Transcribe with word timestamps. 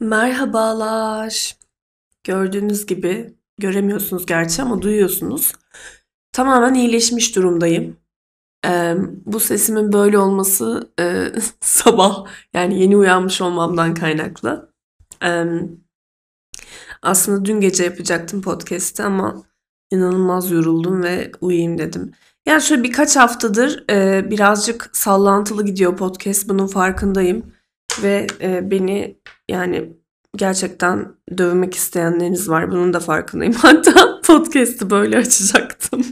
Merhabalar. 0.00 1.56
Gördüğünüz 2.24 2.86
gibi 2.86 3.34
göremiyorsunuz 3.58 4.26
gerçi 4.26 4.62
ama 4.62 4.82
duyuyorsunuz. 4.82 5.52
Tamamen 6.32 6.74
iyileşmiş 6.74 7.36
durumdayım. 7.36 7.96
Ee, 8.66 8.94
bu 9.26 9.40
sesimin 9.40 9.92
böyle 9.92 10.18
olması 10.18 10.92
e, 11.00 11.32
sabah 11.60 12.26
yani 12.54 12.80
yeni 12.82 12.96
uyanmış 12.96 13.40
olmamdan 13.40 13.94
kaynaklı. 13.94 14.72
Ee, 15.24 15.44
aslında 17.02 17.44
dün 17.44 17.60
gece 17.60 17.84
yapacaktım 17.84 18.42
podcast'i 18.42 19.02
ama 19.02 19.42
inanılmaz 19.90 20.50
yoruldum 20.50 21.02
ve 21.02 21.32
uyuyayım 21.40 21.78
dedim. 21.78 22.12
Yani 22.46 22.62
şöyle 22.62 22.82
birkaç 22.82 23.16
haftadır 23.16 23.84
e, 23.90 24.30
birazcık 24.30 24.90
sallantılı 24.92 25.64
gidiyor 25.64 25.96
podcast. 25.96 26.48
Bunun 26.48 26.66
farkındayım. 26.66 27.52
Ve 28.02 28.26
e, 28.40 28.70
beni 28.70 29.18
yani 29.48 29.96
gerçekten 30.36 31.14
dövmek 31.38 31.74
isteyenleriniz 31.74 32.48
var. 32.48 32.70
Bunun 32.70 32.92
da 32.92 33.00
farkındayım. 33.00 33.54
Hatta 33.58 34.20
podcast'ı 34.26 34.90
böyle 34.90 35.18
açacaktım. 35.18 36.06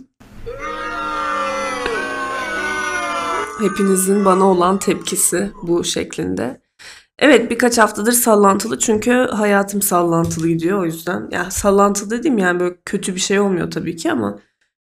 Hepinizin 3.60 4.24
bana 4.24 4.44
olan 4.44 4.78
tepkisi 4.78 5.50
bu 5.62 5.84
şeklinde. 5.84 6.60
Evet 7.18 7.50
birkaç 7.50 7.78
haftadır 7.78 8.12
sallantılı 8.12 8.78
çünkü 8.78 9.12
hayatım 9.12 9.82
sallantılı 9.82 10.48
gidiyor 10.48 10.78
o 10.78 10.84
yüzden. 10.84 11.28
Ya 11.30 11.50
sallantılı 11.50 12.10
dediğim 12.10 12.38
yani 12.38 12.60
böyle 12.60 12.77
kötü 12.84 13.14
bir 13.14 13.20
şey 13.20 13.41
olmuyor 13.41 13.70
tabii 13.70 13.96
ki 13.96 14.12
ama 14.12 14.38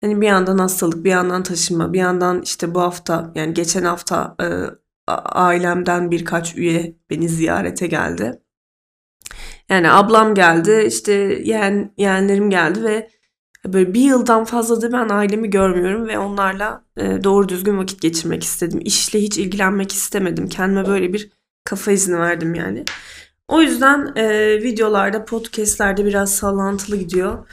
hani 0.00 0.20
bir 0.20 0.26
yandan 0.26 0.58
hastalık, 0.58 1.04
bir 1.04 1.10
yandan 1.10 1.42
taşınma, 1.42 1.92
bir 1.92 1.98
yandan 1.98 2.42
işte 2.42 2.74
bu 2.74 2.80
hafta 2.80 3.32
yani 3.34 3.54
geçen 3.54 3.84
hafta 3.84 4.36
e, 4.42 4.46
ailemden 5.22 6.10
birkaç 6.10 6.56
üye 6.56 6.96
beni 7.10 7.28
ziyarete 7.28 7.86
geldi. 7.86 8.40
Yani 9.68 9.90
ablam 9.90 10.34
geldi, 10.34 10.84
işte 10.88 11.12
yeğen, 11.44 11.92
yeğenlerim 11.96 12.50
geldi 12.50 12.84
ve 12.84 13.10
böyle 13.66 13.94
bir 13.94 14.00
yıldan 14.00 14.44
fazladır 14.44 14.92
ben 14.92 15.08
ailemi 15.08 15.50
görmüyorum 15.50 16.08
ve 16.08 16.18
onlarla 16.18 16.84
e, 16.96 17.24
doğru 17.24 17.48
düzgün 17.48 17.78
vakit 17.78 18.02
geçirmek 18.02 18.44
istedim. 18.44 18.80
İşle 18.84 19.20
hiç 19.20 19.38
ilgilenmek 19.38 19.92
istemedim. 19.92 20.48
Kendime 20.48 20.86
böyle 20.86 21.12
bir 21.12 21.30
kafa 21.64 21.92
izni 21.92 22.18
verdim 22.18 22.54
yani. 22.54 22.84
O 23.48 23.60
yüzden 23.60 24.12
e, 24.16 24.54
videolarda, 24.62 25.24
podcastlerde 25.24 26.04
biraz 26.04 26.34
sallantılı 26.34 26.96
gidiyor. 26.96 27.46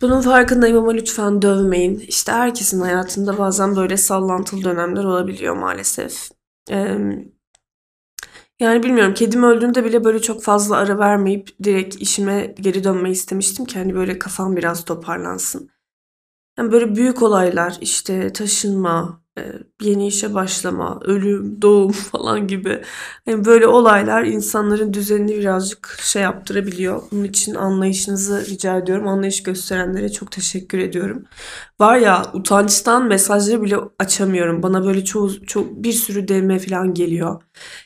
Bunun 0.00 0.20
farkındayım 0.20 0.76
ama 0.78 0.92
lütfen 0.92 1.42
dövmeyin. 1.42 1.98
İşte 1.98 2.32
herkesin 2.32 2.80
hayatında 2.80 3.38
bazen 3.38 3.76
böyle 3.76 3.96
sallantılı 3.96 4.64
dönemler 4.64 5.04
olabiliyor 5.04 5.56
maalesef. 5.56 6.30
Ee, 6.70 6.98
yani 8.60 8.82
bilmiyorum 8.82 9.14
kedim 9.14 9.42
öldüğünde 9.42 9.84
bile 9.84 10.04
böyle 10.04 10.22
çok 10.22 10.42
fazla 10.42 10.76
ara 10.76 10.98
vermeyip 10.98 11.48
direkt 11.62 11.96
işime 11.96 12.54
geri 12.60 12.84
dönmeyi 12.84 13.12
istemiştim 13.14 13.64
ki 13.64 13.78
hani 13.78 13.94
böyle 13.94 14.18
kafam 14.18 14.56
biraz 14.56 14.84
toparlansın. 14.84 15.70
Yani 16.58 16.72
böyle 16.72 16.96
büyük 16.96 17.22
olaylar 17.22 17.78
işte 17.80 18.32
taşınma, 18.32 19.19
yeni 19.82 20.06
işe 20.06 20.34
başlama, 20.34 21.00
ölüm, 21.04 21.62
doğum 21.62 21.92
falan 21.92 22.46
gibi 22.46 22.82
yani 23.26 23.44
böyle 23.44 23.66
olaylar 23.66 24.24
insanların 24.24 24.94
düzenini 24.94 25.38
birazcık 25.38 25.98
şey 26.02 26.22
yaptırabiliyor. 26.22 27.02
Bunun 27.12 27.24
için 27.24 27.54
anlayışınızı 27.54 28.46
rica 28.46 28.76
ediyorum. 28.78 29.08
Anlayış 29.08 29.42
gösterenlere 29.42 30.12
çok 30.12 30.32
teşekkür 30.32 30.78
ediyorum. 30.78 31.24
Var 31.80 31.96
ya 31.96 32.26
utançtan 32.34 33.06
mesajları 33.08 33.62
bile 33.62 33.76
açamıyorum. 33.98 34.62
Bana 34.62 34.84
böyle 34.84 35.04
çoğu 35.04 35.46
çok 35.46 35.84
bir 35.84 35.92
sürü 35.92 36.28
DM 36.28 36.58
falan 36.58 36.94
geliyor. 36.94 37.42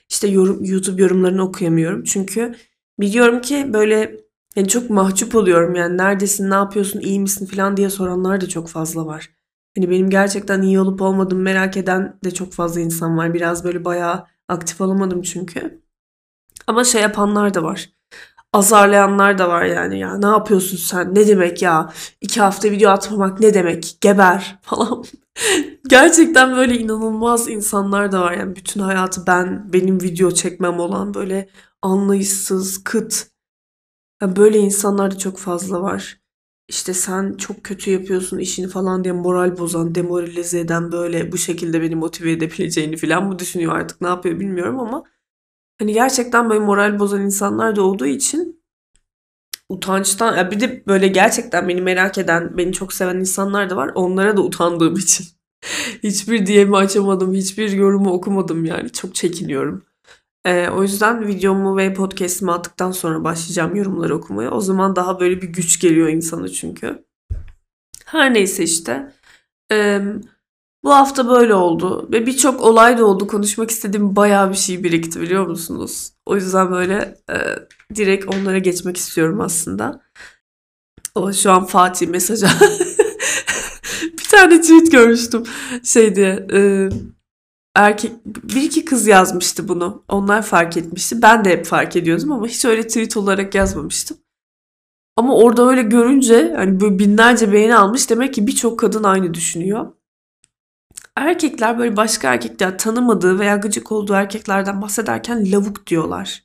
İşte 0.09 0.29
yorum 0.29 0.65
YouTube 0.65 1.03
yorumlarını 1.03 1.43
okuyamıyorum. 1.43 2.05
Çünkü 2.05 2.55
biliyorum 3.01 3.41
ki 3.41 3.71
böyle 3.73 4.17
yani 4.57 4.69
çok 4.69 4.91
mahcup 4.91 5.35
oluyorum 5.35 5.75
yani 5.75 5.97
neredesin, 5.99 6.51
ne 6.51 6.55
yapıyorsun, 6.55 7.01
iyi 7.01 7.21
misin 7.21 7.47
falan 7.47 7.77
diye 7.77 7.91
soranlar 7.91 8.41
da 8.41 8.49
çok 8.49 8.69
fazla 8.69 9.07
var. 9.07 9.31
Hani 9.77 9.91
benim 9.91 10.11
gerçekten 10.11 10.63
iyi 10.63 10.81
olup 10.81 11.03
olmadığımı 11.03 11.43
merak 11.43 11.77
eden 11.77 12.19
de 12.25 12.31
çok 12.31 12.53
fazla 12.53 12.81
insan 12.81 13.19
var. 13.19 13.35
Biraz 13.35 13.65
böyle 13.65 13.85
bayağı 13.85 14.27
aktif 14.49 14.81
olamadım 14.81 15.23
çünkü. 15.23 15.83
Ama 16.67 16.85
şey 16.85 17.03
yapanlar 17.03 17.55
da 17.55 17.63
var. 17.63 17.91
Azarlayanlar 18.53 19.39
da 19.39 19.49
var 19.49 19.65
yani 19.65 19.99
ya 19.99 20.19
ne 20.19 20.27
yapıyorsun 20.27 20.77
sen 20.77 21.15
ne 21.15 21.29
demek 21.29 21.63
ya 21.63 21.93
iki 22.21 22.41
hafta 22.41 22.71
video 22.71 22.91
atmamak 22.91 23.41
ne 23.41 23.55
demek 23.55 23.99
geber 24.01 24.59
falan. 24.63 25.05
Gerçekten 25.89 26.57
böyle 26.57 26.79
inanılmaz 26.79 27.49
insanlar 27.49 28.13
da 28.13 28.21
var 28.21 28.33
yani 28.33 28.57
bütün 28.57 28.81
hayatı 28.81 29.27
ben 29.27 29.73
benim 29.73 30.03
video 30.03 30.31
çekmem 30.31 30.81
olan 30.81 31.15
böyle 31.15 31.49
anlayışsız 31.83 32.85
kıt. 32.85 33.27
Yani 34.23 34.37
böyle 34.37 34.59
insanlar 34.59 35.11
da 35.11 35.19
çok 35.19 35.39
fazla 35.39 35.83
var 35.83 36.24
işte 36.69 36.95
sen 36.95 37.35
çok 37.37 37.65
kötü 37.65 37.91
yapıyorsun 37.91 38.39
işini 38.39 38.69
falan 38.69 39.05
diye 39.05 39.15
moral 39.15 39.59
bozan, 39.59 39.95
demoralize 39.95 40.61
eden 40.61 40.93
böyle 40.93 41.33
bu 41.33 41.39
şekilde 41.39 41.83
beni 41.83 41.95
motive 41.97 42.33
edebileceğini 42.33 42.97
falan 42.97 43.27
mı 43.27 43.39
düşünüyor 43.39 43.77
artık 43.77 44.01
ne 44.01 44.09
yapıyor 44.09 44.41
bilmiyorum 44.41 44.81
ama 44.81 45.05
hani 45.79 45.93
gerçekten 45.93 46.51
böyle 46.51 46.61
moral 46.61 46.99
bozan 46.99 47.23
insanlar 47.23 47.77
da 47.77 47.83
olduğu 47.83 48.07
için 48.07 48.65
utançtan 49.69 50.37
ya 50.37 50.51
bir 50.51 50.61
de 50.61 50.87
böyle 50.87 51.09
gerçekten 51.09 51.69
beni 51.69 51.83
merak 51.83 52.19
eden, 52.19 52.57
beni 52.59 52.73
çok 52.73 52.93
seven 52.93 53.17
insanlar 53.17 53.71
da 53.71 53.77
var. 53.77 53.91
Onlara 53.95 54.37
da 54.37 54.43
utandığım 54.43 54.95
için 54.99 55.27
hiçbir 56.03 56.47
DM'i 56.47 56.77
açamadım, 56.77 57.35
hiçbir 57.35 57.73
yorumu 57.73 58.13
okumadım 58.13 58.65
yani 58.65 58.93
çok 58.93 59.15
çekiniyorum. 59.15 59.85
Ee, 60.47 60.69
o 60.69 60.83
yüzden 60.83 61.27
videomu 61.27 61.77
ve 61.77 61.95
podcast'imi 61.95 62.53
attıktan 62.53 62.93
sonra 62.93 63.25
başlayacağım 63.25 63.77
yorumları 63.77 64.17
okumaya. 64.17 64.51
O 64.51 64.61
zaman 64.61 64.97
daha 64.97 65.21
böyle 65.21 65.43
bir 65.43 65.49
güç 65.49 65.81
geliyor 65.81 66.09
insana 66.09 66.49
çünkü. 66.49 67.05
Her 68.05 68.35
neyse 68.35 68.65
işte. 68.65 69.13
Ee, 69.73 70.03
bu 70.85 70.95
hafta 70.95 71.29
böyle 71.29 71.55
oldu 71.55 72.09
ve 72.13 72.27
birçok 72.27 72.61
olay 72.61 72.99
da 72.99 73.07
oldu. 73.07 73.27
Konuşmak 73.27 73.71
istediğim 73.71 74.17
bayağı 74.17 74.51
bir 74.51 74.57
şey 74.57 74.85
birikti 74.85 75.21
biliyor 75.21 75.47
musunuz? 75.47 76.13
O 76.27 76.37
yüzden 76.37 76.71
böyle 76.71 77.19
e, 77.31 77.37
direkt 77.95 78.35
onlara 78.35 78.59
geçmek 78.59 78.97
istiyorum 78.97 79.41
aslında. 79.41 80.01
O 81.15 81.33
şu 81.33 81.51
an 81.53 81.67
Fatih 81.67 82.09
mesaja 82.09 82.49
bir 84.03 84.29
tane 84.31 84.61
tweet 84.61 84.93
görmüştüm 84.93 85.43
şey 85.85 86.17
diye. 86.17 86.47
E, 86.53 86.89
erkek 87.75 88.13
bir 88.27 88.63
iki 88.63 88.85
kız 88.85 89.07
yazmıştı 89.07 89.69
bunu. 89.69 90.05
Onlar 90.09 90.43
fark 90.43 90.77
etmişti. 90.77 91.23
Ben 91.23 91.45
de 91.45 91.51
hep 91.51 91.67
fark 91.67 91.97
ediyordum 91.97 92.33
ama 92.33 92.47
hiç 92.47 92.65
öyle 92.65 92.87
tweet 92.87 93.17
olarak 93.17 93.55
yazmamıştım. 93.55 94.17
Ama 95.17 95.37
orada 95.37 95.69
öyle 95.69 95.83
görünce 95.83 96.55
hani 96.57 96.81
böyle 96.81 96.99
binlerce 96.99 97.53
beğeni 97.53 97.77
almış 97.77 98.11
demek 98.11 98.35
ki 98.35 98.47
birçok 98.47 98.79
kadın 98.79 99.05
aynı 99.05 99.35
düşünüyor. 99.35 99.93
Erkekler 101.17 101.79
böyle 101.79 101.97
başka 101.97 102.35
erkekler 102.35 102.79
tanımadığı 102.79 103.39
veya 103.39 103.57
gıcık 103.57 103.93
olduğu 103.93 104.13
erkeklerden 104.13 104.83
bahsederken 104.83 105.53
lavuk 105.53 105.87
diyorlar. 105.87 106.45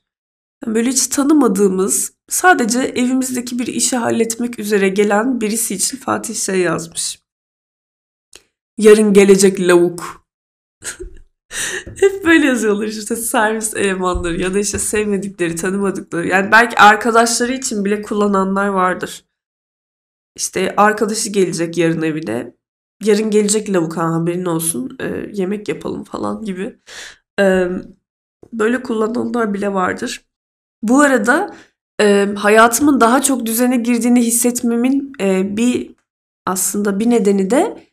Yani 0.64 0.74
böyle 0.74 0.90
hiç 0.90 1.06
tanımadığımız 1.06 2.12
sadece 2.28 2.80
evimizdeki 2.80 3.58
bir 3.58 3.66
işi 3.66 3.96
halletmek 3.96 4.58
üzere 4.58 4.88
gelen 4.88 5.40
birisi 5.40 5.74
için 5.74 5.96
Fatih 5.96 6.34
şey 6.34 6.60
yazmış. 6.60 7.20
Yarın 8.78 9.12
gelecek 9.12 9.60
lavuk. 9.60 10.26
Hep 12.00 12.24
böyle 12.24 12.46
yazıyorlar 12.46 12.86
işte 12.86 13.16
servis 13.16 13.74
elemanları 13.76 14.40
ya 14.40 14.54
da 14.54 14.58
işte 14.58 14.78
sevmedikleri, 14.78 15.56
tanımadıkları. 15.56 16.28
Yani 16.28 16.52
belki 16.52 16.78
arkadaşları 16.78 17.52
için 17.52 17.84
bile 17.84 18.02
kullananlar 18.02 18.66
vardır. 18.68 19.24
İşte 20.36 20.74
arkadaşı 20.76 21.30
gelecek 21.30 21.78
yarın 21.78 22.02
evine. 22.02 22.54
Yarın 23.04 23.30
gelecek 23.30 23.72
lavuk 23.72 23.96
ha 23.96 24.14
haberin 24.14 24.44
olsun. 24.44 24.96
E, 25.00 25.30
yemek 25.32 25.68
yapalım 25.68 26.04
falan 26.04 26.44
gibi. 26.44 26.78
E, 27.40 27.68
böyle 28.52 28.82
kullananlar 28.82 29.54
bile 29.54 29.72
vardır. 29.74 30.24
Bu 30.82 31.00
arada 31.00 31.54
e, 32.00 32.28
hayatımın 32.36 33.00
daha 33.00 33.22
çok 33.22 33.46
düzene 33.46 33.76
girdiğini 33.76 34.20
hissetmemin 34.22 35.12
e, 35.20 35.56
bir 35.56 35.94
aslında 36.46 37.00
bir 37.00 37.10
nedeni 37.10 37.50
de 37.50 37.89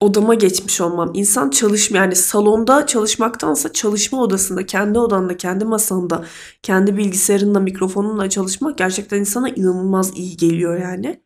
odama 0.00 0.34
geçmiş 0.34 0.80
olmam. 0.80 1.10
İnsan 1.14 1.50
çalışma 1.50 1.98
yani 1.98 2.16
salonda 2.16 2.86
çalışmaktansa 2.86 3.72
çalışma 3.72 4.22
odasında, 4.22 4.66
kendi 4.66 4.98
odanda, 4.98 5.36
kendi 5.36 5.64
masanda, 5.64 6.24
kendi 6.62 6.96
bilgisayarınla, 6.96 7.60
mikrofonunla 7.60 8.30
çalışmak 8.30 8.78
gerçekten 8.78 9.20
insana 9.20 9.48
inanılmaz 9.48 10.18
iyi 10.18 10.36
geliyor 10.36 10.80
yani. 10.80 11.22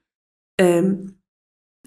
Ee, 0.61 0.83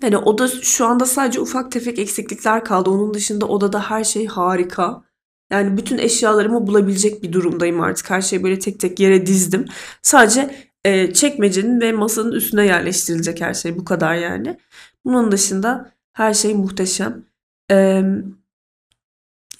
yani 0.02 0.18
oda 0.18 0.48
şu 0.48 0.86
anda 0.86 1.06
sadece 1.06 1.40
ufak 1.40 1.72
tefek 1.72 2.00
eksiklikler 2.00 2.66
kaldı. 2.66 2.90
Onun 2.90 3.14
dışında 3.14 3.46
odada 3.48 3.82
her 3.90 4.04
şey 4.04 4.28
harika. 4.28 5.04
Yani 5.52 5.78
bütün 5.78 5.98
eşyalarımı 5.98 6.68
bulabilecek 6.68 7.24
bir 7.24 7.34
durumdayım 7.34 7.82
artık. 7.82 8.10
Her 8.10 8.22
şeyi 8.22 8.44
böyle 8.44 8.60
tek 8.60 8.80
tek 8.80 9.00
yere 9.00 9.26
dizdim. 9.26 9.66
Sadece 10.02 10.56
e, 10.86 11.14
çekmecenin 11.14 11.82
ve 11.82 11.92
masanın 11.92 12.32
üstüne 12.32 12.66
yerleştirilecek 12.66 13.42
her 13.42 13.54
şey. 13.54 13.78
Bu 13.78 13.86
kadar 13.86 14.16
yani. 14.16 14.58
Bunun 15.06 15.32
dışında 15.32 15.94
her 16.14 16.34
şey 16.34 16.54
muhteşem. 16.54 17.26
Ee, 17.72 18.04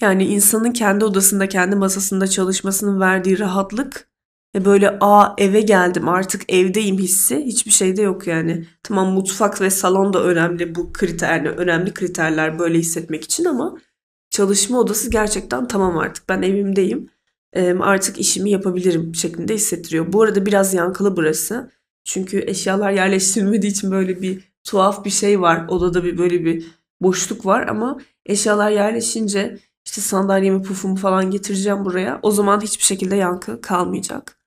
yani 0.00 0.24
insanın 0.24 0.72
kendi 0.72 1.04
odasında, 1.04 1.48
kendi 1.48 1.76
masasında 1.76 2.26
çalışmasının 2.26 3.00
verdiği 3.00 3.38
rahatlık 3.38 4.08
ve 4.54 4.64
böyle 4.64 4.98
aa 5.00 5.34
eve 5.38 5.60
geldim 5.60 6.08
artık 6.08 6.52
evdeyim 6.52 6.98
hissi 6.98 7.36
hiçbir 7.44 7.70
şeyde 7.70 8.02
yok 8.02 8.26
yani. 8.26 8.66
Tamam 8.82 9.12
mutfak 9.12 9.60
ve 9.60 9.70
salon 9.70 10.12
da 10.12 10.24
önemli 10.24 10.74
bu 10.74 10.92
kriter 10.92 11.44
önemli 11.46 11.94
kriterler 11.94 12.58
böyle 12.58 12.78
hissetmek 12.78 13.24
için 13.24 13.44
ama 13.44 13.78
çalışma 14.30 14.78
odası 14.78 15.10
gerçekten 15.10 15.68
tamam 15.68 15.98
artık 15.98 16.28
ben 16.28 16.42
evimdeyim. 16.42 17.08
Artık 17.80 18.18
işimi 18.18 18.50
yapabilirim 18.50 19.14
şeklinde 19.14 19.54
hissettiriyor. 19.54 20.12
Bu 20.12 20.22
arada 20.22 20.46
biraz 20.46 20.74
yankılı 20.74 21.16
burası. 21.16 21.70
Çünkü 22.04 22.44
eşyalar 22.46 22.90
yerleştirilmediği 22.90 23.72
için 23.72 23.90
böyle 23.90 24.22
bir 24.22 24.53
tuhaf 24.64 25.04
bir 25.04 25.10
şey 25.10 25.40
var. 25.40 25.66
Odada 25.68 26.04
bir 26.04 26.18
böyle 26.18 26.44
bir 26.44 26.66
boşluk 27.00 27.46
var 27.46 27.66
ama 27.68 27.98
eşyalar 28.26 28.70
yerleşince 28.70 29.58
işte 29.86 30.00
sandalyemi 30.00 30.62
pufumu 30.62 30.96
falan 30.96 31.30
getireceğim 31.30 31.84
buraya. 31.84 32.20
O 32.22 32.30
zaman 32.30 32.60
hiçbir 32.60 32.84
şekilde 32.84 33.16
yankı 33.16 33.60
kalmayacak. 33.60 34.38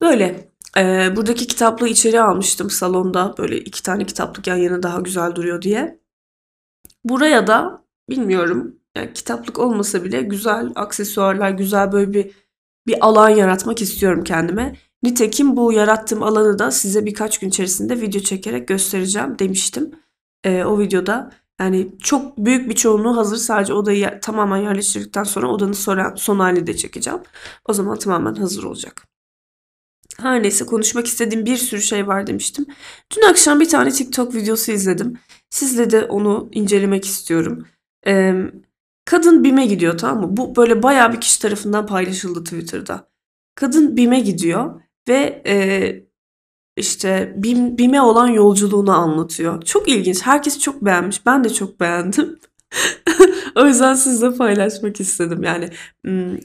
Böyle. 0.00 0.48
Ee, 0.76 1.16
buradaki 1.16 1.46
kitaplığı 1.46 1.88
içeri 1.88 2.20
almıştım 2.20 2.70
salonda. 2.70 3.34
Böyle 3.38 3.60
iki 3.60 3.82
tane 3.82 4.06
kitaplık 4.06 4.46
yan 4.46 4.56
yana 4.56 4.82
daha 4.82 5.00
güzel 5.00 5.34
duruyor 5.34 5.62
diye. 5.62 6.00
Buraya 7.04 7.46
da 7.46 7.84
bilmiyorum 8.10 8.76
yani 8.96 9.12
kitaplık 9.12 9.58
olmasa 9.58 10.04
bile 10.04 10.22
güzel 10.22 10.72
aksesuarlar, 10.74 11.50
güzel 11.50 11.92
böyle 11.92 12.12
bir 12.12 12.32
bir 12.86 13.06
alan 13.06 13.28
yaratmak 13.28 13.82
istiyorum 13.82 14.24
kendime. 14.24 14.76
Nitekim 15.02 15.56
bu 15.56 15.72
yarattığım 15.72 16.22
alanı 16.22 16.58
da 16.58 16.70
size 16.70 17.06
birkaç 17.06 17.38
gün 17.38 17.48
içerisinde 17.48 18.00
video 18.00 18.20
çekerek 18.20 18.68
göstereceğim 18.68 19.38
demiştim. 19.38 19.90
Ee, 20.44 20.64
o 20.64 20.78
videoda 20.78 21.30
yani 21.60 21.88
çok 22.02 22.38
büyük 22.38 22.68
bir 22.70 22.74
çoğunluğu 22.74 23.16
hazır. 23.16 23.36
Sadece 23.36 23.72
odayı 23.72 24.18
tamamen 24.22 24.56
yerleştirdikten 24.56 25.24
sonra 25.24 25.48
odanın 25.48 25.72
son, 25.72 26.14
son 26.14 26.38
halini 26.38 26.66
de 26.66 26.76
çekeceğim. 26.76 27.20
O 27.68 27.72
zaman 27.72 27.98
tamamen 27.98 28.34
hazır 28.34 28.64
olacak. 28.64 29.04
Her 30.20 30.42
neyse 30.42 30.66
konuşmak 30.66 31.06
istediğim 31.06 31.46
bir 31.46 31.56
sürü 31.56 31.82
şey 31.82 32.06
var 32.06 32.26
demiştim. 32.26 32.66
Dün 33.16 33.22
akşam 33.30 33.60
bir 33.60 33.68
tane 33.68 33.90
TikTok 33.90 34.34
videosu 34.34 34.72
izledim. 34.72 35.18
Sizle 35.50 35.90
de 35.90 36.04
onu 36.04 36.48
incelemek 36.52 37.04
istiyorum. 37.04 37.66
Ee, 38.06 38.34
kadın 39.04 39.44
BİM'e 39.44 39.66
gidiyor 39.66 39.98
tamam 39.98 40.24
mı? 40.24 40.36
Bu 40.36 40.56
böyle 40.56 40.82
bayağı 40.82 41.12
bir 41.12 41.20
kişi 41.20 41.42
tarafından 41.42 41.86
paylaşıldı 41.86 42.44
Twitter'da. 42.44 43.08
Kadın 43.54 43.96
BİM'e 43.96 44.20
gidiyor 44.20 44.80
ve 45.08 45.42
e, 45.46 45.56
işte 46.76 47.34
BİM, 47.36 47.78
BİM'e 47.78 48.02
olan 48.02 48.28
yolculuğunu 48.28 48.92
anlatıyor. 48.92 49.62
Çok 49.62 49.88
ilginç. 49.88 50.22
Herkes 50.22 50.58
çok 50.58 50.84
beğenmiş. 50.84 51.26
Ben 51.26 51.44
de 51.44 51.48
çok 51.48 51.80
beğendim. 51.80 52.38
o 53.54 53.66
yüzden 53.66 53.94
sizle 53.94 54.34
paylaşmak 54.34 55.00
istedim. 55.00 55.42
Yani 55.42 55.70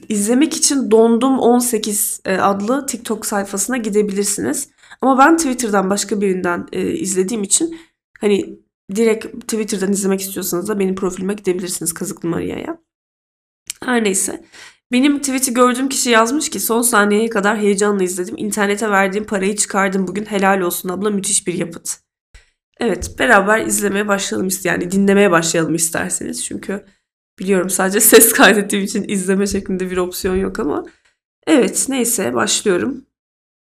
izlemek 0.08 0.56
için 0.56 0.90
Dondum 0.90 1.38
18 1.38 2.20
e, 2.24 2.36
adlı 2.36 2.86
TikTok 2.86 3.26
sayfasına 3.26 3.76
gidebilirsiniz. 3.76 4.68
Ama 5.00 5.18
ben 5.18 5.36
Twitter'dan 5.36 5.90
başka 5.90 6.20
birinden 6.20 6.66
e, 6.72 6.92
izlediğim 6.92 7.42
için 7.42 7.80
hani 8.20 8.58
direkt 8.94 9.40
Twitter'dan 9.40 9.92
izlemek 9.92 10.20
istiyorsanız 10.20 10.68
da 10.68 10.78
benim 10.78 10.94
profilime 10.94 11.34
gidebilirsiniz 11.34 11.94
Kazıklı 11.94 12.28
Maria'ya. 12.28 12.78
Her 13.84 14.04
neyse. 14.04 14.44
Benim 14.94 15.18
tweet'i 15.18 15.54
gördüğüm 15.54 15.88
kişi 15.88 16.10
yazmış 16.10 16.50
ki 16.50 16.60
son 16.60 16.82
saniyeye 16.82 17.30
kadar 17.30 17.58
heyecanla 17.58 18.04
izledim. 18.04 18.34
İnternete 18.38 18.90
verdiğim 18.90 19.26
parayı 19.26 19.56
çıkardım 19.56 20.06
bugün. 20.06 20.24
Helal 20.24 20.60
olsun 20.60 20.88
abla 20.88 21.10
müthiş 21.10 21.46
bir 21.46 21.54
yapıt. 21.54 21.98
Evet 22.80 23.18
beraber 23.18 23.66
izlemeye 23.66 24.08
başlayalım 24.08 24.48
yani 24.64 24.90
dinlemeye 24.90 25.30
başlayalım 25.30 25.74
isterseniz. 25.74 26.44
Çünkü 26.44 26.86
biliyorum 27.38 27.70
sadece 27.70 28.00
ses 28.10 28.32
kaydettiğim 28.32 28.84
için 28.84 29.08
izleme 29.08 29.46
şeklinde 29.46 29.90
bir 29.90 29.96
opsiyon 29.96 30.36
yok 30.36 30.58
ama. 30.58 30.84
Evet 31.46 31.86
neyse 31.88 32.34
başlıyorum. 32.34 33.06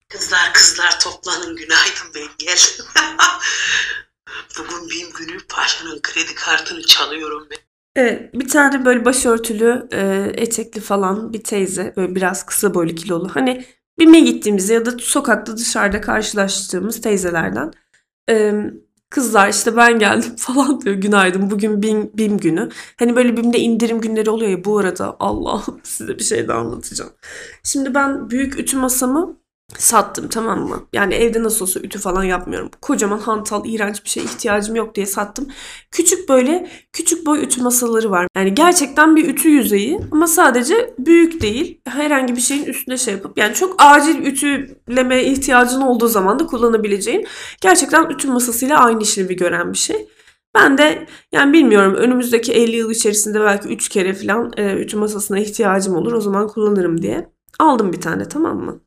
Kızlar 0.10 0.54
kızlar 0.54 1.00
toplanın 1.00 1.56
günaydın 1.56 2.14
ben 2.16 2.28
geldim. 2.38 2.86
Bugün 4.60 4.90
benim 4.90 5.12
günü 5.12 5.48
paşanın 5.48 6.00
kredi 6.02 6.36
kartını 6.36 6.86
çalıyorum 6.86 7.48
ben. 7.52 7.67
Evet, 7.98 8.34
bir 8.34 8.48
tane 8.48 8.86
böyle 8.86 9.06
başörtülü, 9.06 9.88
e, 9.92 10.32
etekli 10.38 10.82
falan 10.82 11.34
bir 11.34 11.44
teyze, 11.44 11.94
böyle 11.98 12.16
biraz 12.16 12.46
kısa 12.46 12.74
boylu 12.74 12.96
kilolu. 12.96 13.30
Hani 13.30 13.66
BİM'e 14.00 14.20
gittiğimizde 14.20 14.74
ya 14.74 14.86
da 14.86 14.92
sokakta 15.00 15.58
dışarıda 15.58 16.02
karşılaştığımız 16.02 17.02
teyzelerden. 17.02 17.72
E, 18.30 18.54
kızlar 19.10 19.50
işte 19.50 19.78
ben 19.78 20.00
geldim 20.00 20.36
falan 20.38 20.82
diyor 20.82 20.96
günaydın 20.96 21.52
bugün 21.52 21.82
BİM, 21.82 22.12
BİM 22.18 22.38
günü. 22.38 22.70
Hani 23.00 23.16
böyle 23.16 23.38
BİM'de 23.38 23.60
indirim 23.60 24.02
günleri 24.02 24.30
oluyor 24.30 24.52
ya 24.52 24.66
bu 24.66 24.78
arada 24.78 25.16
Allah'ım 25.20 25.80
size 25.84 26.18
bir 26.20 26.24
şey 26.24 26.48
de 26.48 26.54
anlatacağım. 26.54 27.12
Şimdi 27.64 27.94
ben 27.96 28.30
büyük 28.30 28.60
ütü 28.60 28.78
masamı 28.78 29.38
sattım 29.78 30.28
tamam 30.28 30.68
mı? 30.68 30.88
Yani 30.94 31.14
evde 31.14 31.44
nasıl 31.44 31.66
olsa 31.66 31.80
ütü 31.80 32.00
falan 32.00 32.24
yapmıyorum. 32.24 32.70
Kocaman 32.82 33.20
hantal 33.20 33.66
iğrenç 33.66 34.04
bir 34.04 34.10
şey 34.10 34.24
ihtiyacım 34.24 34.76
yok 34.76 34.96
diye 34.96 35.06
sattım. 35.06 35.48
Küçük 35.92 36.30
böyle 36.30 36.70
küçük 36.94 37.26
boy 37.26 37.44
ütü 37.44 37.62
masaları 37.62 38.12
var. 38.12 38.28
Yani 38.36 38.54
gerçekten 38.54 39.16
bir 39.16 39.30
ütü 39.30 39.50
yüzeyi 39.50 40.00
ama 40.12 40.28
sadece 40.28 40.94
büyük 41.00 41.42
değil. 41.42 41.82
Herhangi 41.88 42.36
bir 42.36 42.42
şeyin 42.42 42.66
üstüne 42.66 42.98
şey 42.98 43.14
yapıp 43.14 43.38
yani 43.38 43.54
çok 43.54 43.76
acil 43.78 44.26
ütüleme 44.26 45.24
ihtiyacın 45.24 45.82
olduğu 45.82 46.08
zaman 46.08 46.40
da 46.40 46.46
kullanabileceğin 46.46 47.28
gerçekten 47.62 48.10
ütü 48.10 48.28
masasıyla 48.28 48.80
aynı 48.80 49.04
işlevi 49.04 49.36
gören 49.36 49.74
bir 49.74 49.78
şey. 49.78 50.08
Ben 50.56 50.78
de 50.78 51.08
yani 51.32 51.54
bilmiyorum 51.54 51.96
önümüzdeki 51.96 52.54
50 52.54 52.76
yıl 52.76 52.92
içerisinde 52.92 53.40
belki 53.40 53.68
3 53.68 53.90
kere 53.90 54.14
falan 54.14 54.54
e, 54.58 54.74
ütü 54.74 54.98
masasına 54.98 55.40
ihtiyacım 55.40 55.96
olur. 55.96 56.14
O 56.14 56.22
zaman 56.22 56.48
kullanırım 56.48 57.02
diye. 57.02 57.30
Aldım 57.60 57.94
bir 57.94 58.02
tane 58.02 58.30
tamam 58.30 58.58
mı? 58.58 58.87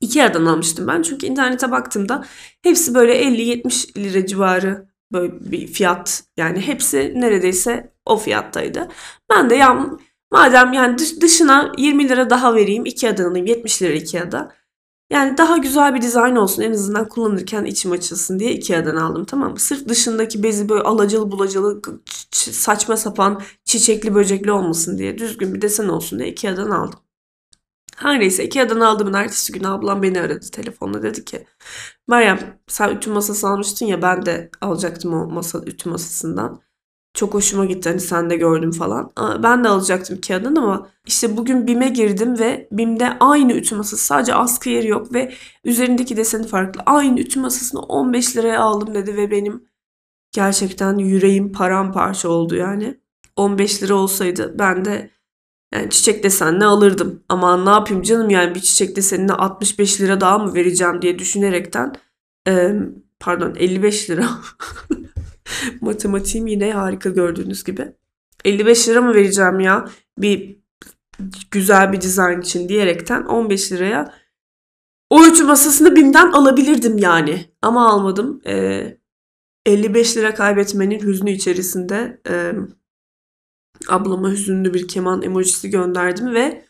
Ikea'dan 0.00 0.46
almıştım 0.46 0.86
ben. 0.86 1.02
Çünkü 1.02 1.26
internete 1.26 1.70
baktığımda 1.70 2.24
hepsi 2.62 2.94
böyle 2.94 3.22
50-70 3.22 3.98
lira 3.98 4.26
civarı 4.26 4.88
böyle 5.12 5.32
bir 5.40 5.66
fiyat. 5.66 6.24
Yani 6.36 6.60
hepsi 6.60 7.12
neredeyse 7.16 7.92
o 8.06 8.16
fiyattaydı. 8.16 8.88
Ben 9.30 9.50
de 9.50 9.54
ya 9.54 9.86
madem 10.32 10.72
yani 10.72 10.98
dışına 10.98 11.72
20 11.78 12.08
lira 12.08 12.30
daha 12.30 12.54
vereyim 12.54 12.86
Ikea'dan 12.86 13.24
alayım 13.30 13.46
70 13.46 13.82
lira 13.82 13.92
Ikea'da. 13.92 14.52
Yani 15.10 15.38
daha 15.38 15.56
güzel 15.56 15.94
bir 15.94 16.02
dizayn 16.02 16.36
olsun 16.36 16.62
en 16.62 16.72
azından 16.72 17.08
kullanırken 17.08 17.64
içim 17.64 17.92
açılsın 17.92 18.38
diye 18.38 18.52
Ikea'dan 18.52 18.96
aldım 18.96 19.24
tamam 19.24 19.50
mı? 19.52 19.60
Sırf 19.60 19.88
dışındaki 19.88 20.42
bezi 20.42 20.68
böyle 20.68 20.82
alacalı 20.82 21.30
bulacalı 21.30 21.82
saçma 22.32 22.96
sapan 22.96 23.42
çiçekli 23.64 24.14
böcekli 24.14 24.52
olmasın 24.52 24.98
diye 24.98 25.18
düzgün 25.18 25.54
bir 25.54 25.62
desen 25.62 25.88
olsun 25.88 26.18
diye 26.18 26.28
Ikea'dan 26.28 26.70
aldım. 26.70 26.98
Her 27.96 28.20
neyse 28.20 28.44
Ikea'dan 28.44 28.80
aldığımın 28.80 29.12
ertesi 29.12 29.52
günü 29.52 29.68
ablam 29.68 30.02
beni 30.02 30.20
aradı 30.20 30.50
telefonla 30.50 31.02
dedi 31.02 31.24
ki 31.24 31.46
Meryem 32.08 32.60
sen 32.66 32.96
ütü 32.96 33.10
masası 33.10 33.48
almıştın 33.48 33.86
ya 33.86 34.02
ben 34.02 34.26
de 34.26 34.50
alacaktım 34.60 35.14
o 35.14 35.26
masa 35.26 35.58
ütü 35.66 35.88
masasından. 35.88 36.60
Çok 37.14 37.34
hoşuma 37.34 37.64
gitti 37.64 37.88
hani 37.88 38.00
sen 38.00 38.30
de 38.30 38.36
gördüm 38.36 38.70
falan. 38.72 39.12
Ben 39.42 39.64
de 39.64 39.68
alacaktım 39.68 40.16
Ikea'dan 40.16 40.56
ama 40.56 40.88
işte 41.06 41.36
bugün 41.36 41.66
BİM'e 41.66 41.88
girdim 41.88 42.38
ve 42.38 42.68
BİM'de 42.72 43.18
aynı 43.20 43.52
ütü 43.52 43.74
masası 43.74 44.06
sadece 44.06 44.34
askı 44.34 44.70
yeri 44.70 44.88
yok 44.88 45.14
ve 45.14 45.34
üzerindeki 45.64 46.16
deseni 46.16 46.46
farklı. 46.46 46.80
Aynı 46.86 47.20
ütü 47.20 47.40
masasını 47.40 47.80
15 47.80 48.36
liraya 48.36 48.60
aldım 48.60 48.94
dedi 48.94 49.16
ve 49.16 49.30
benim 49.30 49.68
gerçekten 50.32 50.98
yüreğim 50.98 51.52
paramparça 51.52 52.28
oldu 52.28 52.56
yani. 52.56 53.00
15 53.36 53.82
lira 53.82 53.94
olsaydı 53.94 54.54
ben 54.58 54.84
de 54.84 55.10
yani 55.74 55.90
çiçek 55.90 56.24
desenli 56.24 56.64
alırdım. 56.64 57.22
Ama 57.28 57.64
ne 57.64 57.70
yapayım 57.70 58.02
canım 58.02 58.30
yani 58.30 58.54
bir 58.54 58.60
çiçek 58.60 58.96
desenine 58.96 59.32
65 59.32 60.00
lira 60.00 60.20
daha 60.20 60.38
mı 60.38 60.54
vereceğim 60.54 61.02
diye 61.02 61.18
düşünerekten 61.18 61.92
e, 62.48 62.72
pardon 63.20 63.54
55 63.58 64.10
lira. 64.10 64.28
Matematiğim 65.80 66.46
yine 66.46 66.72
harika 66.72 67.10
gördüğünüz 67.10 67.64
gibi. 67.64 67.92
55 68.44 68.88
lira 68.88 69.00
mı 69.02 69.14
vereceğim 69.14 69.60
ya 69.60 69.88
bir 70.18 70.58
güzel 71.50 71.92
bir 71.92 72.00
dizayn 72.00 72.40
için 72.40 72.68
diyerekten 72.68 73.22
15 73.22 73.72
liraya 73.72 74.14
o 75.10 75.26
ütü 75.26 75.44
masasını 75.44 75.96
BİM'den 75.96 76.32
alabilirdim 76.32 76.98
yani. 76.98 77.44
Ama 77.62 77.90
almadım. 77.90 78.40
Ee, 78.46 78.96
55 79.66 80.16
lira 80.16 80.34
kaybetmenin 80.34 81.00
hüznü 81.00 81.30
içerisinde 81.30 82.20
e, 82.28 82.52
ablama 83.88 84.30
hüzünlü 84.30 84.74
bir 84.74 84.88
keman 84.88 85.22
emojisi 85.22 85.70
gönderdim 85.70 86.34
ve 86.34 86.64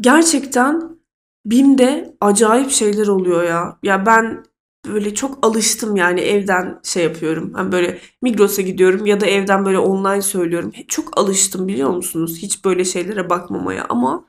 gerçekten 0.00 0.98
BİM'de 1.46 2.16
acayip 2.20 2.70
şeyler 2.70 3.06
oluyor 3.06 3.42
ya. 3.42 3.78
Ya 3.82 4.06
ben 4.06 4.44
böyle 4.86 5.14
çok 5.14 5.46
alıştım 5.46 5.96
yani 5.96 6.20
evden 6.20 6.80
şey 6.82 7.04
yapıyorum. 7.04 7.52
Ben 7.54 7.72
böyle 7.72 7.98
Migros'a 8.22 8.62
gidiyorum 8.62 9.06
ya 9.06 9.20
da 9.20 9.26
evden 9.26 9.64
böyle 9.64 9.78
online 9.78 10.22
söylüyorum. 10.22 10.72
Çok 10.88 11.18
alıştım 11.18 11.68
biliyor 11.68 11.90
musunuz? 11.90 12.38
Hiç 12.42 12.64
böyle 12.64 12.84
şeylere 12.84 13.30
bakmamaya 13.30 13.86
ama 13.88 14.26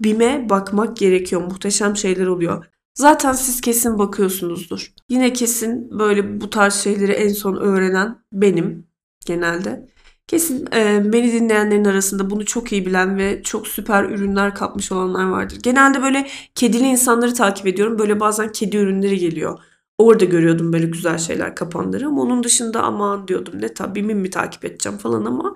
BİM'e 0.00 0.46
bakmak 0.50 0.96
gerekiyor. 0.96 1.42
Muhteşem 1.42 1.96
şeyler 1.96 2.26
oluyor. 2.26 2.66
Zaten 2.94 3.32
siz 3.32 3.60
kesin 3.60 3.98
bakıyorsunuzdur. 3.98 4.92
Yine 5.08 5.32
kesin 5.32 5.98
böyle 5.98 6.40
bu 6.40 6.50
tarz 6.50 6.74
şeyleri 6.74 7.12
en 7.12 7.32
son 7.32 7.56
öğrenen 7.56 8.18
benim 8.32 8.86
genelde. 9.26 9.88
Kesin 10.30 10.68
e, 10.74 11.12
beni 11.12 11.32
dinleyenlerin 11.32 11.84
arasında 11.84 12.30
bunu 12.30 12.44
çok 12.44 12.72
iyi 12.72 12.86
bilen 12.86 13.18
ve 13.18 13.42
çok 13.42 13.68
süper 13.68 14.04
ürünler 14.04 14.54
kapmış 14.54 14.92
olanlar 14.92 15.24
vardır. 15.24 15.58
Genelde 15.62 16.02
böyle 16.02 16.26
kedili 16.54 16.84
insanları 16.84 17.34
takip 17.34 17.66
ediyorum. 17.66 17.98
Böyle 17.98 18.20
bazen 18.20 18.52
kedi 18.52 18.76
ürünleri 18.76 19.18
geliyor. 19.18 19.58
Orada 19.98 20.24
görüyordum 20.24 20.72
böyle 20.72 20.86
güzel 20.86 21.18
şeyler 21.18 21.56
kapanları 21.56 22.06
ama 22.06 22.22
onun 22.22 22.44
dışında 22.44 22.82
aman 22.82 23.28
diyordum 23.28 23.54
ne 23.60 23.74
tabii 23.74 24.02
mi 24.02 24.30
takip 24.30 24.64
edeceğim 24.64 24.98
falan 24.98 25.24
ama 25.24 25.54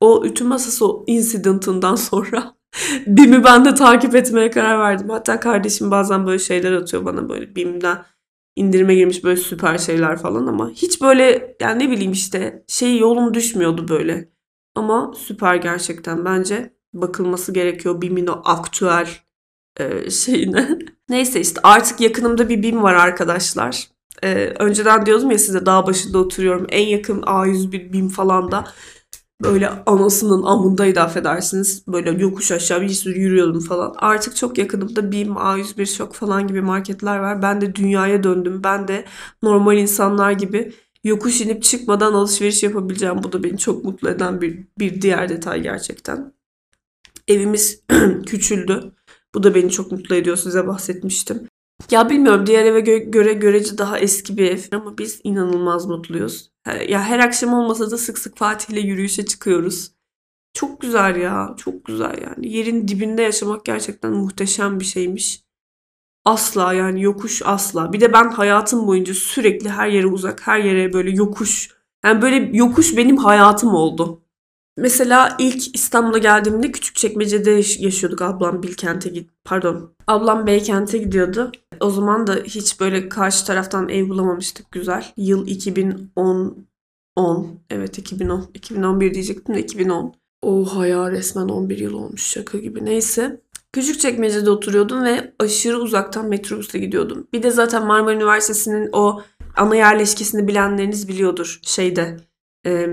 o 0.00 0.24
ütü 0.24 0.44
masası 0.44 0.84
incidentından 1.06 1.96
sonra 1.96 2.54
BİM'i 3.06 3.44
ben 3.44 3.64
de 3.64 3.74
takip 3.74 4.14
etmeye 4.14 4.50
karar 4.50 4.78
verdim. 4.78 5.10
Hatta 5.10 5.40
kardeşim 5.40 5.90
bazen 5.90 6.26
böyle 6.26 6.38
şeyler 6.38 6.72
atıyor 6.72 7.04
bana 7.04 7.28
böyle 7.28 7.56
BİM'den 7.56 7.98
indirime 8.56 8.94
girmiş 8.94 9.24
böyle 9.24 9.36
süper 9.36 9.78
şeyler 9.78 10.16
falan 10.16 10.46
ama 10.46 10.70
hiç 10.70 11.02
böyle 11.02 11.56
yani 11.60 11.84
ne 11.84 11.90
bileyim 11.90 12.12
işte 12.12 12.64
şey 12.68 12.98
yolum 12.98 13.34
düşmüyordu 13.34 13.88
böyle. 13.88 14.28
Ama 14.74 15.12
süper 15.18 15.54
gerçekten 15.56 16.24
bence 16.24 16.76
bakılması 16.94 17.52
gerekiyor 17.52 18.02
BİM'in 18.02 18.26
o 18.26 18.42
aktüel 18.44 19.08
e, 19.80 20.10
şeyine. 20.10 20.78
Neyse 21.08 21.40
işte 21.40 21.60
artık 21.62 22.00
yakınımda 22.00 22.48
bir 22.48 22.62
BİM 22.62 22.82
var 22.82 22.94
arkadaşlar. 22.94 23.88
E, 24.22 24.34
önceden 24.58 25.06
diyordum 25.06 25.30
ya 25.30 25.38
size 25.38 25.66
dağ 25.66 25.86
başında 25.86 26.18
oturuyorum. 26.18 26.66
En 26.68 26.86
yakın 26.86 27.22
A101 27.22 27.92
BİM 27.92 28.08
falan 28.08 28.52
da 28.52 28.64
böyle 29.42 29.68
anasının 29.68 30.42
amındaydı 30.42 31.00
affedersiniz. 31.00 31.84
Böyle 31.88 32.10
yokuş 32.10 32.52
aşağı 32.52 32.80
bir 32.82 32.88
sürü 32.88 33.18
yürüyordum 33.18 33.60
falan. 33.60 33.94
Artık 33.98 34.36
çok 34.36 34.58
yakınımda 34.58 35.12
BİM, 35.12 35.32
A101 35.32 35.86
Şok 35.86 36.14
falan 36.14 36.46
gibi 36.46 36.62
marketler 36.62 37.18
var. 37.18 37.42
Ben 37.42 37.60
de 37.60 37.74
dünyaya 37.74 38.22
döndüm. 38.22 38.60
Ben 38.64 38.88
de 38.88 39.04
normal 39.42 39.76
insanlar 39.78 40.32
gibi 40.32 40.72
yokuş 41.04 41.40
inip 41.40 41.62
çıkmadan 41.62 42.12
alışveriş 42.12 42.62
yapabileceğim. 42.62 43.22
Bu 43.22 43.32
da 43.32 43.44
beni 43.44 43.58
çok 43.58 43.84
mutlu 43.84 44.10
eden 44.10 44.40
bir, 44.40 44.64
bir 44.78 45.02
diğer 45.02 45.28
detay 45.28 45.62
gerçekten. 45.62 46.32
Evimiz 47.28 47.82
küçüldü. 48.26 48.92
Bu 49.34 49.42
da 49.42 49.54
beni 49.54 49.70
çok 49.70 49.92
mutlu 49.92 50.14
ediyor 50.14 50.36
size 50.36 50.66
bahsetmiştim. 50.66 51.48
Ya 51.90 52.10
bilmiyorum 52.10 52.46
diğer 52.46 52.64
eve 52.64 52.80
gö- 52.80 53.10
göre 53.10 53.32
görece 53.32 53.78
daha 53.78 53.98
eski 53.98 54.36
bir 54.36 54.50
ev 54.50 54.58
ama 54.72 54.98
biz 54.98 55.20
inanılmaz 55.24 55.86
mutluyuz. 55.86 56.50
Ya 56.88 57.02
her 57.02 57.18
akşam 57.18 57.54
olmasa 57.54 57.90
da 57.90 57.98
sık 57.98 58.18
sık 58.18 58.36
Fatih 58.36 58.74
ile 58.74 58.80
yürüyüşe 58.80 59.26
çıkıyoruz. 59.26 59.92
Çok 60.52 60.80
güzel 60.80 61.16
ya, 61.16 61.54
çok 61.56 61.84
güzel 61.84 62.22
yani. 62.22 62.48
Yerin 62.52 62.88
dibinde 62.88 63.22
yaşamak 63.22 63.64
gerçekten 63.64 64.12
muhteşem 64.12 64.80
bir 64.80 64.84
şeymiş. 64.84 65.42
Asla 66.24 66.72
yani 66.72 67.02
yokuş 67.02 67.42
asla. 67.44 67.92
Bir 67.92 68.00
de 68.00 68.12
ben 68.12 68.30
hayatım 68.30 68.86
boyunca 68.86 69.14
sürekli 69.14 69.68
her 69.70 69.88
yere 69.88 70.06
uzak, 70.06 70.46
her 70.46 70.58
yere 70.58 70.92
böyle 70.92 71.10
yokuş. 71.10 71.70
Yani 72.04 72.22
böyle 72.22 72.56
yokuş 72.56 72.96
benim 72.96 73.16
hayatım 73.16 73.74
oldu. 73.74 74.25
Mesela 74.76 75.36
ilk 75.38 75.74
İstanbul'a 75.74 76.18
geldiğimde 76.18 76.72
Küçükçekmece'de 76.72 77.50
yaş- 77.50 77.80
yaşıyorduk. 77.80 78.22
Ablam 78.22 78.62
Bilkent'e 78.62 79.08
git 79.08 79.30
pardon. 79.44 79.90
Ablam 80.06 80.46
Beykent'e 80.46 80.98
gidiyordu. 80.98 81.52
O 81.80 81.90
zaman 81.90 82.26
da 82.26 82.34
hiç 82.34 82.80
böyle 82.80 83.08
karşı 83.08 83.46
taraftan 83.46 83.88
ev 83.88 84.08
bulamamıştık 84.08 84.70
güzel. 84.72 85.04
Yıl 85.16 85.46
2010 85.46 86.66
10. 87.16 87.60
Evet 87.70 87.98
2010. 87.98 88.50
2011 88.54 89.14
diyecektim 89.14 89.54
de 89.54 89.60
2010. 89.60 90.14
Oha 90.42 90.86
ya 90.86 91.10
resmen 91.10 91.48
11 91.48 91.78
yıl 91.78 91.92
olmuş 91.92 92.26
şaka 92.26 92.58
gibi. 92.58 92.84
Neyse. 92.84 93.40
Küçükçekmece'de 93.72 94.50
oturuyordum 94.50 95.04
ve 95.04 95.32
aşırı 95.38 95.78
uzaktan 95.80 96.28
metrobüste 96.28 96.78
gidiyordum. 96.78 97.26
Bir 97.32 97.42
de 97.42 97.50
zaten 97.50 97.86
Marmara 97.86 98.14
Üniversitesi'nin 98.14 98.88
o 98.92 99.22
ana 99.56 99.76
yerleşkesini 99.76 100.48
bilenleriniz 100.48 101.08
biliyordur. 101.08 101.58
Şeyde 101.62 102.16
e, 102.66 102.88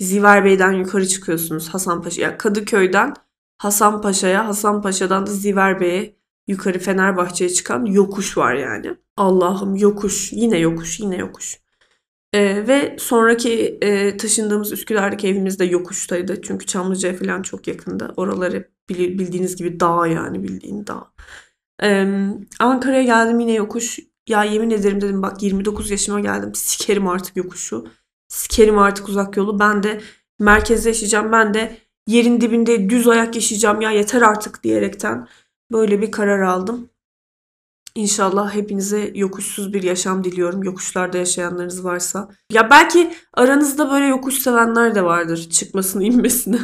Ziver 0.00 0.44
Bey'den 0.44 0.72
yukarı 0.72 1.08
çıkıyorsunuz 1.08 1.68
Hasanpaşa. 1.68 2.22
Yani 2.22 2.38
Kadıköy'den 2.38 3.14
Hasanpaşa'ya, 3.58 4.46
Hasanpaşa'dan 4.48 5.26
da 5.26 5.30
Ziver 5.30 5.80
Bey'e 5.80 6.16
yukarı 6.48 6.78
Fenerbahçe'ye 6.78 7.50
çıkan 7.50 7.84
yokuş 7.84 8.38
var 8.38 8.54
yani. 8.54 8.96
Allah'ım 9.16 9.76
yokuş, 9.76 10.32
yine 10.32 10.58
yokuş, 10.58 11.00
yine 11.00 11.16
yokuş. 11.16 11.60
Ee, 12.32 12.68
ve 12.68 12.96
sonraki 12.98 13.78
e, 13.82 14.16
taşındığımız 14.16 14.72
Üsküdar'daki 14.72 15.28
evimiz 15.28 15.58
de 15.58 15.64
yokuştaydı. 15.64 16.42
Çünkü 16.42 16.66
Çamlıca'ya 16.66 17.16
falan 17.16 17.42
çok 17.42 17.68
yakında. 17.68 18.12
Oraları 18.16 18.68
bildiğiniz 18.90 19.56
gibi 19.56 19.80
dağ 19.80 20.06
yani 20.06 20.42
bildiğin 20.42 20.86
dağ. 20.86 21.12
Ee, 21.82 22.06
Ankara'ya 22.60 23.02
geldim 23.02 23.40
yine 23.40 23.52
yokuş. 23.52 23.98
Ya 24.28 24.44
yemin 24.44 24.70
ederim 24.70 25.00
dedim 25.00 25.22
bak 25.22 25.42
29 25.42 25.90
yaşıma 25.90 26.20
geldim. 26.20 26.54
Sikerim 26.54 27.08
artık 27.08 27.36
yokuşu. 27.36 27.86
Sikerim 28.30 28.78
artık 28.78 29.08
uzak 29.08 29.36
yolu. 29.36 29.58
Ben 29.58 29.82
de 29.82 30.00
merkezde 30.38 30.88
yaşayacağım. 30.88 31.32
Ben 31.32 31.54
de 31.54 31.76
yerin 32.06 32.40
dibinde 32.40 32.90
düz 32.90 33.08
ayak 33.08 33.34
yaşayacağım 33.34 33.80
ya 33.80 33.90
yeter 33.90 34.22
artık 34.22 34.62
diyerekten 34.64 35.28
böyle 35.72 36.02
bir 36.02 36.10
karar 36.10 36.40
aldım. 36.40 36.90
İnşallah 37.94 38.54
hepinize 38.54 39.12
yokuşsuz 39.14 39.72
bir 39.72 39.82
yaşam 39.82 40.24
diliyorum. 40.24 40.62
Yokuşlarda 40.62 41.18
yaşayanlarınız 41.18 41.84
varsa. 41.84 42.28
Ya 42.52 42.70
belki 42.70 43.14
aranızda 43.34 43.90
böyle 43.90 44.06
yokuş 44.06 44.34
sevenler 44.34 44.94
de 44.94 45.04
vardır. 45.04 45.50
Çıkmasını, 45.50 46.04
inmesini. 46.10 46.60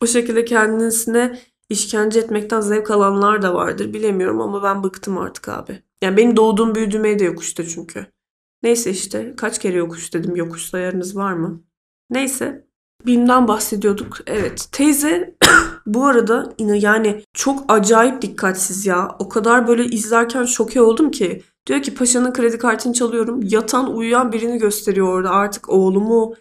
o 0.00 0.06
şekilde 0.06 0.44
kendisine 0.44 1.38
işkence 1.68 2.20
etmekten 2.20 2.60
zevk 2.60 2.90
alanlar 2.90 3.42
da 3.42 3.54
vardır. 3.54 3.92
Bilemiyorum 3.92 4.40
ama 4.40 4.62
ben 4.62 4.82
bıktım 4.82 5.18
artık 5.18 5.48
abi. 5.48 5.82
Yani 6.02 6.16
benim 6.16 6.36
doğduğum 6.36 6.74
büyüdüğüm 6.74 7.04
ev 7.04 7.18
de 7.18 7.24
yokuşta 7.24 7.66
çünkü. 7.68 8.15
Neyse 8.62 8.90
işte 8.90 9.34
kaç 9.36 9.58
kere 9.58 9.76
yokuş 9.76 10.14
dedim. 10.14 10.36
Yokuş 10.36 10.70
sayarınız 10.70 11.16
var 11.16 11.32
mı? 11.32 11.62
Neyse. 12.10 12.66
BİM'den 13.06 13.48
bahsediyorduk. 13.48 14.18
Evet. 14.26 14.68
Teyze 14.72 15.36
bu 15.86 16.06
arada 16.06 16.54
yani 16.58 17.22
çok 17.34 17.64
acayip 17.68 18.22
dikkatsiz 18.22 18.86
ya. 18.86 19.16
O 19.18 19.28
kadar 19.28 19.68
böyle 19.68 19.84
izlerken 19.84 20.44
şoke 20.44 20.80
oldum 20.80 21.10
ki. 21.10 21.42
Diyor 21.66 21.82
ki 21.82 21.94
paşanın 21.94 22.32
kredi 22.32 22.58
kartını 22.58 22.92
çalıyorum. 22.92 23.40
Yatan 23.42 23.96
uyuyan 23.96 24.32
birini 24.32 24.58
gösteriyor 24.58 25.08
orada. 25.08 25.30
Artık 25.30 25.68
oğlumu 25.68 26.34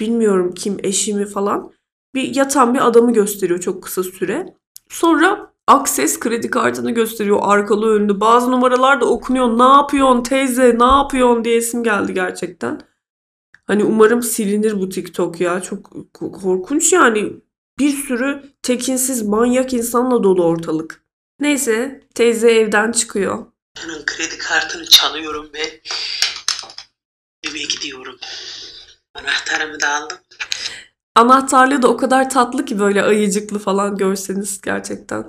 bilmiyorum 0.00 0.54
kim 0.54 0.76
eşimi 0.82 1.26
falan. 1.26 1.72
Bir 2.14 2.34
yatan 2.34 2.74
bir 2.74 2.86
adamı 2.86 3.12
gösteriyor 3.12 3.60
çok 3.60 3.82
kısa 3.82 4.02
süre. 4.02 4.54
Sonra 4.88 5.52
Akses 5.68 6.20
kredi 6.20 6.50
kartını 6.50 6.90
gösteriyor 6.90 7.38
arkalı 7.42 7.96
önlü. 7.96 8.20
Bazı 8.20 8.50
numaralar 8.50 9.00
da 9.00 9.04
okunuyor. 9.04 9.58
Ne 9.58 9.76
yapıyorsun 9.76 10.22
teyze 10.22 10.78
ne 10.78 10.84
yapıyorsun 10.84 11.44
diyesim 11.44 11.82
geldi 11.82 12.14
gerçekten. 12.14 12.80
Hani 13.66 13.84
umarım 13.84 14.22
silinir 14.22 14.80
bu 14.80 14.88
TikTok 14.88 15.40
ya. 15.40 15.60
Çok 15.62 15.90
korkunç 16.14 16.92
yani. 16.92 17.32
Bir 17.78 17.90
sürü 17.90 18.42
tekinsiz 18.62 19.22
manyak 19.22 19.72
insanla 19.72 20.22
dolu 20.22 20.44
ortalık. 20.44 21.04
Neyse 21.40 22.00
teyze 22.14 22.50
evden 22.50 22.92
çıkıyor. 22.92 23.46
Onun 23.84 24.04
kredi 24.04 24.38
kartını 24.38 24.86
çalıyorum 24.88 25.50
ve 25.54 25.80
eve 27.42 27.58
gidiyorum. 27.58 28.16
Anahtarımı 29.14 29.80
da 29.80 29.88
aldım. 29.88 30.18
Anahtarlığı 31.14 31.82
da 31.82 31.88
o 31.88 31.96
kadar 31.96 32.30
tatlı 32.30 32.64
ki 32.64 32.78
böyle 32.78 33.02
ayıcıklı 33.02 33.58
falan 33.58 33.96
görseniz 33.96 34.60
gerçekten. 34.60 35.28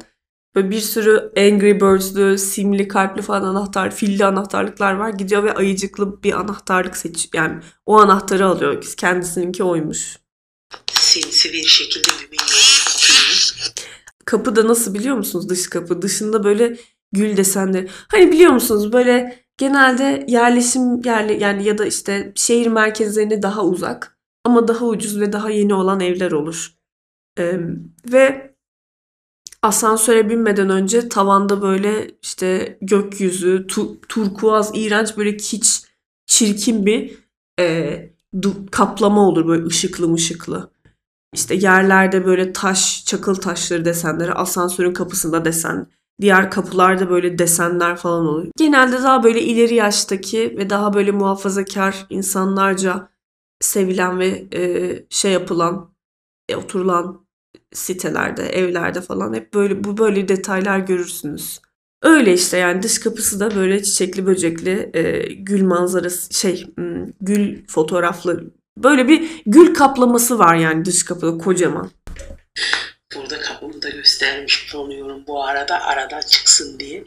Böyle 0.55 0.69
bir 0.69 0.79
sürü 0.79 1.31
Angry 1.37 1.81
Birds'lü, 1.81 2.37
simli, 2.37 2.87
kalpli 2.87 3.21
falan 3.21 3.43
anahtar, 3.43 3.95
filli 3.95 4.25
anahtarlıklar 4.25 4.93
var. 4.93 5.09
Gidiyor 5.09 5.43
ve 5.43 5.53
ayıcıklı 5.53 6.23
bir 6.23 6.33
anahtarlık 6.33 6.97
seç 6.97 7.29
yani 7.33 7.59
o 7.85 7.99
anahtarı 7.99 8.45
alıyor. 8.45 8.93
Kendisininki 8.97 9.63
oymuş. 9.63 10.17
Sinsi 10.93 11.53
bir 11.53 11.63
şekilde 11.63 12.11
milyon 12.31 12.59
Kapı 14.25 14.55
da 14.55 14.67
nasıl 14.67 14.93
biliyor 14.93 15.15
musunuz 15.15 15.49
dış 15.49 15.69
kapı? 15.69 16.01
Dışında 16.01 16.43
böyle 16.43 16.77
gül 17.11 17.37
desenleri. 17.37 17.87
Hani 17.91 18.31
biliyor 18.31 18.51
musunuz 18.51 18.93
böyle 18.93 19.43
genelde 19.57 20.25
yerleşim 20.27 21.01
yerli 21.01 21.43
yani 21.43 21.63
ya 21.63 21.77
da 21.77 21.85
işte 21.85 22.31
şehir 22.35 22.67
merkezlerine 22.67 23.41
daha 23.41 23.65
uzak 23.65 24.17
ama 24.43 24.67
daha 24.67 24.85
ucuz 24.85 25.19
ve 25.19 25.33
daha 25.33 25.49
yeni 25.49 25.73
olan 25.73 25.99
evler 25.99 26.31
olur. 26.31 26.73
Ee, 27.39 27.59
ve 28.11 28.48
asansöre 29.61 30.29
binmeden 30.29 30.69
önce 30.69 31.09
tavanda 31.09 31.61
böyle 31.61 32.11
işte 32.21 32.77
gökyüzü, 32.81 33.65
tu- 33.67 33.97
turkuaz, 34.09 34.71
iğrenç 34.73 35.17
böyle 35.17 35.37
kiç, 35.37 35.83
çirkin 36.25 36.85
bir 36.85 37.17
e, 37.59 38.09
kaplama 38.71 39.27
olur 39.27 39.47
böyle 39.47 39.65
ışıklı 39.65 40.07
mışıklı. 40.07 40.71
İşte 41.33 41.55
yerlerde 41.55 42.25
böyle 42.25 42.53
taş, 42.53 43.05
çakıl 43.05 43.35
taşları 43.35 43.85
desenleri, 43.85 44.33
asansörün 44.33 44.93
kapısında 44.93 45.45
desen, 45.45 45.87
diğer 46.21 46.51
kapılarda 46.51 47.09
böyle 47.09 47.37
desenler 47.37 47.95
falan 47.95 48.25
olur. 48.25 48.47
Genelde 48.57 49.03
daha 49.03 49.23
böyle 49.23 49.41
ileri 49.41 49.75
yaştaki 49.75 50.55
ve 50.57 50.69
daha 50.69 50.93
böyle 50.93 51.11
muhafazakar 51.11 52.05
insanlarca 52.09 53.09
sevilen 53.59 54.19
ve 54.19 54.47
e, 54.53 55.05
şey 55.09 55.31
yapılan, 55.31 55.93
e, 56.49 56.55
oturulan 56.55 57.25
sitelerde, 57.73 58.49
evlerde 58.49 59.01
falan 59.01 59.33
hep 59.33 59.53
böyle 59.53 59.83
bu 59.83 59.97
böyle 59.97 60.27
detaylar 60.27 60.79
görürsünüz. 60.79 61.59
Öyle 62.03 62.33
işte 62.33 62.57
yani 62.57 62.83
dış 62.83 62.99
kapısı 62.99 63.39
da 63.39 63.55
böyle 63.55 63.83
çiçekli 63.83 64.25
böcekli 64.25 64.89
e, 64.93 65.33
gül 65.33 65.63
manzarası 65.63 66.33
şey 66.33 66.67
hmm, 66.75 67.05
gül 67.21 67.67
fotoğraflı 67.67 68.51
Böyle 68.83 69.07
bir 69.07 69.41
gül 69.45 69.73
kaplaması 69.73 70.39
var 70.39 70.55
yani 70.55 70.85
dış 70.85 71.05
kapıda 71.05 71.37
kocaman. 71.37 71.91
Burada 73.15 73.39
kapımı 73.39 73.81
da 73.81 73.89
göstermiş 73.89 74.73
bulunuyorum 74.73 75.23
bu 75.27 75.43
arada 75.43 75.81
aradan 75.81 76.21
çıksın 76.21 76.79
diye. 76.79 77.05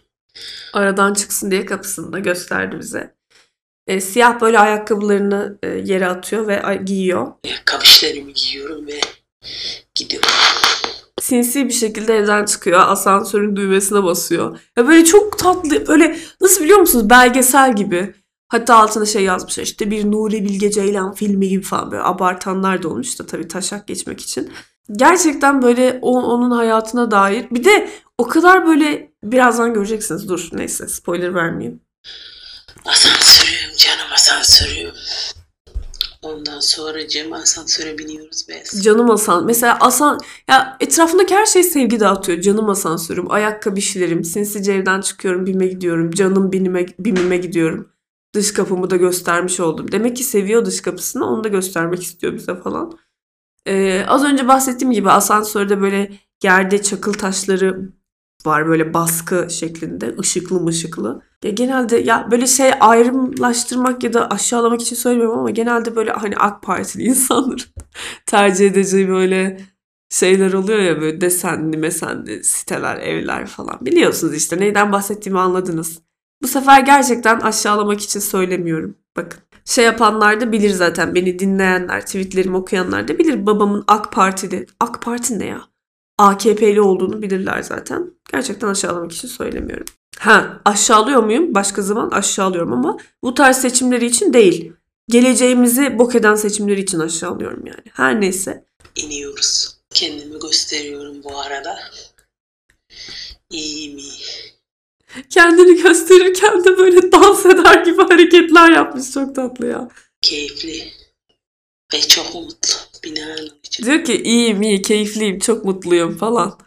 Aradan 0.73 1.15
çıksın 1.15 1.51
diye 1.51 1.67
kapısını 1.67 2.13
da 2.13 2.19
gösterdi 2.19 2.77
bize. 2.79 3.15
E, 3.87 4.01
siyah 4.01 4.41
böyle 4.41 4.59
ayakkabılarını 4.59 5.59
e, 5.63 5.69
yere 5.69 6.07
atıyor 6.07 6.49
ve 6.49 6.81
giyiyor. 6.85 7.33
Kamışlarımı 7.65 8.31
giyiyorum 8.31 8.87
ve 8.87 9.01
gidiyorum. 9.95 10.31
Sinsi 11.21 11.69
bir 11.69 11.73
şekilde 11.73 12.17
evden 12.17 12.45
çıkıyor. 12.45 12.81
Asansörün 12.81 13.57
düğmesine 13.57 14.05
basıyor. 14.05 14.59
Ya 14.77 14.89
böyle 14.89 15.05
çok 15.05 15.39
tatlı 15.39 15.87
böyle 15.87 16.19
nasıl 16.41 16.65
biliyor 16.65 16.79
musunuz 16.79 17.11
belgesel 17.11 17.77
gibi. 17.77 18.15
Hatta 18.49 18.77
altına 18.77 19.07
şey 19.07 19.23
yazmışlar 19.25 19.65
işte 19.65 19.91
bir 19.91 20.11
Nuri 20.11 20.45
Bilge 20.45 20.71
Ceylan 20.71 21.15
filmi 21.15 21.49
gibi 21.49 21.63
falan 21.63 21.91
böyle 21.91 22.03
abartanlar 22.03 22.83
da 22.83 22.89
olmuş 22.89 23.19
da 23.19 23.27
tabii 23.27 23.49
taşak 23.49 23.87
geçmek 23.87 24.21
için. 24.21 24.53
Gerçekten 24.93 25.63
böyle 25.63 25.99
o, 26.03 26.23
onun 26.23 26.51
hayatına 26.51 27.11
dair 27.11 27.47
bir 27.51 27.65
de 27.65 27.91
o 28.19 28.29
kadar 28.29 28.67
böyle 28.67 29.13
birazdan 29.25 29.75
göreceksiniz 29.75 30.29
dur 30.29 30.49
neyse 30.53 30.89
spoiler 30.89 31.35
vermeyeyim. 31.35 31.81
Asansörüm 32.85 33.77
canım 33.77 34.13
asansörüm. 34.15 34.95
Ondan 36.23 36.61
sonra 36.61 37.09
Cem 37.09 37.33
asansöre 37.33 37.99
biniyoruz 37.99 38.49
ve 38.49 38.63
Canım 38.83 39.11
asan 39.11 39.47
mesela 39.47 39.79
asan 39.81 40.21
ya 40.49 40.77
etrafındaki 40.81 41.35
her 41.35 41.47
şey 41.47 41.63
sevgi 41.63 42.01
dağıtıyor. 42.01 42.41
Canım 42.41 42.69
asansörüm, 42.69 43.31
ayakkabı 43.31 43.79
işlerim, 43.79 44.25
sinsice 44.25 44.73
evden 44.73 45.01
çıkıyorum, 45.01 45.47
bime 45.47 45.67
gidiyorum, 45.67 46.11
canım 46.11 46.53
binime, 46.53 46.87
bimime 46.99 47.37
gidiyorum. 47.37 47.93
Dış 48.35 48.53
kapımı 48.53 48.91
da 48.91 48.97
göstermiş 48.97 49.61
oldum. 49.61 49.93
Demek 49.93 50.17
ki 50.17 50.25
seviyor 50.25 50.65
dış 50.65 50.81
kapısını, 50.81 51.27
onu 51.27 51.45
da 51.45 51.49
göstermek 51.49 52.03
istiyor 52.03 52.35
bize 52.35 52.57
falan. 52.57 52.99
Ee, 53.67 54.05
az 54.09 54.25
önce 54.25 54.49
bahsettiğim 54.49 54.93
gibi 54.93 55.11
asansörde 55.11 55.81
böyle 55.81 56.19
yerde 56.43 56.83
çakıl 56.83 57.13
taşları 57.13 57.93
var 58.47 58.69
böyle 58.69 58.95
baskı 58.95 59.47
şeklinde, 59.51 60.15
ışıklı 60.19 60.61
mışıklı. 60.61 61.23
Ya 61.45 61.51
genelde 61.51 61.97
ya 61.97 62.29
böyle 62.31 62.47
şey 62.47 62.71
ayrımlaştırmak 62.81 64.05
ya 64.05 64.13
da 64.13 64.29
aşağılamak 64.31 64.83
için 64.83 64.97
söylemiyorum 64.97 65.39
ama 65.39 65.51
genelde 65.51 65.97
böyle 65.97 66.11
hani 66.13 66.37
AK 66.37 66.63
Partili 66.63 67.03
insanların 67.09 67.61
tercih 68.27 68.67
edeceği 68.67 69.09
böyle 69.09 69.61
şeyler 70.11 70.53
oluyor 70.53 70.79
ya 70.79 71.01
böyle 71.01 71.21
desenli 71.21 71.77
mesenli 71.77 72.45
siteler, 72.45 72.97
evler 72.97 73.47
falan. 73.47 73.79
Biliyorsunuz 73.81 74.35
işte 74.35 74.59
neyden 74.59 74.93
bahsettiğimi 74.93 75.41
anladınız. 75.41 75.99
Bu 76.43 76.49
sefer 76.49 76.81
gerçekten 76.81 77.41
aşağılamak 77.41 78.01
için 78.01 78.21
söylemiyorum. 78.21 78.97
Bakın 79.17 79.41
şey 79.65 79.85
yapanlar 79.85 80.41
da 80.41 80.53
bilir 80.53 80.71
zaten 80.71 81.15
beni 81.15 81.39
dinleyenler, 81.39 82.07
tweetlerimi 82.07 82.57
okuyanlar 82.57 83.09
da 83.09 83.19
bilir 83.19 83.47
babamın 83.47 83.85
AK 83.89 84.13
Partili. 84.13 84.67
AK 84.81 85.03
Parti 85.03 85.39
ne 85.39 85.47
ya? 85.47 85.72
AKP'li 86.19 86.81
olduğunu 86.81 87.23
bilirler 87.23 87.63
zaten. 87.63 88.11
Gerçekten 88.33 88.69
aşağılamak 88.69 89.13
için 89.13 89.29
söylemiyorum. 89.29 89.87
Ha 90.19 90.61
aşağılıyor 90.65 91.23
muyum? 91.23 91.55
Başka 91.55 91.83
zaman 91.83 92.11
aşağılıyorum 92.11 92.73
ama 92.73 92.99
bu 93.25 93.35
tarz 93.35 93.57
seçimleri 93.57 94.07
için 94.07 94.33
değil. 94.33 94.73
Geleceğimizi 95.09 95.99
bok 95.99 96.15
eden 96.15 96.35
seçimleri 96.35 96.81
için 96.81 96.99
aşağılıyorum 97.01 97.67
yani. 97.67 97.85
Her 97.93 98.21
neyse. 98.21 98.65
iniyoruz. 98.97 99.77
Kendimi 99.95 100.39
gösteriyorum 100.39 101.25
bu 101.25 101.41
arada. 101.41 101.79
İyiyim 103.51 103.99
iyi. 103.99 104.23
Kendini 105.31 105.83
gösterirken 105.83 106.65
de 106.65 106.79
böyle 106.79 107.13
dans 107.13 107.47
eder 107.47 107.85
gibi 107.85 108.03
hareketler 108.03 108.71
yapmış. 108.71 109.11
Çok 109.11 109.35
tatlı 109.35 109.67
ya. 109.67 109.89
Keyifli. 110.21 110.93
Ve 111.95 112.01
çok 112.01 112.35
mutlu. 112.35 112.69
Binanın 113.05 113.53
içinde. 113.65 113.87
Diyor 113.87 114.05
ki 114.05 114.23
iyiyim 114.23 114.63
iyi 114.63 114.83
keyifliyim 114.83 115.39
çok 115.39 115.65
mutluyum 115.65 116.19
falan. 116.19 116.59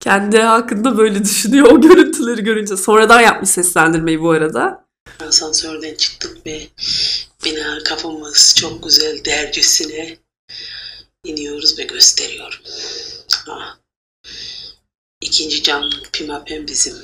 Kendi 0.00 0.38
hakkında 0.38 0.98
böyle 0.98 1.24
düşünüyor 1.24 1.66
o 1.70 1.80
görüntüleri 1.80 2.44
görünce. 2.44 2.76
Sonradan 2.76 3.20
yapmış 3.20 3.50
seslendirmeyi 3.50 4.20
bu 4.20 4.30
arada. 4.30 4.88
Asansörden 5.20 5.94
çıktık 5.94 6.46
ve 6.46 6.68
bina 7.44 7.78
kapımız 7.84 8.54
çok 8.58 8.82
güzel 8.84 9.24
dercesine 9.24 10.16
iniyoruz 11.24 11.78
ve 11.78 11.82
gösteriyorum. 11.82 12.58
Ah. 13.48 13.78
İkinci 15.20 15.62
cam 15.62 15.90
pimapen 16.12 16.68
bizim. 16.68 16.94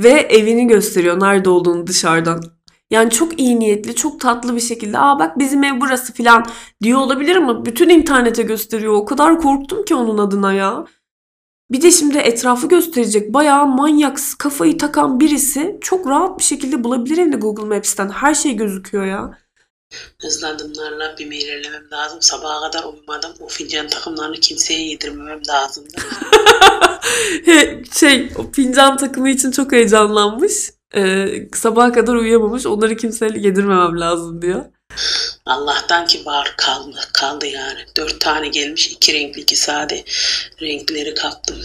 Ve 0.00 0.10
evini 0.10 0.66
gösteriyor 0.66 1.20
nerede 1.20 1.48
olduğunu 1.48 1.86
dışarıdan. 1.86 2.61
Yani 2.92 3.10
çok 3.10 3.40
iyi 3.40 3.60
niyetli, 3.60 3.94
çok 3.94 4.20
tatlı 4.20 4.56
bir 4.56 4.60
şekilde 4.60 4.98
aa 4.98 5.18
bak 5.18 5.38
bizim 5.38 5.64
ev 5.64 5.80
burası 5.80 6.12
filan 6.12 6.46
diyor 6.82 6.98
olabilir 6.98 7.36
ama 7.36 7.64
bütün 7.64 7.88
internete 7.88 8.42
gösteriyor. 8.42 8.92
O 8.92 9.04
kadar 9.04 9.40
korktum 9.40 9.84
ki 9.84 9.94
onun 9.94 10.18
adına 10.18 10.52
ya. 10.52 10.86
Bir 11.70 11.82
de 11.82 11.90
şimdi 11.90 12.18
etrafı 12.18 12.68
gösterecek 12.68 13.34
bayağı 13.34 13.66
manyak 13.66 14.18
kafayı 14.38 14.78
takan 14.78 15.20
birisi 15.20 15.78
çok 15.80 16.06
rahat 16.06 16.38
bir 16.38 16.44
şekilde 16.44 16.84
bulabilir 16.84 17.18
evini 17.18 17.36
Google 17.36 17.64
Maps'ten. 17.64 18.10
Her 18.10 18.34
şey 18.34 18.56
gözüküyor 18.56 19.06
ya. 19.06 19.38
Hızlı 20.22 20.48
adımlarla 20.48 21.16
bir 21.18 21.26
ilerlemem 21.26 21.90
lazım. 21.92 22.22
Sabaha 22.22 22.60
kadar 22.60 22.84
uyumadım. 22.84 23.32
O 23.40 23.48
fincan 23.48 23.88
takımlarını 23.88 24.36
kimseye 24.36 24.88
yedirmemem 24.88 25.40
lazım. 25.48 25.84
Şey 27.92 28.32
o 28.38 28.52
fincan 28.52 28.96
takımı 28.96 29.30
için 29.30 29.50
çok 29.50 29.72
heyecanlanmış. 29.72 30.70
Ee, 30.96 31.26
sabaha 31.54 31.92
kadar 31.92 32.14
uyuyamamış. 32.14 32.66
Onları 32.66 32.96
kimseye 32.96 33.30
yedirmemem 33.36 34.00
lazım 34.00 34.42
diyor. 34.42 34.64
Allah'tan 35.46 36.06
ki 36.06 36.26
var 36.26 36.54
kaldı, 36.56 36.98
kaldı 37.12 37.46
yani. 37.46 37.80
Dört 37.96 38.20
tane 38.20 38.48
gelmiş, 38.48 38.86
iki 38.86 39.14
renkli, 39.14 39.40
iki 39.40 39.56
sade 39.56 40.04
renkleri 40.60 41.14
kaptım. 41.14 41.56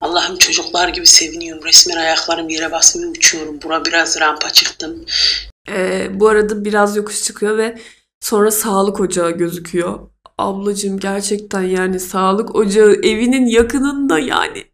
Allah'ım 0.00 0.38
çocuklar 0.38 0.88
gibi 0.88 1.06
seviniyorum. 1.06 1.64
Resmen 1.64 1.96
ayaklarım 1.96 2.48
yere 2.48 2.72
basmıyor, 2.72 3.10
uçuyorum. 3.10 3.62
Bura 3.62 3.84
biraz 3.84 4.20
rampa 4.20 4.50
çıktım. 4.50 5.04
Ee, 5.68 6.08
bu 6.20 6.28
arada 6.28 6.64
biraz 6.64 6.96
yokuş 6.96 7.22
çıkıyor 7.22 7.58
ve 7.58 7.78
sonra 8.20 8.50
sağlık 8.50 9.00
ocağı 9.00 9.30
gözüküyor. 9.30 9.98
Ablacığım 10.38 10.98
gerçekten 10.98 11.62
yani 11.62 12.00
sağlık 12.00 12.54
ocağı 12.54 12.92
evinin 12.92 13.46
yakınında 13.46 14.18
yani. 14.18 14.64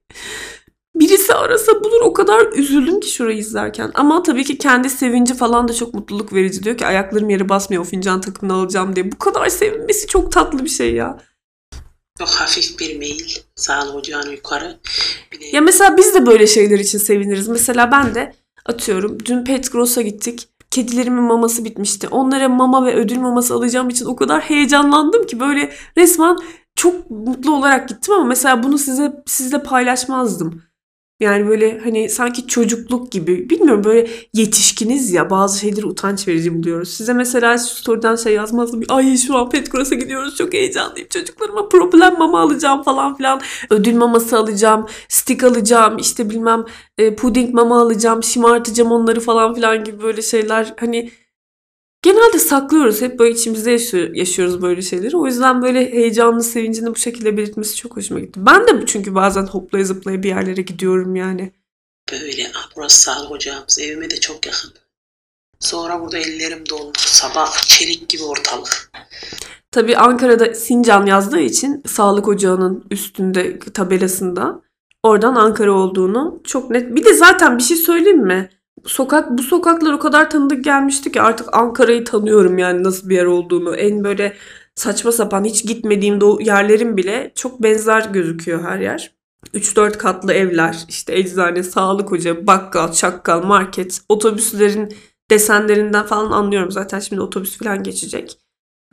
Birisi 1.01 1.35
arasa 1.35 1.85
bulur 1.85 2.01
o 2.03 2.13
kadar 2.13 2.53
üzüldüm 2.53 3.01
ki 3.01 3.11
şurayı 3.11 3.39
izlerken. 3.39 3.91
Ama 3.95 4.23
tabii 4.23 4.45
ki 4.45 4.59
kendi 4.59 4.91
sevinci 4.91 5.35
falan 5.35 5.69
da 5.69 5.73
çok 5.73 5.95
mutluluk 5.95 6.33
verici. 6.33 6.63
Diyor 6.63 6.77
ki 6.77 6.87
ayaklarım 6.87 7.31
yere 7.31 7.49
basmıyor 7.49 7.83
o 7.83 7.87
fincan 7.87 8.21
takımını 8.21 8.57
alacağım 8.57 8.97
diye. 8.97 9.13
Bu 9.13 9.19
kadar 9.19 9.49
sevinmesi 9.49 10.07
çok 10.07 10.33
tatlı 10.33 10.65
bir 10.65 10.69
şey 10.69 10.95
ya. 10.95 11.19
Çok 12.19 12.29
hafif 12.29 12.79
bir 12.81 12.99
meyil. 12.99 13.31
Sağlık 13.55 13.95
ocağına 13.95 14.33
yukarı. 14.33 14.79
Bir 15.33 15.41
de 15.41 15.45
Ya 15.53 15.61
mesela 15.61 15.97
biz 15.97 16.15
de 16.15 16.27
böyle 16.27 16.47
şeyler 16.47 16.79
için 16.79 16.99
seviniriz. 16.99 17.49
Mesela 17.49 17.91
ben 17.91 18.15
de 18.15 18.35
atıyorum 18.67 19.19
dün 19.25 19.45
Pet 19.45 19.73
Gross'a 19.73 20.03
gittik. 20.03 20.49
Kedilerimin 20.71 21.23
maması 21.23 21.65
bitmişti. 21.65 22.09
Onlara 22.09 22.49
mama 22.49 22.87
ve 22.87 22.95
ödül 22.95 23.19
maması 23.19 23.55
alacağım 23.55 23.89
için 23.89 24.07
o 24.07 24.17
kadar 24.17 24.41
heyecanlandım 24.41 25.27
ki 25.27 25.41
böyle 25.41 25.73
resmen 25.97 26.37
çok 26.77 27.11
mutlu 27.11 27.57
olarak 27.57 27.89
gittim 27.89 28.15
ama 28.15 28.25
mesela 28.25 28.63
bunu 28.63 28.79
size 28.79 29.13
sizle 29.27 29.63
paylaşmazdım. 29.63 30.63
Yani 31.21 31.49
böyle 31.49 31.79
hani 31.79 32.09
sanki 32.09 32.47
çocukluk 32.47 33.13
gibi. 33.13 33.51
Bilmiyorum 33.51 33.85
böyle 33.85 34.09
yetişkiniz 34.33 35.13
ya 35.13 35.31
bazı 35.31 35.59
şeyleri 35.59 35.87
utanç 35.87 36.29
verici 36.29 36.55
buluyoruz. 36.55 36.89
Size 36.89 37.13
mesela 37.13 37.59
story'den 37.59 38.17
şey 38.17 38.35
yazmazdım. 38.35 38.83
Ay 38.89 39.17
şu 39.17 39.37
an 39.37 39.51
Pet 39.51 39.73
Cross'a 39.73 39.95
gidiyoruz 39.95 40.37
çok 40.37 40.53
heyecanlıyım. 40.53 41.09
Çocuklarıma 41.09 41.69
problem 41.69 42.19
mama 42.19 42.41
alacağım 42.41 42.83
falan 42.83 43.17
filan. 43.17 43.41
Ödül 43.71 43.95
maması 43.95 44.39
alacağım. 44.39 44.87
Stick 45.09 45.45
alacağım. 45.45 45.99
işte 45.99 46.31
bilmem 46.31 46.65
e, 46.99 47.15
puding 47.17 47.55
mama 47.55 47.81
alacağım. 47.81 48.23
Şımartacağım 48.23 48.93
onları 48.93 49.21
falan 49.21 49.55
filan 49.55 49.85
gibi 49.85 50.03
böyle 50.03 50.23
şeyler. 50.23 50.75
Hani 50.81 51.11
genelde 52.03 52.39
saklıyoruz. 52.39 53.03
Hep 53.03 53.19
böyle 53.19 53.35
içimizde 53.35 53.71
yaşıyor- 53.71 54.15
yaşıyoruz 54.15 54.63
böyle 54.63 54.83
şeyleri. 54.83 55.17
O 55.17 55.27
yüzden 55.27 55.63
böyle 55.63 55.93
heyecanlı, 55.93 56.43
sevincini 56.43 56.91
bu 56.91 56.97
şekilde 56.97 57.37
belirtmesi 57.37 57.77
çok 57.77 57.97
hoşuma 57.97 58.21
gitti. 58.21 58.41
Ben 58.47 58.67
de 58.67 58.87
çünkü 58.87 59.15
bazen 59.15 59.47
hoplaya 59.47 59.85
zıplaya 59.85 60.23
bir 60.23 60.29
yerlere 60.29 60.63
gidiyorum 60.63 61.17
yani. 61.17 61.53
böyle. 62.13 62.51
Ah, 62.57 62.71
burası 62.77 63.01
sağlık 63.01 63.31
ocağımız. 63.31 63.79
Evime 63.79 64.11
de 64.11 64.21
çok 64.21 64.47
yakın. 64.47 64.73
Sonra 65.61 66.01
burada 66.01 66.19
ellerim 66.19 66.65
dondu. 66.71 66.99
Sabah 66.99 67.53
çelik 67.63 68.09
gibi 68.09 68.23
ortalık. 68.23 68.91
Tabii 69.71 69.97
Ankara'da 69.97 70.55
Sincan 70.55 71.07
yazdığı 71.07 71.41
için 71.41 71.83
sağlık 71.87 72.29
ocağının 72.29 72.85
üstünde 72.91 73.59
tabelasında 73.59 74.63
oradan 75.03 75.35
Ankara 75.35 75.73
olduğunu 75.73 76.41
çok 76.45 76.71
net. 76.71 76.97
Bir 76.97 77.05
de 77.05 77.15
zaten 77.15 77.59
bir 77.59 77.63
şey 77.63 77.77
söyleyeyim 77.77 78.27
mi? 78.27 78.51
Sokak 78.85 79.39
bu 79.39 79.43
sokaklar 79.43 79.93
o 79.93 79.99
kadar 79.99 80.31
tanıdık 80.31 80.65
gelmişti 80.65 81.13
ki 81.13 81.23
artık 81.23 81.57
Ankara'yı 81.57 82.05
tanıyorum 82.05 82.59
yani 82.59 82.83
nasıl 82.83 83.09
bir 83.09 83.15
yer 83.15 83.25
olduğunu. 83.25 83.77
En 83.77 84.05
böyle 84.05 84.37
saçma 84.75 85.13
sapan 85.13 85.45
hiç 85.45 85.67
gitmediğim 85.67 86.21
de 86.21 86.25
o 86.25 86.41
yerlerin 86.41 86.97
bile 86.97 87.33
çok 87.35 87.63
benzer 87.63 88.09
gözüküyor 88.13 88.63
her 88.65 88.79
yer. 88.79 89.17
3-4 89.55 89.99
katlı 89.99 90.33
evler, 90.33 90.85
işte 90.89 91.19
eczane, 91.19 91.63
sağlık 91.63 92.13
ocağı, 92.13 92.47
bakkal, 92.47 92.93
çakkal, 92.93 93.43
market, 93.43 94.01
otobüslerin 94.09 94.95
desenlerinden 95.31 96.07
falan 96.07 96.31
anlıyorum. 96.31 96.71
Zaten 96.71 96.99
şimdi 96.99 97.23
otobüs 97.23 97.59
falan 97.59 97.83
geçecek. 97.83 98.39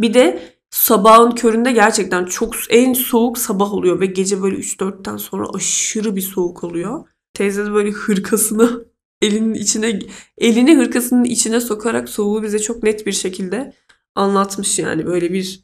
Bir 0.01 0.13
de 0.13 0.39
sabahın 0.69 1.31
köründe 1.31 1.71
gerçekten 1.71 2.25
çok 2.25 2.53
en 2.69 2.93
soğuk 2.93 3.37
sabah 3.37 3.73
oluyor 3.73 3.99
ve 3.99 4.05
gece 4.05 4.41
böyle 4.41 4.55
3-4'ten 4.55 5.17
sonra 5.17 5.47
aşırı 5.53 6.15
bir 6.15 6.21
soğuk 6.21 6.63
oluyor. 6.63 7.07
Teyze 7.33 7.65
de 7.65 7.73
böyle 7.73 7.91
hırkasını 7.91 8.85
elinin 9.23 9.53
içine 9.53 9.99
elini 10.37 10.77
hırkasının 10.77 11.23
içine 11.23 11.61
sokarak 11.61 12.09
soğuğu 12.09 12.43
bize 12.43 12.59
çok 12.59 12.83
net 12.83 13.05
bir 13.05 13.11
şekilde 13.11 13.73
anlatmış 14.15 14.79
yani 14.79 15.05
böyle 15.05 15.33
bir 15.33 15.63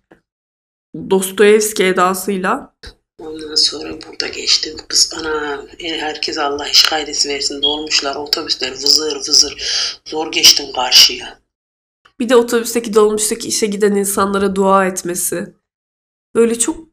Dostoyevski 1.09 1.83
edasıyla. 1.83 2.75
Ondan 3.19 3.55
sonra 3.55 3.93
burada 3.93 4.27
geçtim. 4.27 4.77
Kız 4.87 5.11
bana 5.15 5.65
e, 5.79 5.97
herkes 5.97 6.37
Allah 6.37 6.67
iş 6.67 6.89
gayresi 6.89 7.29
versin. 7.29 7.61
Dolmuşlar, 7.61 8.15
otobüsler 8.15 8.71
vızır 8.71 9.15
vızır. 9.15 9.55
Zor 10.05 10.31
geçtim 10.31 10.65
karşıya. 10.75 11.39
Bir 12.19 12.29
de 12.29 12.35
otobüsteki 12.35 12.93
dolmuştaki 12.93 13.47
işe 13.47 13.67
giden 13.67 13.95
insanlara 13.95 14.55
dua 14.55 14.85
etmesi. 14.85 15.53
Böyle 16.35 16.59
çok 16.59 16.87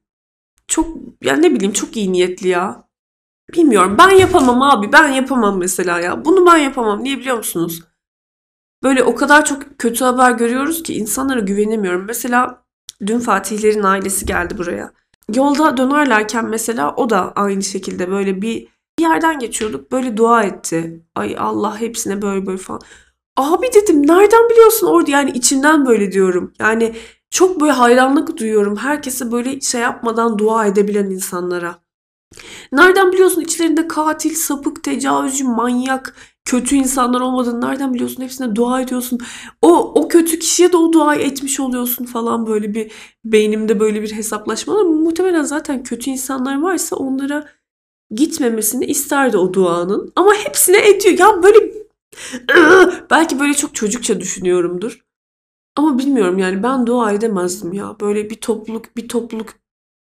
çok 0.66 0.96
yani 1.22 1.42
ne 1.42 1.54
bileyim 1.54 1.72
çok 1.72 1.96
iyi 1.96 2.12
niyetli 2.12 2.48
ya. 2.48 2.85
Bilmiyorum 3.54 3.96
ben 3.98 4.10
yapamam 4.10 4.62
abi 4.62 4.92
ben 4.92 5.08
yapamam 5.08 5.58
mesela 5.58 6.00
ya. 6.00 6.24
Bunu 6.24 6.46
ben 6.46 6.56
yapamam 6.56 7.04
niye 7.04 7.18
biliyor 7.18 7.36
musunuz? 7.36 7.82
Böyle 8.82 9.02
o 9.02 9.14
kadar 9.14 9.44
çok 9.44 9.78
kötü 9.78 10.04
haber 10.04 10.30
görüyoruz 10.30 10.82
ki 10.82 10.94
insanlara 10.94 11.40
güvenemiyorum. 11.40 12.04
Mesela 12.06 12.62
dün 13.06 13.18
Fatihlerin 13.18 13.82
ailesi 13.82 14.26
geldi 14.26 14.58
buraya. 14.58 14.92
Yolda 15.34 15.76
dönerlerken 15.76 16.44
mesela 16.44 16.94
o 16.96 17.10
da 17.10 17.32
aynı 17.32 17.62
şekilde 17.62 18.10
böyle 18.10 18.42
bir 18.42 18.68
bir 18.98 19.02
yerden 19.02 19.38
geçiyorduk 19.38 19.92
böyle 19.92 20.16
dua 20.16 20.42
etti. 20.42 21.04
Ay 21.14 21.36
Allah 21.38 21.80
hepsine 21.80 22.22
böyle 22.22 22.46
böyle 22.46 22.58
falan. 22.58 22.80
Abi 23.36 23.66
dedim 23.74 24.06
nereden 24.06 24.48
biliyorsun 24.50 24.86
orada 24.86 25.10
yani 25.10 25.30
içimden 25.30 25.86
böyle 25.86 26.12
diyorum. 26.12 26.52
Yani 26.58 26.94
çok 27.30 27.60
böyle 27.60 27.72
hayranlık 27.72 28.36
duyuyorum. 28.38 28.76
Herkese 28.76 29.32
böyle 29.32 29.60
şey 29.60 29.80
yapmadan 29.80 30.38
dua 30.38 30.66
edebilen 30.66 31.10
insanlara. 31.10 31.85
Nereden 32.72 33.12
biliyorsun 33.12 33.40
içlerinde 33.40 33.88
katil, 33.88 34.34
sapık, 34.34 34.84
tecavüzcü, 34.84 35.44
manyak, 35.44 36.16
kötü 36.44 36.76
insanlar 36.76 37.20
olmadığını 37.20 37.60
nereden 37.60 37.94
biliyorsun? 37.94 38.22
Hepsine 38.22 38.56
dua 38.56 38.80
ediyorsun. 38.80 39.18
O 39.62 39.92
o 39.94 40.08
kötü 40.08 40.38
kişiye 40.38 40.72
de 40.72 40.76
o 40.76 40.92
duayı 40.92 41.20
etmiş 41.20 41.60
oluyorsun 41.60 42.04
falan 42.04 42.46
böyle 42.46 42.74
bir 42.74 42.92
beynimde 43.24 43.80
böyle 43.80 44.02
bir 44.02 44.12
hesaplaşmalar. 44.12 44.82
Muhtemelen 44.82 45.42
zaten 45.42 45.82
kötü 45.82 46.10
insanlar 46.10 46.62
varsa 46.62 46.96
onlara 46.96 47.48
gitmemesini 48.10 48.84
isterdi 48.84 49.36
o 49.38 49.52
duanın. 49.54 50.12
Ama 50.16 50.34
hepsine 50.34 50.88
ediyor. 50.88 51.18
Ya 51.18 51.42
böyle 51.42 51.72
belki 53.10 53.40
böyle 53.40 53.54
çok 53.54 53.74
çocukça 53.74 54.20
düşünüyorumdur. 54.20 55.06
Ama 55.76 55.98
bilmiyorum 55.98 56.38
yani 56.38 56.62
ben 56.62 56.86
dua 56.86 57.12
edemezdim 57.12 57.72
ya. 57.72 57.96
Böyle 58.00 58.30
bir 58.30 58.34
topluluk 58.34 58.96
bir 58.96 59.08
topluluk 59.08 59.54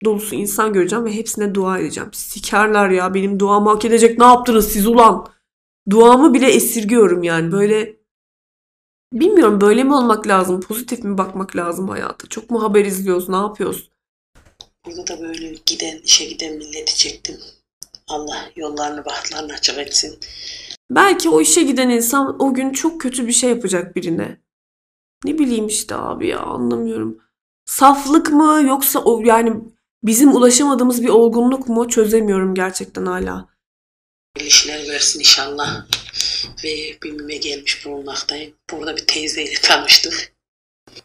dolusu 0.05 0.35
insan 0.35 0.73
göreceğim 0.73 1.05
ve 1.05 1.15
hepsine 1.15 1.55
dua 1.55 1.79
edeceğim. 1.79 2.09
Sikerler 2.13 2.89
ya 2.89 3.13
benim 3.13 3.39
duamı 3.39 3.69
hak 3.69 3.85
edecek 3.85 4.19
ne 4.19 4.25
yaptınız 4.25 4.71
siz 4.71 4.88
ulan? 4.88 5.27
Duamı 5.89 6.33
bile 6.33 6.51
esirgiyorum 6.51 7.23
yani 7.23 7.51
böyle 7.51 7.99
bilmiyorum 9.13 9.62
böyle 9.62 9.83
mi 9.83 9.93
olmak 9.93 10.27
lazım? 10.27 10.62
Pozitif 10.62 11.03
mi 11.03 11.17
bakmak 11.17 11.55
lazım 11.55 11.89
hayata? 11.89 12.27
Çok 12.27 12.49
mu 12.49 12.63
haber 12.63 12.85
izliyoruz? 12.85 13.29
Ne 13.29 13.35
yapıyoruz? 13.35 13.89
Burada 14.85 15.07
da 15.07 15.21
böyle 15.21 15.55
giden, 15.65 15.97
işe 16.03 16.25
giden 16.25 16.57
milleti 16.57 16.97
çektim. 16.97 17.38
Allah 18.07 18.49
yollarını, 18.55 19.05
bahtlarını 19.05 19.53
açık 19.53 19.77
etsin. 19.77 20.19
Belki 20.91 21.29
o 21.29 21.41
işe 21.41 21.63
giden 21.63 21.89
insan 21.89 22.41
o 22.41 22.53
gün 22.53 22.71
çok 22.71 23.01
kötü 23.01 23.27
bir 23.27 23.31
şey 23.31 23.49
yapacak 23.49 23.95
birine. 23.95 24.41
Ne 25.25 25.39
bileyim 25.39 25.67
işte 25.67 25.95
abi 25.95 26.27
ya 26.27 26.39
anlamıyorum. 26.39 27.19
Saflık 27.65 28.31
mı 28.31 28.62
yoksa 28.67 28.99
o 28.99 29.21
yani 29.25 29.53
bizim 30.03 30.35
ulaşamadığımız 30.35 31.03
bir 31.03 31.09
olgunluk 31.09 31.69
mu 31.69 31.89
çözemiyorum 31.89 32.55
gerçekten 32.55 33.05
hala. 33.05 33.47
işler 34.39 34.89
versin 34.89 35.19
inşallah. 35.19 35.85
Ve 36.63 36.97
BİM'ime 37.03 37.38
gelmiş 37.38 37.85
bulunmaktayım. 37.85 38.53
Burada 38.71 38.97
bir 38.97 39.07
teyzeyle 39.07 39.53
tanıştık. 39.62 40.33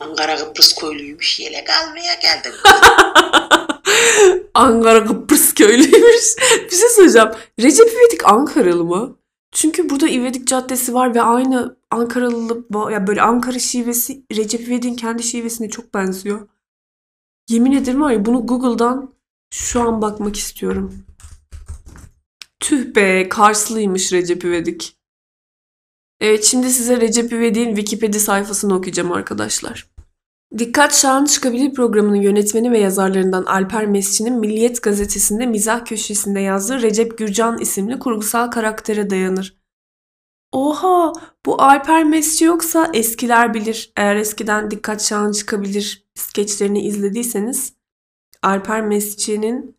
Ankara 0.00 0.36
Kıbrıs 0.36 0.74
köylüymüş. 0.74 1.40
Yelek 1.40 1.70
almaya 1.70 2.14
geldim. 2.14 2.52
Ankara 4.54 5.06
Kıbrıs 5.06 5.54
köylüymüş. 5.54 6.36
bir 6.70 6.76
şey 6.76 6.88
söyleyeceğim. 6.88 7.28
Recep 7.60 7.88
İvedik 7.88 8.24
Ankaralı 8.24 8.84
mı? 8.84 9.16
Çünkü 9.52 9.90
burada 9.90 10.08
İvedik 10.08 10.46
Caddesi 10.46 10.94
var 10.94 11.14
ve 11.14 11.22
aynı 11.22 11.76
Ankaralı 11.90 12.64
ya 12.92 13.06
böyle 13.06 13.22
Ankara 13.22 13.58
şivesi 13.58 14.22
Recep 14.36 14.60
İvedik'in 14.60 14.96
kendi 14.96 15.22
şivesine 15.22 15.68
çok 15.68 15.94
benziyor. 15.94 16.48
Yemin 17.48 17.72
ederim 17.72 18.00
var 18.00 18.10
ya 18.10 18.24
bunu 18.24 18.46
Google'dan 18.46 19.14
şu 19.50 19.80
an 19.82 20.02
bakmak 20.02 20.36
istiyorum. 20.36 21.04
Tüh 22.60 22.94
be 22.94 23.28
Karslıymış 23.28 24.12
Recep 24.12 24.44
İvedik. 24.44 24.96
Evet 26.20 26.44
şimdi 26.44 26.70
size 26.70 27.00
Recep 27.00 27.32
İvedik'in 27.32 27.74
Wikipedia 27.74 28.20
sayfasını 28.20 28.74
okuyacağım 28.74 29.12
arkadaşlar. 29.12 29.94
Dikkat 30.58 30.94
Şahan 30.94 31.24
Çıkabilir 31.24 31.74
programının 31.74 32.20
yönetmeni 32.20 32.72
ve 32.72 32.78
yazarlarından 32.78 33.44
Alper 33.44 33.86
Mesci'nin 33.86 34.40
Milliyet 34.40 34.82
gazetesinde 34.82 35.46
mizah 35.46 35.84
köşesinde 35.84 36.40
yazdığı 36.40 36.82
Recep 36.82 37.18
Gürcan 37.18 37.58
isimli 37.58 37.98
kurgusal 37.98 38.50
karaktere 38.50 39.10
dayanır. 39.10 39.63
Oha 40.54 41.12
bu 41.46 41.62
Alper 41.62 42.04
Mesci 42.04 42.44
yoksa 42.44 42.90
eskiler 42.92 43.54
bilir. 43.54 43.92
Eğer 43.96 44.16
eskiden 44.16 44.70
Dikkat 44.70 45.02
Şahan 45.02 45.32
Çıkabilir 45.32 46.06
skeçlerini 46.14 46.80
izlediyseniz 46.86 47.72
Alper 48.42 48.82
Mesci'nin 48.86 49.76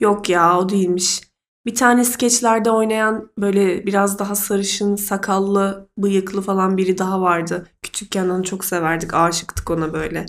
yok 0.00 0.28
ya 0.28 0.58
o 0.58 0.68
değilmiş. 0.68 1.20
Bir 1.66 1.74
tane 1.74 2.04
skeçlerde 2.04 2.70
oynayan 2.70 3.30
böyle 3.38 3.86
biraz 3.86 4.18
daha 4.18 4.34
sarışın, 4.34 4.96
sakallı, 4.96 5.88
bıyıklı 5.98 6.42
falan 6.42 6.76
biri 6.76 6.98
daha 6.98 7.20
vardı. 7.20 7.66
Küçükken 7.82 8.28
onu 8.28 8.44
çok 8.44 8.64
severdik, 8.64 9.14
aşıktık 9.14 9.70
ona 9.70 9.92
böyle. 9.92 10.26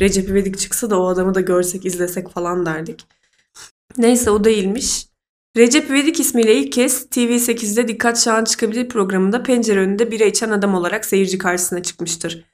Recep 0.00 0.28
İvedik 0.28 0.58
çıksa 0.58 0.90
da 0.90 1.00
o 1.00 1.06
adamı 1.06 1.34
da 1.34 1.40
görsek, 1.40 1.86
izlesek 1.86 2.28
falan 2.30 2.66
derdik. 2.66 3.06
Neyse 3.96 4.30
o 4.30 4.44
değilmiş. 4.44 5.11
Recep 5.56 5.90
İvedik 5.90 6.20
ismiyle 6.20 6.54
ilk 6.54 6.72
kez 6.72 7.06
TV8'de 7.06 7.88
Dikkat 7.88 8.18
Şahan 8.20 8.44
Çıkabilir 8.44 8.88
programında 8.88 9.42
pencere 9.42 9.80
önünde 9.80 10.10
bira 10.10 10.24
içen 10.24 10.50
adam 10.50 10.74
olarak 10.74 11.04
seyirci 11.04 11.38
karşısına 11.38 11.82
çıkmıştır. 11.82 12.44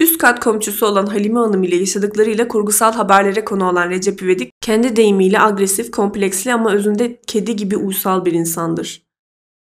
Üst 0.00 0.18
kat 0.18 0.40
komşusu 0.40 0.86
olan 0.86 1.06
Halime 1.06 1.38
Hanım 1.38 1.62
ile 1.62 1.76
yaşadıklarıyla 1.76 2.48
kurgusal 2.48 2.92
haberlere 2.92 3.44
konu 3.44 3.68
olan 3.68 3.90
Recep 3.90 4.22
İvedik, 4.22 4.52
kendi 4.60 4.96
deyimiyle 4.96 5.40
agresif, 5.40 5.90
kompleksli 5.90 6.52
ama 6.52 6.72
özünde 6.72 7.20
kedi 7.26 7.56
gibi 7.56 7.76
uysal 7.76 8.24
bir 8.24 8.32
insandır. 8.32 9.07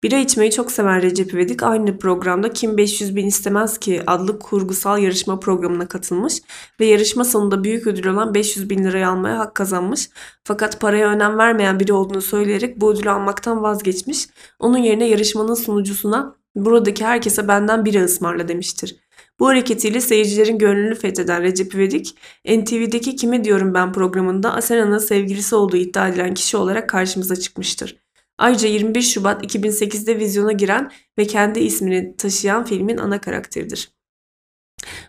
Bira 0.02 0.16
içmeyi 0.16 0.50
çok 0.50 0.72
seven 0.72 1.02
Recep 1.02 1.34
İvedik 1.34 1.62
aynı 1.62 1.98
programda 1.98 2.52
Kim 2.52 2.76
500 2.76 3.16
bin 3.16 3.26
istemez 3.26 3.78
ki 3.78 4.02
adlı 4.06 4.38
kurgusal 4.38 4.98
yarışma 4.98 5.40
programına 5.40 5.88
katılmış 5.88 6.34
ve 6.80 6.86
yarışma 6.86 7.24
sonunda 7.24 7.64
büyük 7.64 7.86
ödül 7.86 8.06
olan 8.06 8.34
500 8.34 8.70
bin 8.70 8.84
lirayı 8.84 9.08
almaya 9.08 9.38
hak 9.38 9.54
kazanmış. 9.54 10.10
Fakat 10.44 10.80
paraya 10.80 11.08
önem 11.08 11.38
vermeyen 11.38 11.80
biri 11.80 11.92
olduğunu 11.92 12.22
söyleyerek 12.22 12.80
bu 12.80 12.92
ödülü 12.92 13.10
almaktan 13.10 13.62
vazgeçmiş. 13.62 14.28
Onun 14.58 14.78
yerine 14.78 15.08
yarışmanın 15.08 15.54
sunucusuna 15.54 16.36
buradaki 16.54 17.04
herkese 17.04 17.48
benden 17.48 17.84
bira 17.84 18.04
ısmarla 18.04 18.48
demiştir. 18.48 18.96
Bu 19.38 19.48
hareketiyle 19.48 20.00
seyircilerin 20.00 20.58
gönlünü 20.58 20.94
fetheden 20.94 21.42
Recep 21.42 21.74
İvedik, 21.74 22.14
NTV'deki 22.44 23.16
Kime 23.16 23.44
Diyorum 23.44 23.74
Ben 23.74 23.92
programında 23.92 24.54
Asena'nın 24.54 24.98
sevgilisi 24.98 25.54
olduğu 25.54 25.76
iddia 25.76 26.08
edilen 26.08 26.34
kişi 26.34 26.56
olarak 26.56 26.88
karşımıza 26.88 27.36
çıkmıştır. 27.36 28.09
Ayrıca 28.40 28.68
21 28.68 29.02
Şubat 29.02 29.44
2008'de 29.44 30.18
vizyona 30.18 30.52
giren 30.52 30.90
ve 31.18 31.26
kendi 31.26 31.60
ismini 31.60 32.16
taşıyan 32.16 32.64
filmin 32.64 32.98
ana 32.98 33.20
karakteridir. 33.20 33.92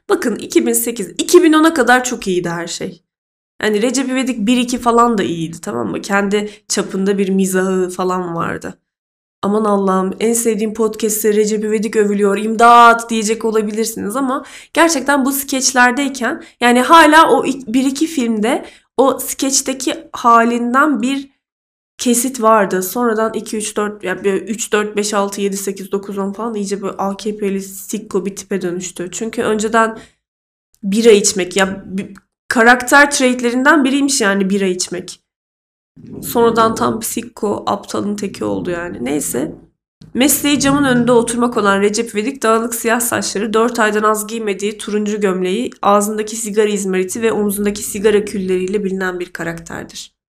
Bakın 0.09 0.35
2008, 0.35 1.09
2010'a 1.09 1.73
kadar 1.73 2.03
çok 2.03 2.27
iyiydi 2.27 2.49
her 2.49 2.67
şey. 2.67 3.03
Yani 3.61 3.81
Recep 3.81 4.09
İvedik 4.09 4.39
1-2 4.39 4.77
falan 4.77 5.17
da 5.17 5.23
iyiydi 5.23 5.61
tamam 5.61 5.91
mı? 5.91 6.01
Kendi 6.01 6.49
çapında 6.67 7.17
bir 7.17 7.29
mizahı 7.29 7.89
falan 7.89 8.35
vardı. 8.35 8.79
Aman 9.41 9.65
Allah'ım 9.65 10.15
en 10.19 10.33
sevdiğim 10.33 10.73
podcast'te 10.73 11.33
Recep 11.33 11.63
İvedik 11.63 11.95
övülüyor 11.95 12.37
imdat 12.37 13.09
diyecek 13.09 13.45
olabilirsiniz 13.45 14.15
ama 14.15 14.45
gerçekten 14.73 15.25
bu 15.25 15.31
skeçlerdeyken 15.31 16.43
yani 16.61 16.81
hala 16.81 17.31
o 17.31 17.43
bir 17.45 17.85
iki 17.85 18.07
filmde 18.07 18.65
o 18.97 19.19
skeçteki 19.19 19.93
halinden 20.13 21.01
bir 21.01 21.40
kesit 22.01 22.41
vardı. 22.41 22.83
Sonradan 22.83 23.33
2 23.33 23.57
3 23.57 23.77
4 23.77 24.03
yani 24.03 24.27
3 24.27 24.73
4 24.73 24.97
5 24.97 25.13
6 25.13 25.41
7 25.41 25.57
8 25.57 25.91
9 25.91 26.17
10 26.17 26.33
falan 26.33 26.55
iyice 26.55 26.81
böyle 26.81 26.93
AKP'li 26.97 27.61
sikko 27.61 28.25
bir 28.25 28.35
tipe 28.35 28.61
dönüştü. 28.61 29.09
Çünkü 29.11 29.41
önceden 29.41 29.97
bira 30.83 31.11
içmek 31.11 31.57
ya 31.57 31.85
karakter 32.47 33.11
traitlerinden 33.11 33.83
biriymiş 33.83 34.21
yani 34.21 34.49
bira 34.49 34.65
içmek. 34.65 35.19
Sonradan 36.21 36.75
tam 36.75 36.99
psiko 36.99 37.63
aptalın 37.67 38.15
teki 38.15 38.45
oldu 38.45 38.69
yani. 38.69 39.05
Neyse. 39.05 39.55
Mesleği 40.13 40.59
camın 40.59 40.83
önünde 40.83 41.11
oturmak 41.11 41.57
olan 41.57 41.81
Recep 41.81 42.13
İvedik 42.13 42.43
dağınık 42.43 42.75
siyah 42.75 42.99
saçları, 42.99 43.53
dört 43.53 43.79
aydan 43.79 44.03
az 44.03 44.27
giymediği 44.27 44.77
turuncu 44.77 45.21
gömleği, 45.21 45.71
ağzındaki 45.81 46.35
sigara 46.35 46.69
izmariti 46.69 47.21
ve 47.21 47.31
omzundaki 47.31 47.83
sigara 47.83 48.25
külleriyle 48.25 48.83
bilinen 48.83 49.19
bir 49.19 49.33
karakterdir. 49.33 50.20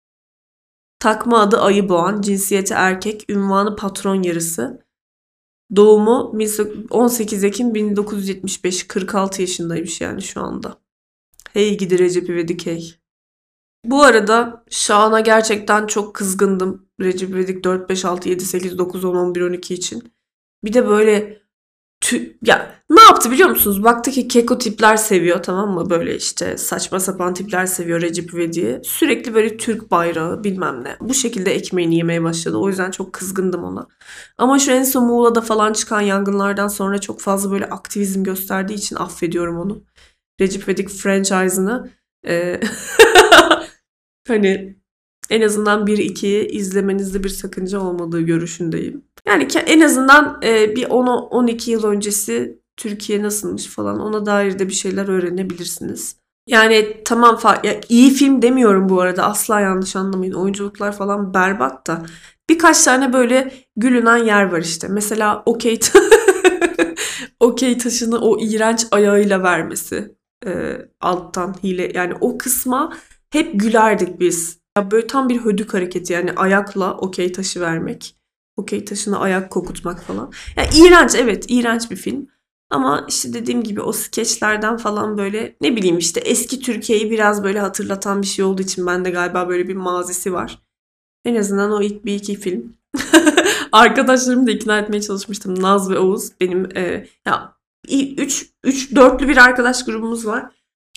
Takma 1.02 1.40
adı 1.40 1.60
Ayı 1.60 1.88
Boğan, 1.88 2.20
cinsiyeti 2.20 2.74
erkek, 2.74 3.30
ünvanı 3.30 3.76
patron 3.76 4.22
yarısı. 4.22 4.82
Doğumu 5.76 6.38
18 6.90 7.44
Ekim 7.44 7.74
1975, 7.74 8.88
46 8.88 9.40
yaşındaymış 9.40 10.00
yani 10.00 10.22
şu 10.22 10.40
anda. 10.40 10.78
Hey 11.52 11.78
gidi 11.78 11.98
Recep 11.98 12.28
İvedik 12.28 12.66
hey. 12.66 12.94
Bu 13.84 14.02
arada 14.02 14.64
Şahan'a 14.70 15.20
gerçekten 15.20 15.86
çok 15.86 16.14
kızgındım. 16.14 16.86
Recep 17.00 17.30
İvedik 17.30 17.64
4, 17.64 17.88
5, 17.88 18.04
6, 18.04 18.28
7, 18.28 18.44
8, 18.44 18.78
9, 18.78 19.04
10, 19.04 19.16
11, 19.16 19.40
12 19.40 19.74
için. 19.74 20.12
Bir 20.64 20.72
de 20.72 20.88
böyle 20.88 21.41
tü- 22.12 22.36
ya 22.42 22.74
ne 22.90 23.02
yaptı 23.02 23.30
biliyor 23.30 23.48
musunuz? 23.48 23.84
Baktı 23.84 24.10
ki 24.10 24.28
keko 24.28 24.58
tipler 24.58 24.96
seviyor 24.96 25.42
tamam 25.42 25.70
mı? 25.70 25.90
Böyle 25.90 26.16
işte 26.16 26.56
saçma 26.56 27.00
sapan 27.00 27.34
tipler 27.34 27.66
seviyor 27.66 28.00
Recep 28.00 28.34
İvedik'i. 28.34 28.80
Sürekli 28.84 29.34
böyle 29.34 29.56
Türk 29.56 29.90
bayrağı 29.90 30.44
bilmem 30.44 30.84
ne. 30.84 30.96
Bu 31.00 31.14
şekilde 31.14 31.54
ekmeğini 31.54 31.96
yemeye 31.96 32.22
başladı. 32.22 32.56
O 32.56 32.68
yüzden 32.68 32.90
çok 32.90 33.12
kızgındım 33.12 33.64
ona. 33.64 33.86
Ama 34.38 34.58
şu 34.58 34.70
en 34.72 34.82
son 34.82 35.04
Muğla'da 35.06 35.40
falan 35.40 35.72
çıkan 35.72 36.00
yangınlardan 36.00 36.68
sonra 36.68 36.98
çok 36.98 37.20
fazla 37.20 37.50
böyle 37.50 37.66
aktivizm 37.66 38.24
gösterdiği 38.24 38.74
için 38.74 38.96
affediyorum 38.96 39.58
onu. 39.58 39.84
Recep 40.40 40.64
İvedik 40.64 40.88
franchise'ını 40.88 41.90
e, 42.26 42.60
hani 44.28 44.81
en 45.32 45.42
azından 45.42 45.86
1-2'yi 45.86 46.48
izlemenizde 46.48 47.24
bir 47.24 47.28
sakınca 47.28 47.80
olmadığı 47.80 48.20
görüşündeyim. 48.20 49.04
Yani 49.26 49.48
en 49.66 49.80
azından 49.80 50.40
e, 50.44 50.76
bir 50.76 50.84
10-12 50.84 51.70
yıl 51.70 51.84
öncesi 51.84 52.58
Türkiye 52.76 53.22
nasılmış 53.22 53.66
falan 53.66 54.00
ona 54.00 54.26
dair 54.26 54.58
de 54.58 54.68
bir 54.68 54.72
şeyler 54.72 55.08
öğrenebilirsiniz. 55.08 56.16
Yani 56.46 57.02
tamam 57.04 57.38
ya, 57.64 57.80
iyi 57.88 58.10
film 58.10 58.42
demiyorum 58.42 58.88
bu 58.88 59.00
arada 59.00 59.24
asla 59.24 59.60
yanlış 59.60 59.96
anlamayın. 59.96 60.32
Oyunculuklar 60.32 60.96
falan 60.96 61.34
berbat 61.34 61.86
da 61.86 62.02
birkaç 62.50 62.84
tane 62.84 63.12
böyle 63.12 63.52
gülünen 63.76 64.16
yer 64.16 64.52
var 64.52 64.60
işte. 64.60 64.88
Mesela 64.88 65.42
okey 65.46 65.80
okey 67.40 67.78
taşını 67.78 68.18
o 68.20 68.40
iğrenç 68.40 68.86
ayağıyla 68.90 69.42
vermesi 69.42 70.14
e, 70.46 70.78
alttan 71.00 71.54
hile 71.62 71.92
yani 71.94 72.14
o 72.20 72.38
kısma 72.38 72.96
hep 73.30 73.60
gülerdik 73.60 74.20
biz. 74.20 74.61
Ya 74.76 74.90
böyle 74.90 75.06
tam 75.06 75.28
bir 75.28 75.44
hödük 75.44 75.74
hareketi 75.74 76.12
yani 76.12 76.32
ayakla 76.32 76.96
okey 76.96 77.32
taşı 77.32 77.60
vermek. 77.60 78.16
Okey 78.56 78.84
taşına 78.84 79.18
ayak 79.18 79.50
kokutmak 79.50 80.02
falan. 80.02 80.32
Ya 80.56 80.64
iğrenç 80.76 81.14
evet 81.14 81.46
iğrenç 81.48 81.90
bir 81.90 81.96
film. 81.96 82.28
Ama 82.70 83.06
işte 83.08 83.32
dediğim 83.32 83.62
gibi 83.62 83.80
o 83.80 83.92
skeçlerden 83.92 84.76
falan 84.76 85.18
böyle 85.18 85.56
ne 85.60 85.76
bileyim 85.76 85.98
işte 85.98 86.20
eski 86.20 86.60
Türkiye'yi 86.60 87.10
biraz 87.10 87.44
böyle 87.44 87.60
hatırlatan 87.60 88.22
bir 88.22 88.26
şey 88.26 88.44
olduğu 88.44 88.62
için 88.62 88.86
bende 88.86 89.10
galiba 89.10 89.48
böyle 89.48 89.68
bir 89.68 89.76
mazisi 89.76 90.32
var. 90.32 90.58
En 91.24 91.34
azından 91.34 91.72
o 91.72 91.82
ilk 91.82 92.04
bir 92.04 92.14
iki 92.14 92.36
film. 92.36 92.76
Arkadaşlarımı 93.72 94.46
da 94.46 94.50
ikna 94.50 94.78
etmeye 94.78 95.02
çalışmıştım. 95.02 95.62
Naz 95.62 95.90
ve 95.90 95.98
Oğuz. 95.98 96.30
Benim 96.40 96.76
e, 96.76 97.06
ya 97.26 97.56
3 97.88 98.46
3 98.64 98.94
dörtlü 98.94 99.28
bir 99.28 99.36
arkadaş 99.36 99.84
grubumuz 99.84 100.26
var. 100.26 100.52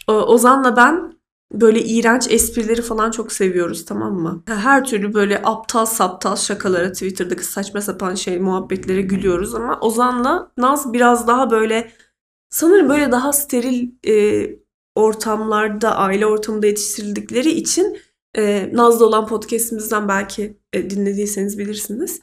Ozan'la 0.08 0.78
ben 0.78 1.14
böyle 1.62 1.84
iğrenç 1.84 2.28
esprileri 2.32 2.82
falan 2.82 3.12
çok 3.12 3.32
seviyoruz 3.32 3.86
tamam 3.86 4.13
mı? 4.13 4.44
Her 4.48 4.86
türlü 4.86 5.13
böyle 5.13 5.41
aptal 5.44 5.86
saptal 5.86 6.36
şakalara 6.36 6.91
Twitter'daki 6.91 7.44
saçma 7.44 7.82
sapan 7.82 8.15
şey 8.15 8.39
muhabbetlere 8.39 9.02
gülüyoruz 9.02 9.56
ama 9.56 9.80
Ozan'la 9.80 10.52
Naz 10.58 10.94
biraz 10.94 11.28
daha 11.28 11.52
böyle 11.52 11.91
sanırım 12.50 12.89
böyle 12.89 13.12
daha 13.12 13.34
steril 13.34 13.89
e, 14.08 14.48
ortamlarda 14.96 15.96
aile 15.96 16.26
ortamında 16.26 16.68
yetiştirildikleri 16.68 17.52
için 17.52 17.98
e, 18.38 18.70
Naz'la 18.74 19.06
olan 19.06 19.28
podcastimizden 19.28 20.08
belki 20.08 20.58
e, 20.74 20.89
dinlediyseniz 20.89 21.58
bilirsiniz. 21.58 22.22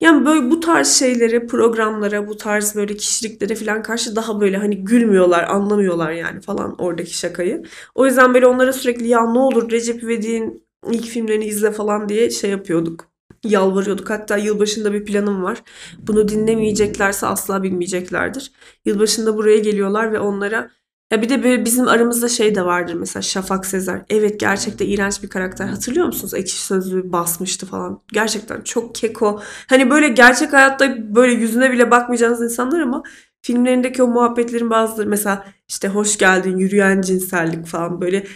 Yani 0.00 0.26
böyle 0.26 0.50
bu 0.50 0.60
tarz 0.60 0.88
şeylere, 0.88 1.46
programlara, 1.46 2.28
bu 2.28 2.36
tarz 2.36 2.74
böyle 2.76 2.96
kişiliklere 2.96 3.54
falan 3.54 3.82
karşı 3.82 4.16
daha 4.16 4.40
böyle 4.40 4.56
hani 4.56 4.84
gülmüyorlar, 4.84 5.44
anlamıyorlar 5.44 6.10
yani 6.12 6.40
falan 6.40 6.74
oradaki 6.78 7.18
şakayı. 7.18 7.62
O 7.94 8.06
yüzden 8.06 8.34
böyle 8.34 8.46
onlara 8.46 8.72
sürekli 8.72 9.08
ya 9.08 9.26
ne 9.32 9.38
olur 9.38 9.70
Recep 9.70 10.02
İvedik'in 10.02 10.64
ilk 10.90 11.04
filmlerini 11.04 11.44
izle 11.46 11.72
falan 11.72 12.08
diye 12.08 12.30
şey 12.30 12.50
yapıyorduk. 12.50 13.08
Yalvarıyorduk. 13.44 14.10
Hatta 14.10 14.36
yılbaşında 14.36 14.92
bir 14.92 15.04
planım 15.04 15.42
var. 15.42 15.62
Bunu 15.98 16.28
dinlemeyeceklerse 16.28 17.26
asla 17.26 17.62
bilmeyeceklerdir. 17.62 18.52
Yılbaşında 18.84 19.36
buraya 19.36 19.58
geliyorlar 19.58 20.12
ve 20.12 20.20
onlara 20.20 20.70
ya 21.12 21.22
bir 21.22 21.28
de 21.28 21.44
böyle 21.44 21.64
bizim 21.64 21.88
aramızda 21.88 22.28
şey 22.28 22.54
de 22.54 22.64
vardır 22.64 22.94
mesela 22.94 23.22
Şafak 23.22 23.66
Sezer. 23.66 24.04
Evet 24.10 24.40
gerçekten 24.40 24.86
iğrenç 24.86 25.22
bir 25.22 25.28
karakter. 25.28 25.66
Hatırlıyor 25.66 26.06
musunuz? 26.06 26.34
Ekşi 26.34 26.62
Sözlüğü 26.62 27.12
basmıştı 27.12 27.66
falan. 27.66 28.02
Gerçekten 28.12 28.60
çok 28.60 28.94
keko. 28.94 29.42
Hani 29.68 29.90
böyle 29.90 30.08
gerçek 30.08 30.52
hayatta 30.52 31.14
böyle 31.14 31.32
yüzüne 31.32 31.72
bile 31.72 31.90
bakmayacağınız 31.90 32.42
insanlar 32.42 32.80
ama 32.80 33.02
filmlerindeki 33.42 34.02
o 34.02 34.06
muhabbetlerin 34.08 34.70
bazıları 34.70 35.08
mesela 35.08 35.46
işte 35.68 35.88
hoş 35.88 36.18
geldin 36.18 36.56
yürüyen 36.56 37.00
cinsellik 37.00 37.66
falan 37.66 38.00
böyle 38.00 38.26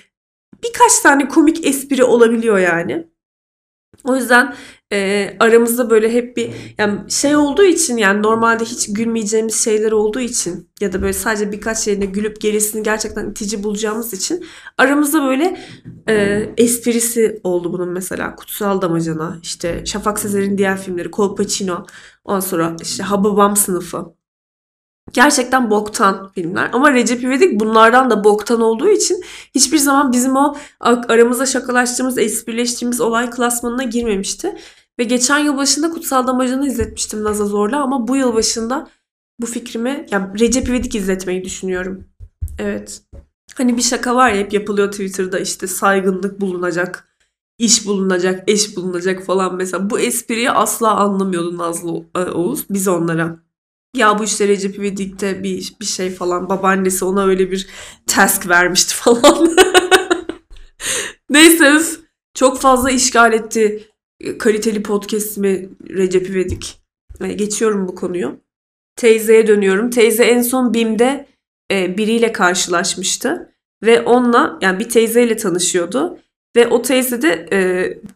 birkaç 0.65 1.01
tane 1.01 1.29
komik 1.29 1.67
espri 1.67 2.05
olabiliyor 2.05 2.59
yani. 2.59 3.12
O 4.05 4.17
yüzden 4.17 4.55
e, 4.93 5.37
aramızda 5.41 5.91
böyle 5.91 6.13
hep 6.13 6.37
bir 6.37 6.51
yani 6.79 7.11
şey 7.11 7.37
olduğu 7.37 7.63
için 7.65 7.97
yani 7.97 8.23
normalde 8.23 8.65
hiç 8.65 8.93
gülmeyeceğimiz 8.93 9.65
şeyler 9.65 9.93
olduğu 9.93 10.21
için 10.21 10.71
ya 10.81 10.93
da 10.93 11.03
böyle 11.03 11.13
sadece 11.13 11.53
birkaç 11.53 11.79
şeyine 11.79 12.05
gülüp 12.07 12.41
gerisini 12.41 12.83
gerçekten 12.83 13.31
itici 13.31 13.63
bulacağımız 13.63 14.13
için 14.13 14.45
aramızda 14.79 15.25
böyle 15.25 15.61
e, 16.09 16.15
esprisi 16.57 17.41
oldu 17.45 17.73
bunun 17.73 17.89
mesela. 17.89 18.37
Kutsal 18.37 18.83
Damacana 18.83 19.39
işte 19.43 19.87
Şafak 19.87 20.19
Sezer'in 20.19 20.59
diğer 20.59 20.79
filmleri 20.79 21.11
Kolpaçino 21.11 21.87
ondan 22.25 22.41
sonra 22.41 22.77
işte 22.83 23.03
Hababam 23.03 23.57
sınıfı 23.57 24.22
Gerçekten 25.13 25.71
boktan 25.71 26.31
filmler. 26.35 26.71
Ama 26.73 26.93
Recep 26.93 27.25
İvedik 27.25 27.61
bunlardan 27.61 28.11
da 28.11 28.25
boktan 28.25 28.61
olduğu 28.61 28.89
için 28.89 29.21
hiçbir 29.55 29.79
zaman 29.79 30.13
bizim 30.13 30.37
o 30.37 30.57
aramızda 31.09 31.47
şakalaştığımız, 31.47 32.19
esprileştiğimiz 32.19 33.01
olay 33.01 33.31
klasmanına 33.31 33.83
girmemişti. 33.83 34.55
Ve 34.99 35.05
geçen 35.05 35.39
yıl 35.39 35.57
başında 35.57 35.91
Kutsal 35.91 36.27
Damacan'ı 36.27 36.67
izletmiştim 36.67 37.25
Naz'a 37.25 37.45
Zorla 37.45 37.83
ama 37.83 38.09
bu 38.09 38.17
yıl 38.17 38.35
başında 38.35 38.89
bu 39.41 39.47
fikrimi 39.47 40.07
yani 40.11 40.41
Recep 40.41 40.69
İvedik 40.69 40.95
izletmeyi 40.95 41.45
düşünüyorum. 41.45 42.05
Evet. 42.59 43.03
Hani 43.55 43.77
bir 43.77 43.83
şaka 43.83 44.17
var 44.17 44.31
ya 44.31 44.37
hep 44.37 44.53
yapılıyor 44.53 44.91
Twitter'da 44.91 45.39
işte 45.39 45.67
saygınlık 45.67 46.41
bulunacak, 46.41 47.09
iş 47.59 47.87
bulunacak, 47.87 48.45
eş 48.47 48.77
bulunacak 48.77 49.25
falan 49.25 49.57
mesela. 49.57 49.91
Bu 49.91 50.01
espriyi 50.01 50.51
asla 50.51 50.97
anlamıyordu 50.97 51.59
Nazlı 51.59 52.05
e, 52.15 52.21
Oğuz. 52.21 52.67
Biz 52.71 52.89
onlara 52.89 53.39
ya 53.97 54.19
bu 54.19 54.25
işte 54.25 54.49
Recep 54.49 54.79
İvedik'te 54.79 55.43
bir, 55.43 55.73
bir 55.81 55.85
şey 55.85 56.11
falan 56.11 56.49
babaannesi 56.49 57.05
ona 57.05 57.27
öyle 57.27 57.51
bir 57.51 57.69
task 58.07 58.49
vermişti 58.49 58.95
falan. 58.95 59.57
Neyse 61.31 61.71
üf, 61.71 62.01
çok 62.35 62.61
fazla 62.61 62.91
işgal 62.91 63.33
etti 63.33 63.89
e, 64.21 64.39
kaliteli 64.39 64.83
podcast'imi 64.83 65.69
Recep 65.91 66.31
İvedik. 66.31 66.83
Yani 67.21 67.37
geçiyorum 67.37 67.89
bu 67.89 67.95
konuyu. 67.95 68.41
Teyzeye 68.97 69.47
dönüyorum. 69.47 69.91
Teyze 69.91 70.25
en 70.25 70.43
son 70.43 70.75
BİM'de 70.75 71.27
e, 71.71 71.97
biriyle 71.97 72.33
karşılaşmıştı. 72.33 73.53
Ve 73.83 74.01
onunla 74.01 74.59
yani 74.61 74.79
bir 74.79 74.89
teyzeyle 74.89 75.37
tanışıyordu. 75.37 76.19
Ve 76.57 76.67
o 76.69 76.83
teyze 76.83 77.23
de 77.23 77.49
e, 77.53 77.59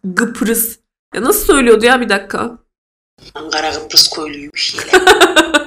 Gıprıs. 0.05 0.79
Ya 1.15 1.23
nasıl 1.23 1.47
söylüyordu 1.47 1.85
ya 1.85 2.01
bir 2.01 2.09
dakika. 2.09 2.59
Ankara 3.35 3.73
Kıbrıs 3.73 4.09
koyluymuş 4.09 4.75
yine. 4.95 5.66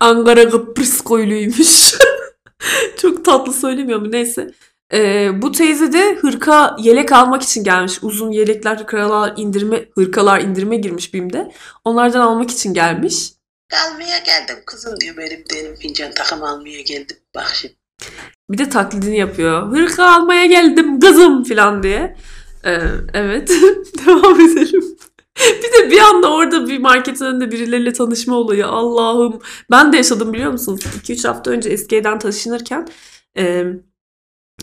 Ankara 0.00 0.48
Kıbrıs 0.48 1.00
koyluymuş. 1.00 1.94
Çok 2.96 3.24
tatlı 3.24 3.52
söylemiyor 3.52 4.00
mu? 4.00 4.12
Neyse. 4.12 4.50
Ee, 4.92 5.42
bu 5.42 5.52
teyze 5.52 5.92
de 5.92 6.14
hırka 6.14 6.76
yelek 6.78 7.12
almak 7.12 7.42
için 7.42 7.64
gelmiş. 7.64 7.98
Uzun 8.02 8.30
yelekler, 8.30 8.76
hırkalar 8.76 9.32
indirme, 9.36 9.84
hırkalar 9.94 10.40
indirime 10.40 10.76
girmiş 10.76 11.14
BİM'de. 11.14 11.52
Onlardan 11.84 12.20
almak 12.20 12.50
için 12.50 12.74
gelmiş. 12.74 13.32
Almaya 13.86 14.18
geldim 14.18 14.56
kızım 14.66 15.00
diyor 15.00 15.16
benim 15.16 15.44
benim 15.54 15.76
fincan 15.76 16.12
takım 16.14 16.42
almaya 16.42 16.80
geldim. 16.80 17.16
Bak 17.34 17.52
şimdi. 17.54 17.74
Bir 18.50 18.58
de 18.58 18.68
taklidini 18.68 19.18
yapıyor. 19.18 19.72
Hırka 19.72 20.04
almaya 20.04 20.46
geldim 20.46 21.00
kızım 21.00 21.44
falan 21.44 21.82
diye. 21.82 22.16
Ee, 22.64 22.78
evet. 23.14 23.48
Devam 24.06 24.40
edelim. 24.40 24.96
bir 25.62 25.72
de 25.72 25.90
bir 25.90 25.98
anda 26.00 26.32
orada 26.32 26.68
bir 26.68 26.78
marketin 26.78 27.24
önünde 27.24 27.52
birileriyle 27.52 27.92
tanışma 27.92 28.36
olayı. 28.36 28.66
Allah'ım. 28.66 29.40
Ben 29.70 29.92
de 29.92 29.96
yaşadım 29.96 30.32
biliyor 30.32 30.52
musunuz? 30.52 30.80
2-3 31.02 31.28
hafta 31.28 31.50
önce 31.50 31.70
eski 31.70 31.96
evden 31.96 32.18
taşınırken 32.18 32.88
e, 33.36 33.64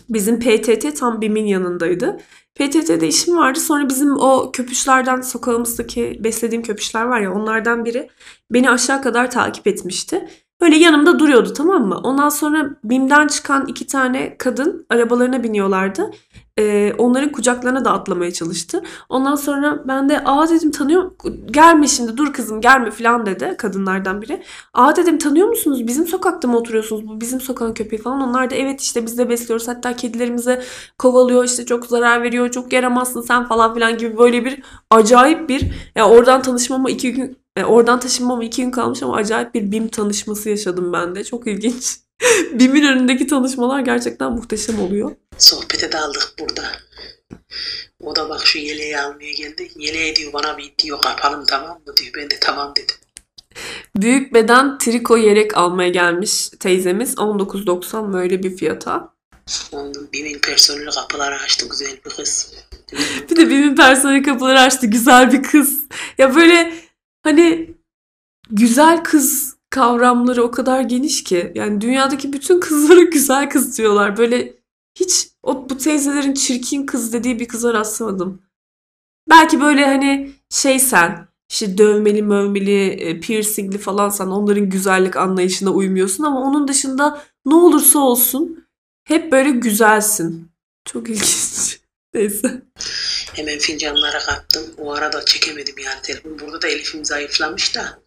Bizim 0.08 0.40
PTT 0.40 0.96
tam 0.98 1.20
BİM'in 1.20 1.46
yanındaydı. 1.46 2.18
PTT'de 2.54 3.08
işim 3.08 3.36
vardı. 3.36 3.60
Sonra 3.60 3.88
bizim 3.88 4.16
o 4.16 4.52
köpüşlerden 4.52 5.20
sokağımızdaki 5.20 6.20
beslediğim 6.24 6.62
köpüşler 6.62 7.04
var 7.04 7.20
ya 7.20 7.32
onlardan 7.32 7.84
biri 7.84 8.10
beni 8.50 8.70
aşağı 8.70 9.02
kadar 9.02 9.30
takip 9.30 9.66
etmişti. 9.66 10.28
Böyle 10.60 10.76
yanımda 10.76 11.18
duruyordu 11.18 11.52
tamam 11.52 11.86
mı? 11.86 12.00
Ondan 12.02 12.28
sonra 12.28 12.70
BİM'den 12.84 13.26
çıkan 13.26 13.66
iki 13.66 13.86
tane 13.86 14.36
kadın 14.38 14.86
arabalarına 14.90 15.42
biniyorlardı. 15.42 16.10
Ee, 16.58 16.92
onların 16.98 17.32
kucaklarına 17.32 17.84
da 17.84 17.92
atlamaya 17.92 18.32
çalıştı. 18.32 18.82
Ondan 19.08 19.34
sonra 19.34 19.88
ben 19.88 20.08
de 20.08 20.24
aa 20.24 20.48
dedim 20.48 20.70
tanıyor 20.70 21.10
gelme 21.46 21.88
şimdi 21.88 22.16
dur 22.16 22.32
kızım 22.32 22.60
gelme 22.60 22.90
falan 22.90 23.26
dedi 23.26 23.54
kadınlardan 23.58 24.22
biri. 24.22 24.42
Aa 24.74 24.96
dedim 24.96 25.18
tanıyor 25.18 25.48
musunuz? 25.48 25.86
Bizim 25.86 26.06
sokakta 26.06 26.48
mı 26.48 26.56
oturuyorsunuz? 26.56 27.08
Bu 27.08 27.20
bizim 27.20 27.40
sokağın 27.40 27.74
köpeği 27.74 28.02
falan. 28.02 28.20
Onlar 28.20 28.50
da 28.50 28.54
evet 28.54 28.80
işte 28.80 29.06
biz 29.06 29.18
de 29.18 29.28
besliyoruz. 29.28 29.68
Hatta 29.68 29.96
kedilerimize 29.96 30.62
kovalıyor 30.98 31.44
işte 31.44 31.66
çok 31.66 31.86
zarar 31.86 32.22
veriyor. 32.22 32.50
Çok 32.50 32.72
yaramazsın 32.72 33.20
sen 33.20 33.44
falan 33.48 33.74
filan 33.74 33.98
gibi 33.98 34.18
böyle 34.18 34.44
bir 34.44 34.62
acayip 34.90 35.48
bir 35.48 35.90
yani 35.96 36.08
oradan 36.12 36.42
tanışmama 36.42 36.90
iki 36.90 37.12
gün 37.12 37.38
e, 37.58 37.64
oradan 37.64 38.00
taşınmama 38.00 38.44
iki 38.44 38.62
gün 38.62 38.70
kalmış 38.70 39.02
ama 39.02 39.16
acayip 39.16 39.54
bir 39.54 39.72
BİM 39.72 39.88
tanışması 39.88 40.50
yaşadım 40.50 40.92
ben 40.92 41.14
de. 41.14 41.24
Çok 41.24 41.46
ilginç. 41.46 41.96
BİM'in 42.52 42.84
önündeki 42.84 43.26
tanışmalar 43.26 43.80
gerçekten 43.80 44.32
muhteşem 44.32 44.80
oluyor. 44.80 45.16
Sohbete 45.38 45.92
daldık 45.92 46.34
burada. 46.40 46.64
O 48.00 48.16
da 48.16 48.28
bak 48.28 48.46
şu 48.46 48.58
yeleği 48.58 48.98
almaya 48.98 49.32
geldi. 49.32 49.70
Yeleği 49.76 50.16
diyor 50.16 50.32
bana 50.32 50.58
bir 50.58 50.74
diyor 50.78 51.00
kapalım 51.00 51.46
tamam 51.46 51.80
mı 51.86 51.96
diyor. 51.96 52.12
Ben 52.16 52.30
de 52.30 52.34
tamam 52.40 52.72
dedim. 52.76 52.96
Büyük 53.96 54.34
beden 54.34 54.78
triko 54.78 55.16
yelek 55.16 55.56
almaya 55.56 55.88
gelmiş 55.88 56.48
teyzemiz. 56.48 57.14
19.90 57.14 58.12
böyle 58.12 58.42
bir 58.42 58.56
fiyata. 58.56 59.14
Ondan 59.72 60.12
BİM'in 60.12 60.38
personeli 60.38 60.90
kapıları 60.90 61.34
açtı 61.34 61.66
güzel 61.70 61.92
bir 62.04 62.10
kız. 62.10 62.52
Bir 63.30 63.36
de 63.36 63.50
BİM'in 63.50 63.76
personeli 63.76 64.22
kapıları 64.22 64.60
açtı. 64.60 64.86
Güzel 64.86 65.32
bir 65.32 65.42
kız. 65.42 65.80
Ya 66.18 66.34
böyle 66.34 66.87
hani 67.28 67.74
güzel 68.50 69.04
kız 69.04 69.56
kavramları 69.70 70.42
o 70.42 70.50
kadar 70.50 70.80
geniş 70.80 71.24
ki. 71.24 71.52
Yani 71.54 71.80
dünyadaki 71.80 72.32
bütün 72.32 72.60
kızlara 72.60 73.00
güzel 73.12 73.50
kız 73.50 73.78
diyorlar. 73.78 74.16
Böyle 74.16 74.54
hiç 74.94 75.28
o 75.42 75.70
bu 75.70 75.78
teyzelerin 75.78 76.34
çirkin 76.34 76.86
kız 76.86 77.12
dediği 77.12 77.40
bir 77.40 77.48
kıza 77.48 77.74
rastlamadım. 77.74 78.42
Belki 79.28 79.60
böyle 79.60 79.86
hani 79.86 80.30
şey 80.50 80.78
sen 80.78 81.28
işte 81.50 81.78
dövmeli 81.78 82.22
mövmeli 82.22 82.86
e, 82.88 83.20
piercingli 83.20 83.78
falan 83.78 84.08
sen 84.08 84.26
onların 84.26 84.70
güzellik 84.70 85.16
anlayışına 85.16 85.70
uymuyorsun 85.70 86.24
ama 86.24 86.40
onun 86.40 86.68
dışında 86.68 87.22
ne 87.46 87.54
olursa 87.54 87.98
olsun 87.98 88.64
hep 89.04 89.32
böyle 89.32 89.50
güzelsin. 89.50 90.48
Çok 90.84 91.08
ilginç. 91.08 91.80
Neyse. 92.14 92.62
Hemen 93.38 93.58
fincanlara 93.58 94.18
kattım. 94.18 94.62
O 94.78 94.92
arada 94.92 95.24
çekemedim 95.24 95.74
yani 95.78 96.02
telefon. 96.02 96.38
Burada 96.38 96.62
da 96.62 96.68
Elif'im 96.68 97.04
zayıflamış 97.04 97.76
da. 97.76 98.02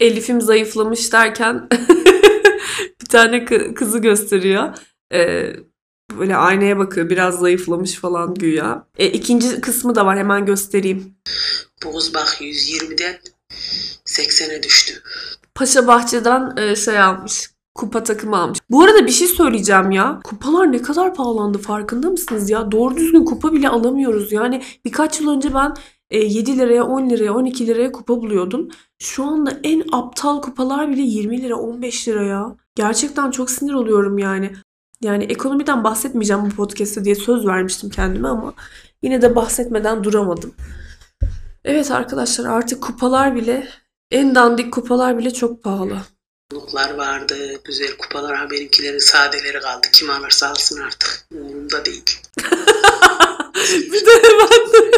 Elif'im 0.00 0.40
zayıflamış 0.40 1.12
derken 1.12 1.68
bir 3.00 3.06
tane 3.08 3.36
kı- 3.36 3.74
kızı 3.74 3.98
gösteriyor. 3.98 4.74
Ee, 5.12 5.52
böyle 6.18 6.36
aynaya 6.36 6.78
bakıyor 6.78 7.10
biraz 7.10 7.38
zayıflamış 7.38 7.94
falan 7.94 8.34
güya. 8.34 8.86
E, 8.98 9.06
ikinci 9.06 9.60
kısmı 9.60 9.94
da 9.94 10.06
var 10.06 10.18
hemen 10.18 10.46
göstereyim. 10.46 11.14
Kız 11.80 12.14
bak 12.14 12.36
120'den 12.40 13.18
80'e 14.06 14.62
düştü. 14.62 15.02
Paşa 15.54 15.86
Bahçe'den 15.86 16.56
e, 16.56 16.76
şey 16.76 16.98
almış. 16.98 17.50
Kupa 17.76 18.02
takımı 18.02 18.36
almış. 18.36 18.58
Bu 18.70 18.82
arada 18.82 19.06
bir 19.06 19.12
şey 19.12 19.28
söyleyeceğim 19.28 19.90
ya. 19.90 20.20
Kupalar 20.24 20.72
ne 20.72 20.82
kadar 20.82 21.14
pahalandı 21.14 21.58
farkında 21.58 22.10
mısınız 22.10 22.50
ya? 22.50 22.72
Doğru 22.72 22.96
düzgün 22.96 23.24
kupa 23.24 23.52
bile 23.52 23.68
alamıyoruz. 23.68 24.32
Yani 24.32 24.62
birkaç 24.84 25.20
yıl 25.20 25.30
önce 25.30 25.54
ben 25.54 25.74
e, 26.10 26.18
7 26.18 26.58
liraya, 26.58 26.84
10 26.84 27.10
liraya, 27.10 27.34
12 27.34 27.66
liraya 27.66 27.92
kupa 27.92 28.16
buluyordum. 28.22 28.68
Şu 28.98 29.24
anda 29.24 29.60
en 29.64 29.82
aptal 29.92 30.42
kupalar 30.42 30.90
bile 30.90 31.02
20 31.02 31.42
lira, 31.42 31.56
15 31.56 32.08
lira 32.08 32.22
ya. 32.22 32.56
Gerçekten 32.74 33.30
çok 33.30 33.50
sinir 33.50 33.72
oluyorum 33.72 34.18
yani. 34.18 34.52
Yani 35.02 35.24
ekonomiden 35.24 35.84
bahsetmeyeceğim 35.84 36.42
bu 36.44 36.48
podcast'te 36.48 37.04
diye 37.04 37.14
söz 37.14 37.46
vermiştim 37.46 37.90
kendime 37.90 38.28
ama 38.28 38.54
yine 39.02 39.22
de 39.22 39.36
bahsetmeden 39.36 40.04
duramadım. 40.04 40.54
Evet 41.64 41.90
arkadaşlar 41.90 42.44
artık 42.44 42.82
kupalar 42.82 43.34
bile 43.34 43.68
en 44.10 44.34
dandik 44.34 44.72
kupalar 44.72 45.18
bile 45.18 45.30
çok 45.30 45.62
pahalı. 45.62 45.98
Konuklar 46.50 46.94
vardı, 46.94 47.36
güzel 47.64 47.96
kupalar. 47.96 48.36
Ha 48.36 48.50
benimkilerin 48.50 48.98
sadeleri 48.98 49.60
kaldı. 49.60 49.86
Kim 49.92 50.10
alırsa 50.10 50.48
alsın 50.48 50.80
artık. 50.80 51.26
Umurumda 51.34 51.84
değil. 51.84 52.20
bir 53.92 54.06
de 54.06 54.10
hemen 54.22 54.90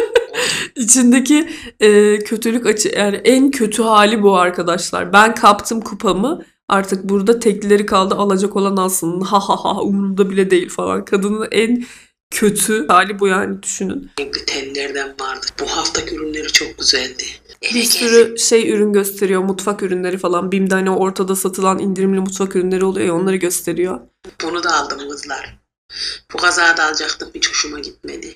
içindeki 0.75 1.49
e, 1.79 2.19
kötülük 2.19 2.65
açı 2.65 2.91
yani 2.97 3.15
en 3.15 3.51
kötü 3.51 3.83
hali 3.83 4.23
bu 4.23 4.37
arkadaşlar. 4.37 5.13
Ben 5.13 5.35
kaptım 5.35 5.81
kupamı. 5.81 6.45
Artık 6.67 7.03
burada 7.03 7.39
teklileri 7.39 7.85
kaldı 7.85 8.15
alacak 8.15 8.55
olan 8.55 8.77
alsın. 8.77 9.21
Ha 9.21 9.39
ha 9.39 9.63
ha 9.63 9.81
umurumda 9.81 10.29
bile 10.29 10.51
değil 10.51 10.69
falan. 10.69 11.05
Kadının 11.05 11.47
en 11.51 11.85
kötü 12.31 12.87
hali 12.87 13.19
bu 13.19 13.27
yani 13.27 13.63
düşünün. 13.63 14.11
Renkli 14.19 14.45
tellerden 14.45 15.15
vardı. 15.19 15.45
Bu 15.59 15.65
haftaki 15.65 16.15
ürünleri 16.15 16.47
çok 16.47 16.77
güzeldi. 16.77 17.23
Bir 17.73 17.83
sürü 17.83 18.37
şey 18.37 18.69
ürün 18.69 18.93
gösteriyor. 18.93 19.43
Mutfak 19.43 19.83
ürünleri 19.83 20.17
falan. 20.17 20.51
BİM'de 20.51 20.73
hani 20.73 20.89
ortada 20.89 21.35
satılan 21.35 21.79
indirimli 21.79 22.19
mutfak 22.19 22.55
ürünleri 22.55 22.85
oluyor 22.85 23.07
ya 23.07 23.15
onları 23.15 23.35
gösteriyor. 23.35 23.99
Bunu 24.43 24.63
da 24.63 24.75
aldım 24.75 25.09
kızlar. 25.09 25.59
Bu 26.33 26.37
kazağı 26.37 26.77
da 26.77 26.85
alacaktım. 26.85 27.29
Hiç 27.35 27.49
hoşuma 27.49 27.79
gitmedi. 27.79 28.35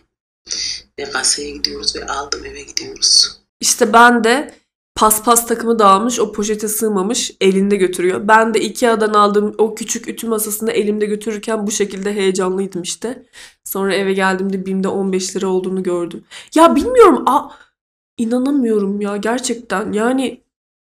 Ve 0.99 1.09
kasaya 1.09 1.49
gidiyoruz 1.49 1.95
ve 1.95 2.05
aldım 2.07 2.45
eve 2.45 2.61
gidiyoruz. 2.61 3.39
İşte 3.59 3.93
ben 3.93 4.23
de 4.23 4.55
paspas 4.95 5.47
takımı 5.47 5.79
da 5.79 5.87
almış. 5.87 6.19
O 6.19 6.31
poşete 6.31 6.67
sığmamış. 6.67 7.31
Elinde 7.41 7.75
götürüyor. 7.75 8.27
Ben 8.27 8.53
de 8.53 8.61
Ikea'dan 8.61 9.13
aldığım 9.13 9.55
o 9.57 9.75
küçük 9.75 10.07
ütü 10.07 10.27
masasını 10.27 10.71
elimde 10.71 11.05
götürürken 11.05 11.67
bu 11.67 11.71
şekilde 11.71 12.13
heyecanlıydım 12.13 12.81
işte. 12.81 13.25
Sonra 13.63 13.95
eve 13.95 14.13
geldiğimde 14.13 14.65
BİM'de 14.65 14.87
15 14.87 15.35
lira 15.35 15.47
olduğunu 15.47 15.83
gördüm. 15.83 16.23
Ya 16.55 16.75
bilmiyorum. 16.75 17.23
A 17.27 17.49
inanamıyorum 18.17 19.01
ya 19.01 19.17
gerçekten. 19.17 19.91
Yani 19.91 20.41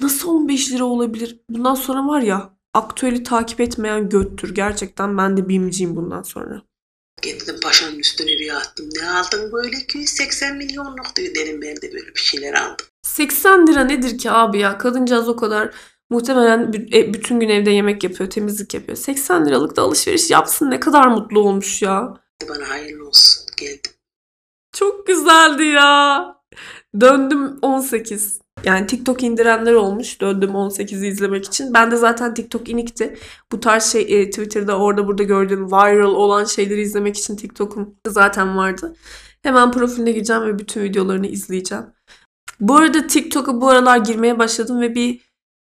nasıl 0.01 0.29
15 0.29 0.71
lira 0.71 0.83
olabilir? 0.85 1.39
Bundan 1.49 1.75
sonra 1.75 2.07
var 2.07 2.21
ya 2.21 2.53
aktüeli 2.73 3.23
takip 3.23 3.61
etmeyen 3.61 4.09
göttür. 4.09 4.55
Gerçekten 4.55 5.17
ben 5.17 5.37
de 5.37 5.49
BİM'ciyim 5.49 5.95
bundan 5.95 6.23
sonra. 6.23 6.61
Getirdim 7.21 7.59
paşanın 7.59 7.99
üstüne 7.99 8.31
bir 8.31 8.55
attım. 8.55 8.89
Ne 8.95 9.09
aldın 9.09 9.51
böyle 9.51 9.77
280 9.77 10.57
milyonluk 10.57 11.15
diyor. 11.15 11.35
Dedim 11.35 11.61
ben 11.61 11.75
de 11.75 11.93
böyle 11.93 12.07
bir 12.15 12.19
şeyler 12.19 12.53
aldım. 12.53 12.85
80 13.01 13.67
lira 13.67 13.83
nedir 13.83 14.17
ki 14.17 14.31
abi 14.31 14.59
ya? 14.59 14.77
Kadıncağız 14.77 15.29
o 15.29 15.35
kadar 15.35 15.73
muhtemelen 16.09 16.73
e, 16.93 17.13
bütün 17.13 17.39
gün 17.39 17.49
evde 17.49 17.71
yemek 17.71 18.03
yapıyor, 18.03 18.29
temizlik 18.29 18.73
yapıyor. 18.73 18.97
80 18.97 19.45
liralık 19.45 19.75
da 19.75 19.81
alışveriş 19.81 20.31
yapsın 20.31 20.71
ne 20.71 20.79
kadar 20.79 21.07
mutlu 21.07 21.39
olmuş 21.39 21.81
ya. 21.81 22.13
Bana 22.49 22.69
hayırlı 22.69 23.07
olsun. 23.07 23.45
Geldim. 23.57 23.91
Çok 24.73 25.07
güzeldi 25.07 25.63
ya. 25.63 26.35
Döndüm 26.99 27.59
18. 27.61 28.41
Yani 28.63 28.87
TikTok 28.87 29.23
indirenler 29.23 29.73
olmuş. 29.73 30.21
Döndüm 30.21 30.49
18'i 30.49 31.07
izlemek 31.07 31.45
için. 31.45 31.73
Ben 31.73 31.91
de 31.91 31.95
zaten 31.95 32.33
TikTok 32.33 32.69
inikti. 32.69 33.17
Bu 33.51 33.59
tarz 33.59 33.83
şey 33.83 34.01
e, 34.01 34.29
Twitter'da 34.29 34.77
orada 34.79 35.07
burada 35.07 35.23
gördüğüm 35.23 35.67
viral 35.67 36.11
olan 36.11 36.45
şeyleri 36.45 36.81
izlemek 36.81 37.17
için 37.17 37.35
TikTok'um 37.35 37.95
zaten 38.07 38.57
vardı. 38.57 38.95
Hemen 39.43 39.71
profiline 39.71 40.11
gireceğim 40.11 40.41
ve 40.41 40.59
bütün 40.59 40.83
videolarını 40.83 41.27
izleyeceğim. 41.27 41.85
Bu 42.61 42.75
arada 42.75 43.07
TikTok'a 43.07 43.61
bu 43.61 43.69
aralar 43.69 43.97
girmeye 43.97 44.39
başladım 44.39 44.81
ve 44.81 44.95
bir 44.95 45.21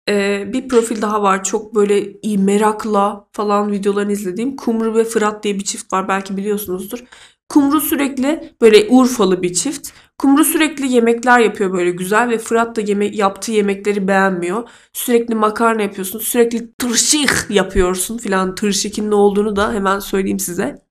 e, 0.09 0.43
bir 0.53 0.67
profil 0.67 1.01
daha 1.01 1.23
var. 1.23 1.43
Çok 1.43 1.75
böyle 1.75 2.13
iyi 2.21 2.37
merakla 2.37 3.27
falan 3.31 3.71
videolarını 3.71 4.11
izlediğim. 4.11 4.55
Kumru 4.55 4.95
ve 4.95 5.03
Fırat 5.03 5.43
diye 5.43 5.55
bir 5.55 5.63
çift 5.63 5.93
var. 5.93 6.07
Belki 6.07 6.37
biliyorsunuzdur. 6.37 7.03
Kumru 7.49 7.81
sürekli 7.81 8.53
böyle 8.61 8.87
Urfalı 8.89 9.43
bir 9.43 9.53
çift. 9.53 9.89
Kumru 10.17 10.45
sürekli 10.45 10.87
yemekler 10.91 11.39
yapıyor 11.39 11.73
böyle 11.73 11.91
güzel 11.91 12.29
ve 12.29 12.37
Fırat 12.37 12.75
da 12.75 12.81
yeme 12.81 13.05
yaptığı 13.05 13.51
yemekleri 13.51 14.07
beğenmiyor. 14.07 14.69
Sürekli 14.93 15.35
makarna 15.35 15.81
yapıyorsun, 15.81 16.19
sürekli 16.19 16.73
tırşık 16.73 17.47
yapıyorsun 17.49 18.17
filan. 18.17 18.55
Tırşıkın 18.55 19.11
ne 19.11 19.15
olduğunu 19.15 19.55
da 19.55 19.73
hemen 19.73 19.99
söyleyeyim 19.99 20.39
size. 20.39 20.81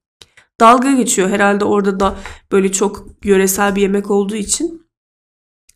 Dalga 0.59 0.91
geçiyor 0.91 1.29
herhalde 1.29 1.65
orada 1.65 1.99
da 1.99 2.15
böyle 2.51 2.71
çok 2.71 3.05
yöresel 3.23 3.75
bir 3.75 3.81
yemek 3.81 4.11
olduğu 4.11 4.35
için 4.35 4.82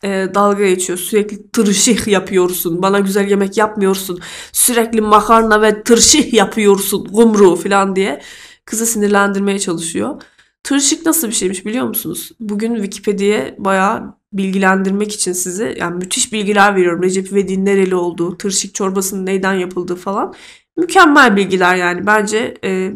e, 0.04 0.28
dalga 0.34 0.68
geçiyor. 0.68 0.98
Sürekli 0.98 1.50
tırşık 1.50 2.06
yapıyorsun. 2.06 2.82
Bana 2.82 3.00
güzel 3.00 3.30
yemek 3.30 3.56
yapmıyorsun. 3.56 4.20
Sürekli 4.52 5.00
makarna 5.00 5.62
ve 5.62 5.82
tırşık 5.82 6.32
yapıyorsun. 6.32 7.04
Kumru 7.04 7.56
falan 7.56 7.96
diye 7.96 8.22
kızı 8.64 8.86
sinirlendirmeye 8.86 9.58
çalışıyor. 9.58 10.22
Tırşık 10.62 11.06
nasıl 11.06 11.28
bir 11.28 11.32
şeymiş 11.32 11.66
biliyor 11.66 11.86
musunuz? 11.86 12.32
Bugün 12.40 12.74
Wikipedia'ya 12.74 13.54
bayağı 13.58 14.18
bilgilendirmek 14.32 15.12
için 15.12 15.32
size 15.32 15.74
yani 15.78 15.96
müthiş 15.96 16.32
bilgiler 16.32 16.76
veriyorum. 16.76 17.02
Recep 17.02 17.32
İvedik'in 17.32 17.64
nereli 17.64 17.94
olduğu, 17.94 18.38
tırşık 18.38 18.74
çorbasının 18.74 19.26
neyden 19.26 19.54
yapıldığı 19.54 19.96
falan. 19.96 20.34
Mükemmel 20.76 21.36
bilgiler 21.36 21.76
yani. 21.76 22.06
Bence 22.06 22.54
e, 22.64 22.92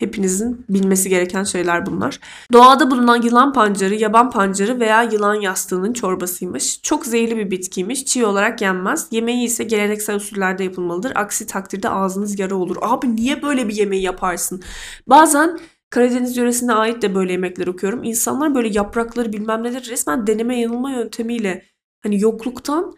Hepinizin 0.00 0.64
bilmesi 0.68 1.08
gereken 1.08 1.44
şeyler 1.44 1.86
bunlar. 1.86 2.20
Doğada 2.52 2.90
bulunan 2.90 3.22
yılan 3.22 3.52
pancarı, 3.52 3.94
yaban 3.94 4.30
pancarı 4.30 4.80
veya 4.80 5.02
yılan 5.02 5.34
yastığının 5.34 5.92
çorbasıymış. 5.92 6.82
Çok 6.82 7.06
zehirli 7.06 7.36
bir 7.36 7.50
bitkiymiş. 7.50 8.04
Çiğ 8.04 8.26
olarak 8.26 8.60
yenmez. 8.62 9.08
Yemeği 9.10 9.46
ise 9.46 9.64
geleneksel 9.64 10.16
usullerde 10.16 10.64
yapılmalıdır. 10.64 11.12
Aksi 11.14 11.46
takdirde 11.46 11.88
ağzınız 11.88 12.38
yara 12.38 12.54
olur. 12.54 12.76
Abi 12.80 13.16
niye 13.16 13.42
böyle 13.42 13.68
bir 13.68 13.74
yemeği 13.74 14.02
yaparsın? 14.02 14.62
Bazen 15.06 15.58
Karadeniz 15.90 16.36
yöresine 16.36 16.72
ait 16.72 17.02
de 17.02 17.14
böyle 17.14 17.32
yemekler 17.32 17.66
okuyorum. 17.66 18.04
İnsanlar 18.04 18.54
böyle 18.54 18.68
yaprakları 18.68 19.32
bilmem 19.32 19.62
neler 19.62 19.84
resmen 19.84 20.26
deneme 20.26 20.60
yanılma 20.60 20.90
yöntemiyle 20.90 21.64
hani 22.02 22.20
yokluktan 22.20 22.94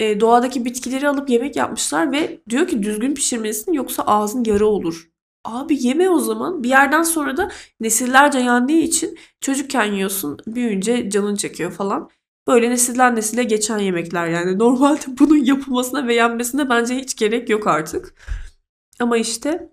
e, 0.00 0.20
doğadaki 0.20 0.64
bitkileri 0.64 1.08
alıp 1.08 1.30
yemek 1.30 1.56
yapmışlar 1.56 2.12
ve 2.12 2.40
diyor 2.50 2.68
ki 2.68 2.82
düzgün 2.82 3.14
pişirmelisin 3.14 3.72
yoksa 3.72 4.02
ağzın 4.02 4.44
yara 4.44 4.66
olur. 4.66 5.13
Abi 5.44 5.86
yeme 5.86 6.10
o 6.10 6.18
zaman. 6.18 6.62
Bir 6.62 6.68
yerden 6.68 7.02
sonra 7.02 7.36
da 7.36 7.50
nesillerce 7.80 8.38
yendiği 8.38 8.82
için 8.82 9.18
çocukken 9.40 9.92
yiyorsun, 9.92 10.38
büyüyünce 10.46 11.10
canın 11.10 11.36
çekiyor 11.36 11.72
falan. 11.72 12.10
Böyle 12.46 12.70
nesilden 12.70 13.16
nesile 13.16 13.44
geçen 13.44 13.78
yemekler 13.78 14.28
yani. 14.28 14.58
Normalde 14.58 15.00
bunun 15.18 15.44
yapılmasına 15.44 16.06
ve 16.06 16.14
yenmesine 16.14 16.68
bence 16.68 16.96
hiç 16.96 17.16
gerek 17.16 17.50
yok 17.50 17.66
artık. 17.66 18.14
Ama 19.00 19.16
işte 19.16 19.72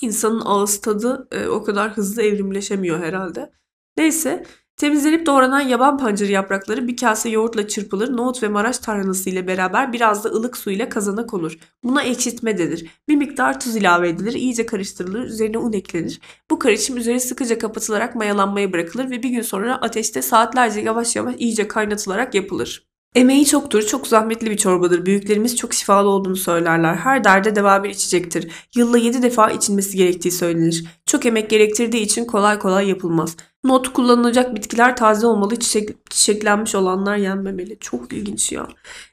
insanın 0.00 0.42
ağız 0.44 0.80
tadı 0.80 1.28
e, 1.32 1.46
o 1.46 1.62
kadar 1.64 1.92
hızlı 1.96 2.22
evrimleşemiyor 2.22 3.00
herhalde. 3.00 3.52
Neyse 3.96 4.46
Temizlenip 4.76 5.26
doğranan 5.26 5.60
yaban 5.60 5.98
pancarı 5.98 6.30
yaprakları 6.30 6.88
bir 6.88 6.96
kase 6.96 7.28
yoğurtla 7.28 7.68
çırpılır, 7.68 8.16
nohut 8.16 8.42
ve 8.42 8.48
maraş 8.48 8.78
tarhanası 8.78 9.30
ile 9.30 9.46
beraber 9.46 9.92
biraz 9.92 10.24
da 10.24 10.28
ılık 10.28 10.56
su 10.56 10.70
ile 10.70 10.88
kazana 10.88 11.26
konur. 11.26 11.58
Buna 11.84 12.02
ekşitme 12.02 12.58
denir. 12.58 12.86
Bir 13.08 13.16
miktar 13.16 13.60
tuz 13.60 13.76
ilave 13.76 14.08
edilir, 14.08 14.32
iyice 14.32 14.66
karıştırılır, 14.66 15.24
üzerine 15.24 15.58
un 15.58 15.72
eklenir. 15.72 16.20
Bu 16.50 16.58
karışım 16.58 16.96
üzeri 16.96 17.20
sıkıca 17.20 17.58
kapatılarak 17.58 18.14
mayalanmaya 18.14 18.72
bırakılır 18.72 19.10
ve 19.10 19.22
bir 19.22 19.28
gün 19.28 19.42
sonra 19.42 19.76
ateşte 19.76 20.22
saatlerce 20.22 20.80
yavaş 20.80 21.16
yavaş 21.16 21.34
iyice 21.38 21.68
kaynatılarak 21.68 22.34
yapılır. 22.34 22.92
Emeği 23.14 23.46
çoktur, 23.46 23.82
çok 23.82 24.06
zahmetli 24.06 24.50
bir 24.50 24.56
çorbadır. 24.56 25.06
Büyüklerimiz 25.06 25.56
çok 25.56 25.74
şifalı 25.74 26.08
olduğunu 26.08 26.36
söylerler. 26.36 26.94
Her 26.94 27.24
derde 27.24 27.56
deva 27.56 27.84
bir 27.84 27.90
içecektir. 27.90 28.50
Yılda 28.74 28.98
7 28.98 29.22
defa 29.22 29.50
içilmesi 29.50 29.96
gerektiği 29.96 30.30
söylenir. 30.30 30.84
Çok 31.06 31.26
emek 31.26 31.50
gerektirdiği 31.50 32.02
için 32.02 32.24
kolay 32.24 32.58
kolay 32.58 32.88
yapılmaz. 32.88 33.36
Not 33.64 33.92
kullanılacak 33.92 34.54
bitkiler 34.54 34.96
taze 34.96 35.26
olmalı, 35.26 35.56
çiçek, 35.56 36.10
çiçeklenmiş 36.10 36.74
olanlar 36.74 37.16
yenmemeli. 37.16 37.78
Çok 37.80 38.12
ilginç 38.12 38.52
ya. 38.52 38.68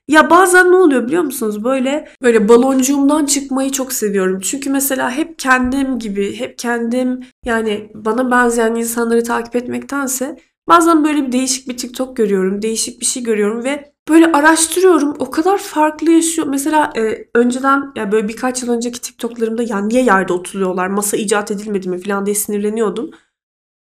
Ya 0.08 0.30
bazen 0.30 0.72
ne 0.72 0.76
oluyor 0.76 1.08
biliyor 1.08 1.24
musunuz? 1.24 1.64
Böyle 1.64 2.10
böyle 2.22 2.50
baloncuğumdan 2.50 3.26
çıkmayı 3.26 3.72
çok 3.72 3.94
seviyorum. 3.94 4.40
Çünkü 4.40 4.70
mesela 4.70 5.12
hep 5.12 5.40
kendim 5.40 6.00
gibi, 6.00 6.36
hep 6.40 6.58
kendim 6.58 7.20
yani 7.46 7.92
bana 7.96 8.32
benzeyen 8.32 8.76
insanları 8.76 9.24
takip 9.24 9.56
etmektense 9.56 10.40
bazen 10.68 11.04
böyle 11.04 11.28
bir 11.28 11.32
değişik 11.32 11.70
bir 11.70 11.78
TikTok 11.78 12.18
görüyorum, 12.18 12.62
değişik 12.62 13.02
bir 13.02 13.06
şey 13.06 13.24
görüyorum 13.24 13.64
ve 13.64 13.94
böyle 14.10 14.32
araştırıyorum. 14.32 15.16
O 15.20 15.32
kadar 15.32 15.58
farklı 15.58 16.12
yaşıyor. 16.12 16.48
Mesela 16.48 16.94
e, 16.98 17.28
önceden 17.36 17.92
ya 17.96 18.12
böyle 18.12 18.28
birkaç 18.28 18.64
yıl 18.64 18.70
önceki 18.70 19.02
TikTok'larımda 19.02 19.64
ya 19.64 19.80
niye 19.82 20.04
yerde 20.04 20.34
oturuyorlar, 20.34 20.88
masa 20.88 21.18
icat 21.18 21.52
edilmedi 21.52 21.90
mi 21.90 22.02
falan 22.02 22.26
diye 22.26 22.36
sinirleniyordum. 22.36 23.12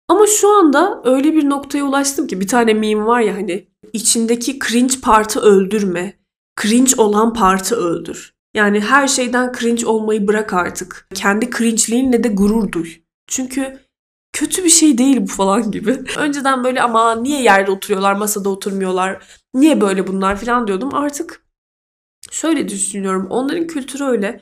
Ama 0.10 0.28
şu 0.28 0.49
anda 0.49 1.01
öyle 1.03 1.34
bir 1.34 1.49
noktaya 1.49 1.84
ulaştım 1.84 2.28
ki 2.28 2.39
bir 2.41 2.47
tane 2.47 2.74
meme 2.74 3.05
var 3.05 3.20
ya 3.20 3.36
hani 3.36 3.68
içindeki 3.93 4.60
cringe 4.60 4.93
partı 5.01 5.39
öldürme. 5.39 6.14
Cringe 6.62 6.91
olan 6.97 7.34
partı 7.34 7.76
öldür. 7.76 8.34
Yani 8.53 8.80
her 8.80 9.07
şeyden 9.07 9.51
cringe 9.60 9.86
olmayı 9.86 10.28
bırak 10.28 10.53
artık. 10.53 11.07
Kendi 11.14 11.49
cringe'liğinle 11.51 12.24
de 12.24 12.28
gurur 12.28 12.72
duy. 12.72 12.89
Çünkü 13.28 13.80
kötü 14.34 14.64
bir 14.64 14.70
şey 14.70 14.97
değil 14.97 15.22
bu 15.22 15.28
falan 15.28 15.72
gibi. 15.72 15.91
Önceden 16.18 16.64
böyle 16.64 16.82
ama 16.82 17.16
niye 17.16 17.41
yerde 17.41 17.72
oturuyorlar, 17.72 18.14
masada 18.14 18.49
oturmuyorlar, 18.49 19.39
niye 19.53 19.82
böyle 19.82 20.07
bunlar 20.07 20.36
falan 20.36 20.68
diyordum. 20.68 20.95
Artık 20.95 21.43
şöyle 22.32 22.70
düşünüyorum. 22.70 23.28
Onların 23.30 23.68
kültürü 23.68 24.03
öyle. 24.03 24.41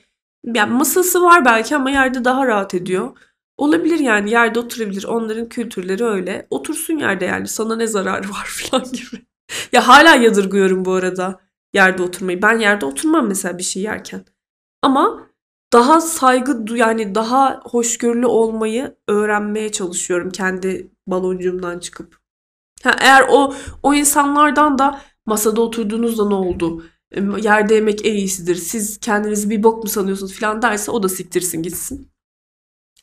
Yani 0.54 0.74
masası 0.74 1.24
var 1.24 1.46
belki 1.46 1.76
ama 1.76 1.90
yerde 1.90 2.26
daha 2.26 2.48
rahat 2.48 2.74
ediyor. 2.74 3.18
Olabilir 3.58 4.00
yani 4.00 4.32
yerde 4.32 4.60
oturabilir. 4.60 5.04
Onların 5.04 5.50
kültürleri 5.50 6.06
öyle. 6.06 6.48
Otursun 6.50 6.98
yerde 6.98 7.26
yani 7.26 7.48
sana 7.48 7.76
ne 7.76 7.88
zararı 7.88 8.30
var 8.30 8.46
falan 8.72 8.84
gibi. 8.92 9.26
ya 9.72 9.88
hala 9.88 10.16
yadırgıyorum 10.16 10.86
bu 10.86 10.94
arada 10.94 11.40
yerde 11.74 12.04
oturmayı. 12.04 12.42
Ben 12.42 12.60
yerde 12.60 12.86
oturmam 12.86 13.28
mesela 13.28 13.58
bir 13.58 13.64
şey 13.64 13.84
yerken. 13.84 14.26
Ama 14.82 15.28
daha 15.74 16.02
saygı 16.02 16.76
yani 16.76 17.16
daha 17.16 17.62
hoşgörülü 17.64 18.26
olmayı 18.26 18.96
öğrenmeye 19.08 19.72
çalışıyorum 19.72 20.30
kendi 20.30 20.92
baloncuğumdan 21.08 21.80
çıkıp. 21.80 22.18
Ha, 22.84 22.96
eğer 23.00 23.26
o 23.30 23.54
o 23.84 23.94
insanlardan 23.94 24.78
da 24.80 25.02
masada 25.26 25.62
oturduğunuzda 25.62 26.28
ne 26.28 26.34
oldu? 26.34 26.84
Yerde 27.42 27.76
yemek 27.76 28.06
en 28.06 28.14
iyisidir. 28.14 28.56
Siz 28.56 29.00
kendinizi 29.00 29.50
bir 29.50 29.64
bok 29.64 29.84
mu 29.84 29.90
sanıyorsunuz 29.90 30.40
falan 30.40 30.62
derse 30.62 30.92
o 30.92 31.04
da 31.04 31.10
siktirsin 31.10 31.64
gitsin. 31.64 32.12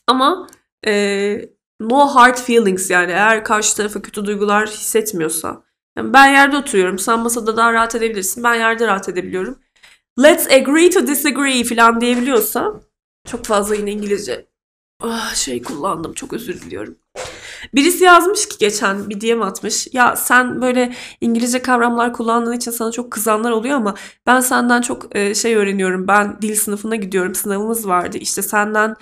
Ama 0.07 0.46
e, 0.86 1.55
no 1.80 2.07
hard 2.07 2.38
feelings 2.38 2.90
yani 2.90 3.12
eğer 3.12 3.44
karşı 3.44 3.76
tarafa 3.76 4.02
kötü 4.02 4.24
duygular 4.24 4.68
hissetmiyorsa. 4.68 5.64
Yani 5.96 6.12
ben 6.12 6.32
yerde 6.32 6.57
oturuyorum. 6.57 6.98
Sen 6.98 7.18
masada 7.20 7.57
daha 7.57 7.72
rahat 7.72 7.94
edebilirsin. 7.94 8.44
Ben 8.44 8.55
yerde 8.55 8.86
rahat 8.86 9.09
edebiliyorum. 9.09 9.59
Let's 10.22 10.46
agree 10.46 10.90
to 10.90 11.07
disagree 11.07 11.64
falan 11.64 12.00
diyebiliyorsa 12.00 12.80
çok 13.26 13.44
fazla 13.44 13.74
yine 13.74 13.92
İngilizce 13.92 14.46
ah, 15.02 15.34
şey 15.34 15.62
kullandım. 15.62 16.12
Çok 16.14 16.32
özür 16.32 16.61
diliyorum. 16.61 16.96
Birisi 17.74 18.05
yazmış 18.05 18.48
ki 18.48 18.59
geçen 18.59 19.11
bir 19.11 19.20
DM 19.20 19.42
atmış. 19.42 19.88
Ya 19.92 20.16
sen 20.16 20.62
böyle 20.62 20.94
İngilizce 21.20 21.62
kavramlar 21.62 22.12
kullandığın 22.12 22.52
için 22.52 22.70
sana 22.70 22.92
çok 22.92 23.11
kızanlar 23.11 23.50
oluyor 23.50 23.76
ama 23.76 23.94
ben 24.26 24.40
senden 24.40 24.80
çok 24.80 25.16
şey 25.34 25.55
öğreniyorum. 25.57 26.09
Ben 26.09 26.42
dil 26.42 26.55
sınıfına 26.57 26.96
gidiyorum. 26.96 27.34
Sınavımız 27.34 27.88
vardı. 27.88 28.18
İşte 28.18 28.42
senden 28.42 28.96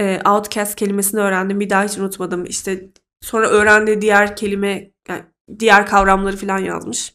e, 0.00 0.20
outcast 0.28 0.74
kelimesini 0.76 1.20
öğrendim. 1.20 1.60
Bir 1.60 1.70
daha 1.70 1.84
hiç 1.84 1.98
unutmadım. 1.98 2.44
İşte 2.44 2.90
sonra 3.20 3.48
öğrendiği 3.48 4.00
diğer 4.00 4.36
kelime, 4.36 4.90
yani 5.08 5.22
diğer 5.58 5.86
kavramları 5.86 6.36
falan 6.36 6.58
yazmış. 6.58 7.14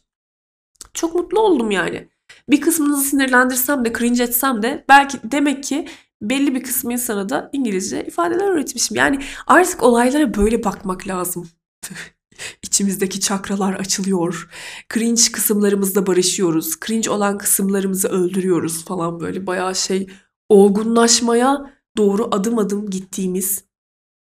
Çok 0.94 1.14
mutlu 1.14 1.40
oldum 1.40 1.70
yani. 1.70 2.08
Bir 2.50 2.60
kısmınızı 2.60 3.02
sinirlendirsem 3.02 3.84
de, 3.84 3.92
cringe 3.92 4.22
etsem 4.22 4.62
de 4.62 4.84
belki 4.88 5.18
demek 5.24 5.64
ki 5.64 5.88
belli 6.22 6.54
bir 6.54 6.62
kısmı 6.62 6.92
insana 6.92 7.28
da 7.28 7.50
İngilizce 7.52 8.04
ifadeler 8.04 8.48
öğretmişim. 8.48 8.96
Yani 8.96 9.18
artık 9.46 9.82
olaylara 9.82 10.34
böyle 10.34 10.64
bakmak 10.64 11.08
lazım. 11.08 11.48
İçimizdeki 12.62 13.20
çakralar 13.20 13.74
açılıyor. 13.74 14.48
Cringe 14.94 15.22
kısımlarımızda 15.32 16.06
barışıyoruz. 16.06 16.80
Cringe 16.86 17.10
olan 17.10 17.38
kısımlarımızı 17.38 18.08
öldürüyoruz 18.08 18.84
falan 18.84 19.20
böyle 19.20 19.46
bayağı 19.46 19.74
şey 19.74 20.10
olgunlaşmaya 20.48 21.79
doğru 22.00 22.28
adım 22.30 22.58
adım 22.58 22.90
gittiğimiz 22.90 23.64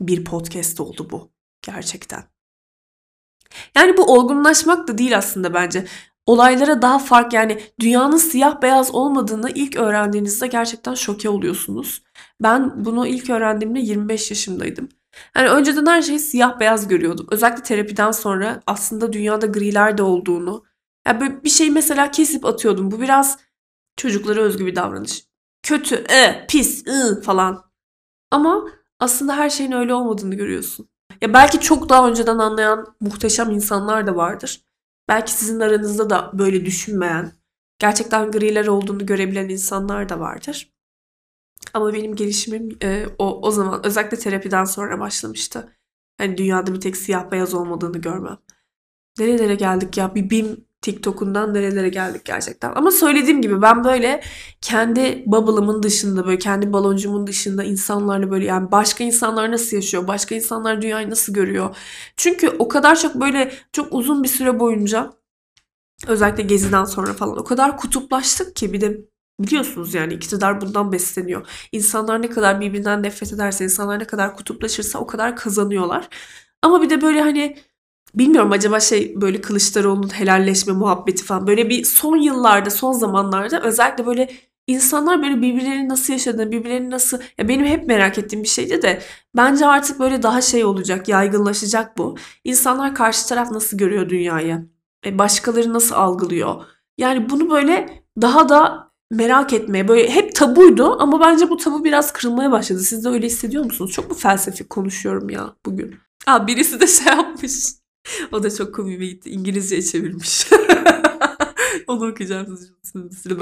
bir 0.00 0.24
podcast 0.24 0.80
oldu 0.80 1.08
bu 1.10 1.30
gerçekten. 1.62 2.24
Yani 3.74 3.96
bu 3.96 4.14
olgunlaşmak 4.14 4.88
da 4.88 4.98
değil 4.98 5.18
aslında 5.18 5.54
bence. 5.54 5.84
Olaylara 6.26 6.82
daha 6.82 6.98
fark 6.98 7.32
yani 7.32 7.60
dünyanın 7.80 8.16
siyah 8.16 8.62
beyaz 8.62 8.94
olmadığını 8.94 9.50
ilk 9.50 9.76
öğrendiğinizde 9.76 10.46
gerçekten 10.46 10.94
şoke 10.94 11.28
oluyorsunuz. 11.28 12.02
Ben 12.42 12.84
bunu 12.84 13.06
ilk 13.06 13.30
öğrendiğimde 13.30 13.80
25 13.80 14.30
yaşımdaydım. 14.30 14.88
Yani 15.36 15.48
önceden 15.48 15.86
her 15.86 16.02
şeyi 16.02 16.18
siyah 16.18 16.60
beyaz 16.60 16.88
görüyordum. 16.88 17.26
Özellikle 17.30 17.62
terapiden 17.62 18.10
sonra 18.10 18.62
aslında 18.66 19.12
dünyada 19.12 19.46
griler 19.46 19.98
de 19.98 20.02
olduğunu. 20.02 20.64
Yani 21.06 21.44
bir 21.44 21.50
şey 21.50 21.70
mesela 21.70 22.10
kesip 22.10 22.44
atıyordum. 22.44 22.90
Bu 22.90 23.00
biraz 23.00 23.38
çocuklara 23.96 24.40
özgü 24.40 24.66
bir 24.66 24.76
davranış 24.76 25.27
kötü, 25.68 25.94
e, 25.94 26.46
pis, 26.48 26.86
ı 26.86 27.20
falan. 27.20 27.64
Ama 28.30 28.68
aslında 29.00 29.36
her 29.36 29.50
şeyin 29.50 29.72
öyle 29.72 29.94
olmadığını 29.94 30.34
görüyorsun. 30.34 30.88
Ya 31.20 31.32
belki 31.32 31.60
çok 31.60 31.88
daha 31.88 32.08
önceden 32.08 32.38
anlayan 32.38 32.96
muhteşem 33.00 33.50
insanlar 33.50 34.06
da 34.06 34.16
vardır. 34.16 34.64
Belki 35.08 35.32
sizin 35.32 35.60
aranızda 35.60 36.10
da 36.10 36.30
böyle 36.34 36.64
düşünmeyen, 36.64 37.32
gerçekten 37.78 38.30
griler 38.30 38.66
olduğunu 38.66 39.06
görebilen 39.06 39.48
insanlar 39.48 40.08
da 40.08 40.20
vardır. 40.20 40.72
Ama 41.74 41.92
benim 41.92 42.16
gelişimim 42.16 42.78
e, 42.82 43.06
o, 43.18 43.40
o 43.42 43.50
zaman 43.50 43.86
özellikle 43.86 44.18
terapiden 44.18 44.64
sonra 44.64 45.00
başlamıştı. 45.00 45.76
Hani 46.18 46.36
dünyada 46.36 46.74
bir 46.74 46.80
tek 46.80 46.96
siyah 46.96 47.30
beyaz 47.30 47.54
olmadığını 47.54 47.98
görmem. 47.98 48.38
Nerelere 49.18 49.54
geldik 49.54 49.96
ya? 49.96 50.14
Bir 50.14 50.30
BİM 50.30 50.67
TikTok'undan 50.82 51.54
nerelere 51.54 51.88
geldik 51.88 52.24
gerçekten. 52.24 52.72
Ama 52.74 52.90
söylediğim 52.90 53.42
gibi 53.42 53.62
ben 53.62 53.84
böyle 53.84 54.22
kendi 54.60 55.22
bubble'ımın 55.26 55.82
dışında 55.82 56.26
böyle 56.26 56.38
kendi 56.38 56.72
baloncumun 56.72 57.26
dışında 57.26 57.64
insanlarla 57.64 58.30
böyle 58.30 58.44
yani 58.44 58.72
başka 58.72 59.04
insanlar 59.04 59.52
nasıl 59.52 59.76
yaşıyor? 59.76 60.08
Başka 60.08 60.34
insanlar 60.34 60.82
dünyayı 60.82 61.10
nasıl 61.10 61.34
görüyor? 61.34 61.76
Çünkü 62.16 62.48
o 62.58 62.68
kadar 62.68 62.96
çok 62.96 63.14
böyle 63.14 63.52
çok 63.72 63.92
uzun 63.94 64.22
bir 64.22 64.28
süre 64.28 64.60
boyunca 64.60 65.12
özellikle 66.06 66.42
geziden 66.42 66.84
sonra 66.84 67.12
falan 67.12 67.38
o 67.38 67.44
kadar 67.44 67.76
kutuplaştık 67.76 68.56
ki 68.56 68.72
bir 68.72 68.80
de 68.80 69.08
Biliyorsunuz 69.40 69.94
yani 69.94 70.14
iktidar 70.14 70.60
bundan 70.60 70.92
besleniyor. 70.92 71.48
İnsanlar 71.72 72.22
ne 72.22 72.30
kadar 72.30 72.60
birbirinden 72.60 73.02
nefret 73.02 73.32
ederse, 73.32 73.64
insanlar 73.64 73.98
ne 73.98 74.04
kadar 74.04 74.36
kutuplaşırsa 74.36 74.98
o 74.98 75.06
kadar 75.06 75.36
kazanıyorlar. 75.36 76.08
Ama 76.62 76.82
bir 76.82 76.90
de 76.90 77.02
böyle 77.02 77.20
hani 77.20 77.56
bilmiyorum 78.14 78.52
acaba 78.52 78.80
şey 78.80 79.20
böyle 79.20 79.40
Kılıçdaroğlu'nun 79.40 80.08
helalleşme 80.18 80.72
muhabbeti 80.72 81.24
falan 81.24 81.46
böyle 81.46 81.68
bir 81.68 81.84
son 81.84 82.16
yıllarda, 82.16 82.70
son 82.70 82.92
zamanlarda 82.92 83.62
özellikle 83.62 84.06
böyle 84.06 84.28
insanlar 84.66 85.22
böyle 85.22 85.42
birbirlerini 85.42 85.88
nasıl 85.88 86.12
yaşadığını, 86.12 86.52
birbirlerini 86.52 86.90
nasıl 86.90 87.18
ya 87.38 87.48
benim 87.48 87.66
hep 87.66 87.86
merak 87.86 88.18
ettiğim 88.18 88.42
bir 88.42 88.48
şeydi 88.48 88.82
de 88.82 89.02
bence 89.36 89.66
artık 89.66 90.00
böyle 90.00 90.22
daha 90.22 90.40
şey 90.40 90.64
olacak, 90.64 91.08
yaygınlaşacak 91.08 91.98
bu. 91.98 92.16
İnsanlar 92.44 92.94
karşı 92.94 93.28
taraf 93.28 93.50
nasıl 93.50 93.78
görüyor 93.78 94.08
dünyayı? 94.08 94.68
E, 95.06 95.18
başkaları 95.18 95.72
nasıl 95.72 95.94
algılıyor? 95.94 96.64
Yani 96.98 97.30
bunu 97.30 97.50
böyle 97.50 98.04
daha 98.20 98.48
da 98.48 98.88
merak 99.10 99.52
etmeye 99.52 99.88
böyle 99.88 100.10
hep 100.10 100.34
tabuydu 100.34 100.96
ama 101.02 101.20
bence 101.20 101.50
bu 101.50 101.56
tabu 101.56 101.84
biraz 101.84 102.12
kırılmaya 102.12 102.52
başladı. 102.52 102.80
Siz 102.80 103.04
de 103.04 103.08
öyle 103.08 103.26
hissediyor 103.26 103.64
musunuz? 103.64 103.92
Çok 103.92 104.10
mu 104.10 104.16
felsefik 104.16 104.70
konuşuyorum 104.70 105.30
ya 105.30 105.54
bugün? 105.66 105.94
Aa 106.26 106.46
birisi 106.46 106.80
de 106.80 106.86
şey 106.86 107.06
yapmış. 107.06 107.52
O 108.32 108.42
da 108.42 108.50
çok 108.50 108.74
komiğime 108.74 109.06
gitti. 109.06 109.30
İngilizceye 109.30 109.82
çevirmiş. 109.82 110.46
Onu 111.86 112.10
okuyacağım 112.10 112.56
size. 112.82 113.34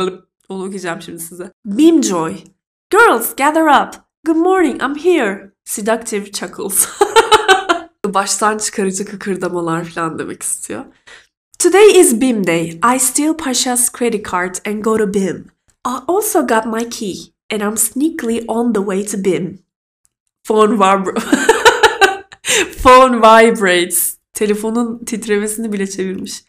Onu 0.48 0.64
okuyacağım 0.64 1.02
şimdi 1.02 1.18
size. 1.18 1.52
Beamjoy. 1.64 2.34
Girls 2.90 3.36
gather 3.36 3.86
up. 3.86 3.94
Good 4.26 4.36
morning 4.36 4.82
I'm 4.82 4.94
here. 4.94 5.52
Seductive 5.64 6.32
chuckles. 6.32 6.88
Baştan 8.06 8.58
çıkarıcı 8.58 9.04
kıkırdamalar 9.04 9.84
falan 9.84 10.18
demek 10.18 10.42
istiyor. 10.42 10.84
Today 11.58 12.00
is 12.00 12.20
BIM 12.20 12.46
day. 12.46 12.80
I 12.94 13.00
steal 13.00 13.36
Pasha's 13.36 13.92
credit 13.92 14.30
card 14.30 14.54
and 14.66 14.84
go 14.84 14.96
to 14.98 15.14
BIM. 15.14 15.46
I 15.86 15.98
also 16.08 16.46
got 16.46 16.66
my 16.66 16.90
key 16.90 17.14
and 17.52 17.60
I'm 17.60 17.76
sneakily 17.76 18.44
on 18.48 18.72
the 18.72 18.80
way 18.80 19.06
to 19.06 19.24
BIM. 19.24 19.58
Phone 20.44 20.74
vibra 20.74 21.20
Phone 22.82 23.20
vibrates. 23.20 24.16
Telefonun 24.36 25.04
titremesini 25.04 25.72
bile 25.72 25.86
çevirmiş. 25.86 26.44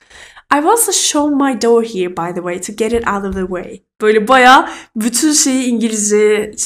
I've 0.54 0.70
also 0.70 0.92
shown 0.92 1.44
my 1.44 1.62
door 1.62 1.84
here 1.84 2.10
by 2.10 2.34
the 2.34 2.42
way 2.42 2.62
to 2.62 2.74
get 2.74 2.94
it 2.94 3.08
out 3.08 3.26
of 3.26 3.34
the 3.34 3.48
way. 3.48 3.84
Böyle 4.02 4.28
baya 4.28 4.74
bütün 4.96 5.32
şeyi 5.32 5.66
İngilizceye 5.66 6.52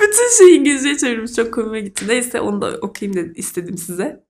bütün 0.00 0.38
şeyi 0.38 0.58
İngilizceye 0.58 0.96
çevirmiş. 0.96 1.32
Çok 1.32 1.54
komime 1.54 1.80
gitti. 1.80 2.04
Neyse 2.08 2.40
onu 2.40 2.60
da 2.60 2.78
okuyayım 2.82 3.16
da 3.16 3.32
istedim 3.34 3.78
size. 3.78 4.24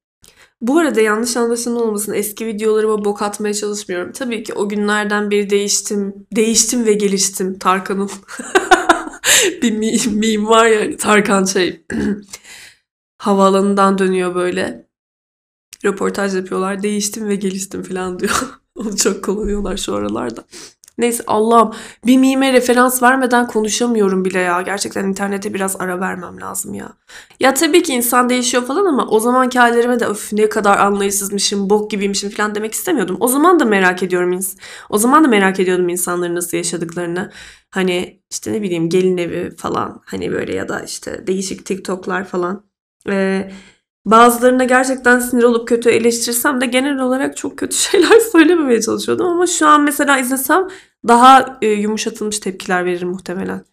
Bu 0.60 0.78
arada 0.78 1.00
yanlış 1.00 1.36
anlaşılma 1.36 1.80
olmasın 1.80 2.12
eski 2.12 2.46
videolarıma 2.46 3.04
bok 3.04 3.22
atmaya 3.22 3.54
çalışmıyorum. 3.54 4.12
Tabii 4.12 4.42
ki 4.42 4.54
o 4.54 4.68
günlerden 4.68 5.30
beri 5.30 5.50
değiştim. 5.50 6.14
Değiştim 6.36 6.86
ve 6.86 6.92
geliştim 6.92 7.58
Tarkan'ın. 7.58 8.10
bir 9.62 10.06
meme 10.06 10.48
var 10.48 10.66
ya 10.66 10.96
Tarkan 10.96 11.44
şey 11.44 11.84
havaalanından 13.18 13.98
dönüyor 13.98 14.34
böyle. 14.34 14.88
Röportaj 15.84 16.36
yapıyorlar. 16.36 16.82
Değiştim 16.82 17.28
ve 17.28 17.34
geliştim 17.36 17.82
falan 17.82 18.18
diyor. 18.18 18.60
Onu 18.74 18.96
çok 18.96 19.24
kullanıyorlar 19.24 19.76
şu 19.76 19.94
aralarda. 19.94 20.44
Neyse 20.98 21.24
Allah'ım 21.26 21.74
bir 22.06 22.16
mime 22.16 22.52
referans 22.52 23.02
vermeden 23.02 23.46
konuşamıyorum 23.46 24.24
bile 24.24 24.38
ya. 24.38 24.62
Gerçekten 24.62 25.04
internete 25.04 25.54
biraz 25.54 25.80
ara 25.80 26.00
vermem 26.00 26.40
lazım 26.40 26.74
ya. 26.74 26.92
Ya 27.40 27.54
tabii 27.54 27.82
ki 27.82 27.94
insan 27.94 28.28
değişiyor 28.28 28.66
falan 28.66 28.86
ama 28.86 29.06
o 29.06 29.20
zamanki 29.20 29.58
hallerime 29.58 30.00
de 30.00 30.06
öf 30.06 30.32
ne 30.32 30.48
kadar 30.48 30.78
anlayışsızmışım, 30.78 31.70
bok 31.70 31.90
gibiymişim 31.90 32.30
falan 32.30 32.54
demek 32.54 32.74
istemiyordum. 32.74 33.16
O 33.20 33.28
zaman 33.28 33.60
da 33.60 33.64
merak 33.64 34.02
ediyorum. 34.02 34.40
O 34.90 34.98
zaman 34.98 35.24
da 35.24 35.28
merak 35.28 35.60
ediyordum 35.60 35.88
insanların 35.88 36.34
nasıl 36.34 36.56
yaşadıklarını. 36.56 37.30
Hani 37.70 38.22
işte 38.30 38.52
ne 38.52 38.62
bileyim 38.62 38.88
gelin 38.88 39.18
evi 39.18 39.56
falan 39.56 40.02
hani 40.04 40.32
böyle 40.32 40.54
ya 40.54 40.68
da 40.68 40.80
işte 40.80 41.26
değişik 41.26 41.66
TikTok'lar 41.66 42.24
falan. 42.24 42.67
Ee, 43.10 43.50
bazılarına 44.06 44.64
gerçekten 44.64 45.18
sinir 45.18 45.42
olup 45.42 45.68
kötü 45.68 45.90
eleştirsem 45.90 46.60
de 46.60 46.66
genel 46.66 46.98
olarak 46.98 47.36
çok 47.36 47.58
kötü 47.58 47.76
şeyler 47.90 48.20
söylememeye 48.20 48.80
çalışıyordum. 48.80 49.26
Ama 49.26 49.46
şu 49.46 49.66
an 49.66 49.82
mesela 49.82 50.18
izlesem 50.18 50.68
daha 51.08 51.58
e, 51.62 51.66
yumuşatılmış 51.66 52.38
tepkiler 52.38 52.84
veririm 52.84 53.08
muhtemelen. 53.08 53.64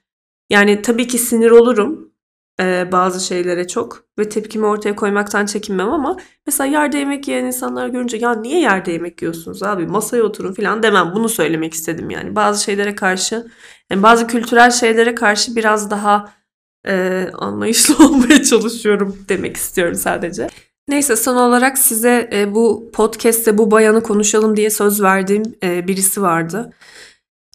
Yani 0.49 0.81
tabii 0.81 1.07
ki 1.07 1.17
sinir 1.17 1.51
olurum 1.51 2.11
e, 2.59 2.89
bazı 2.91 3.25
şeylere 3.25 3.67
çok 3.67 4.03
ve 4.19 4.29
tepkimi 4.29 4.65
ortaya 4.65 4.95
koymaktan 4.95 5.45
çekinmem 5.45 5.89
ama 5.89 6.17
mesela 6.45 6.67
yerde 6.67 6.97
yemek 6.97 7.27
yiyen 7.27 7.45
insanlar 7.45 7.88
görünce 7.88 8.17
ya 8.17 8.36
niye 8.36 8.59
yerde 8.59 8.91
yemek 8.91 9.21
yiyorsunuz 9.21 9.63
abi 9.63 9.88
masaya 9.88 10.23
oturun 10.23 10.53
falan 10.53 10.83
demem. 10.83 11.11
Bunu 11.15 11.29
söylemek 11.29 11.73
istedim 11.73 12.09
yani. 12.09 12.36
Bazı 12.36 12.63
şeylere 12.63 12.95
karşı 12.95 13.47
yani 13.91 14.03
bazı 14.03 14.27
kültürel 14.27 14.71
şeylere 14.71 15.15
karşı 15.15 15.55
biraz 15.55 15.91
daha 15.91 16.33
e, 16.88 17.27
anlayışlı 17.33 18.05
olmaya 18.05 18.43
çalışıyorum 18.43 19.17
demek 19.29 19.57
istiyorum 19.57 19.95
sadece. 19.95 20.47
Neyse 20.88 21.15
son 21.15 21.36
olarak 21.36 21.77
size 21.77 22.29
e, 22.33 22.55
bu 22.55 22.91
podcast'te 22.93 23.57
bu 23.57 23.71
bayanı 23.71 24.03
konuşalım 24.03 24.57
diye 24.57 24.69
söz 24.69 25.01
verdiğim 25.01 25.43
e, 25.63 25.88
birisi 25.88 26.21
vardı. 26.21 26.73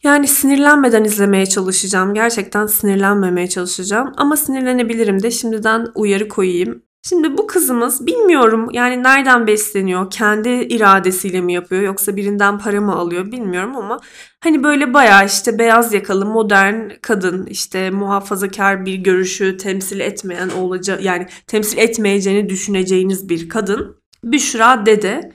Yani 0.03 0.29
sinirlenmeden 0.29 1.05
izlemeye 1.05 1.47
çalışacağım. 1.47 2.15
Gerçekten 2.15 2.67
sinirlenmemeye 2.67 3.49
çalışacağım. 3.49 4.13
Ama 4.17 4.37
sinirlenebilirim 4.37 5.23
de 5.23 5.31
şimdiden 5.31 5.87
uyarı 5.95 6.29
koyayım. 6.29 6.83
Şimdi 7.03 7.39
bu 7.39 7.47
kızımız 7.47 8.07
bilmiyorum 8.07 8.69
yani 8.73 9.03
nereden 9.03 9.47
besleniyor? 9.47 10.11
Kendi 10.11 10.49
iradesiyle 10.49 11.41
mi 11.41 11.53
yapıyor 11.53 11.83
yoksa 11.83 12.17
birinden 12.17 12.59
para 12.59 12.81
mı 12.81 12.95
alıyor 12.95 13.33
bilmiyorum 13.33 13.77
ama 13.77 14.01
hani 14.41 14.63
böyle 14.63 14.95
bayağı 14.95 15.27
işte 15.27 15.59
beyaz 15.59 15.95
yakalı 15.95 16.27
modern 16.27 16.91
kadın 17.03 17.47
işte 17.47 17.91
muhafazakar 17.91 18.87
bir 18.87 18.95
görüşü 18.95 19.57
temsil 19.57 20.01
etmeyen 20.01 20.49
olacak 20.49 21.05
yani 21.05 21.27
temsil 21.47 21.79
etmeyeceğini 21.79 22.49
düşüneceğiniz 22.49 23.29
bir 23.29 23.49
kadın. 23.49 24.01
Büşra 24.25 24.87
Dede 24.87 25.33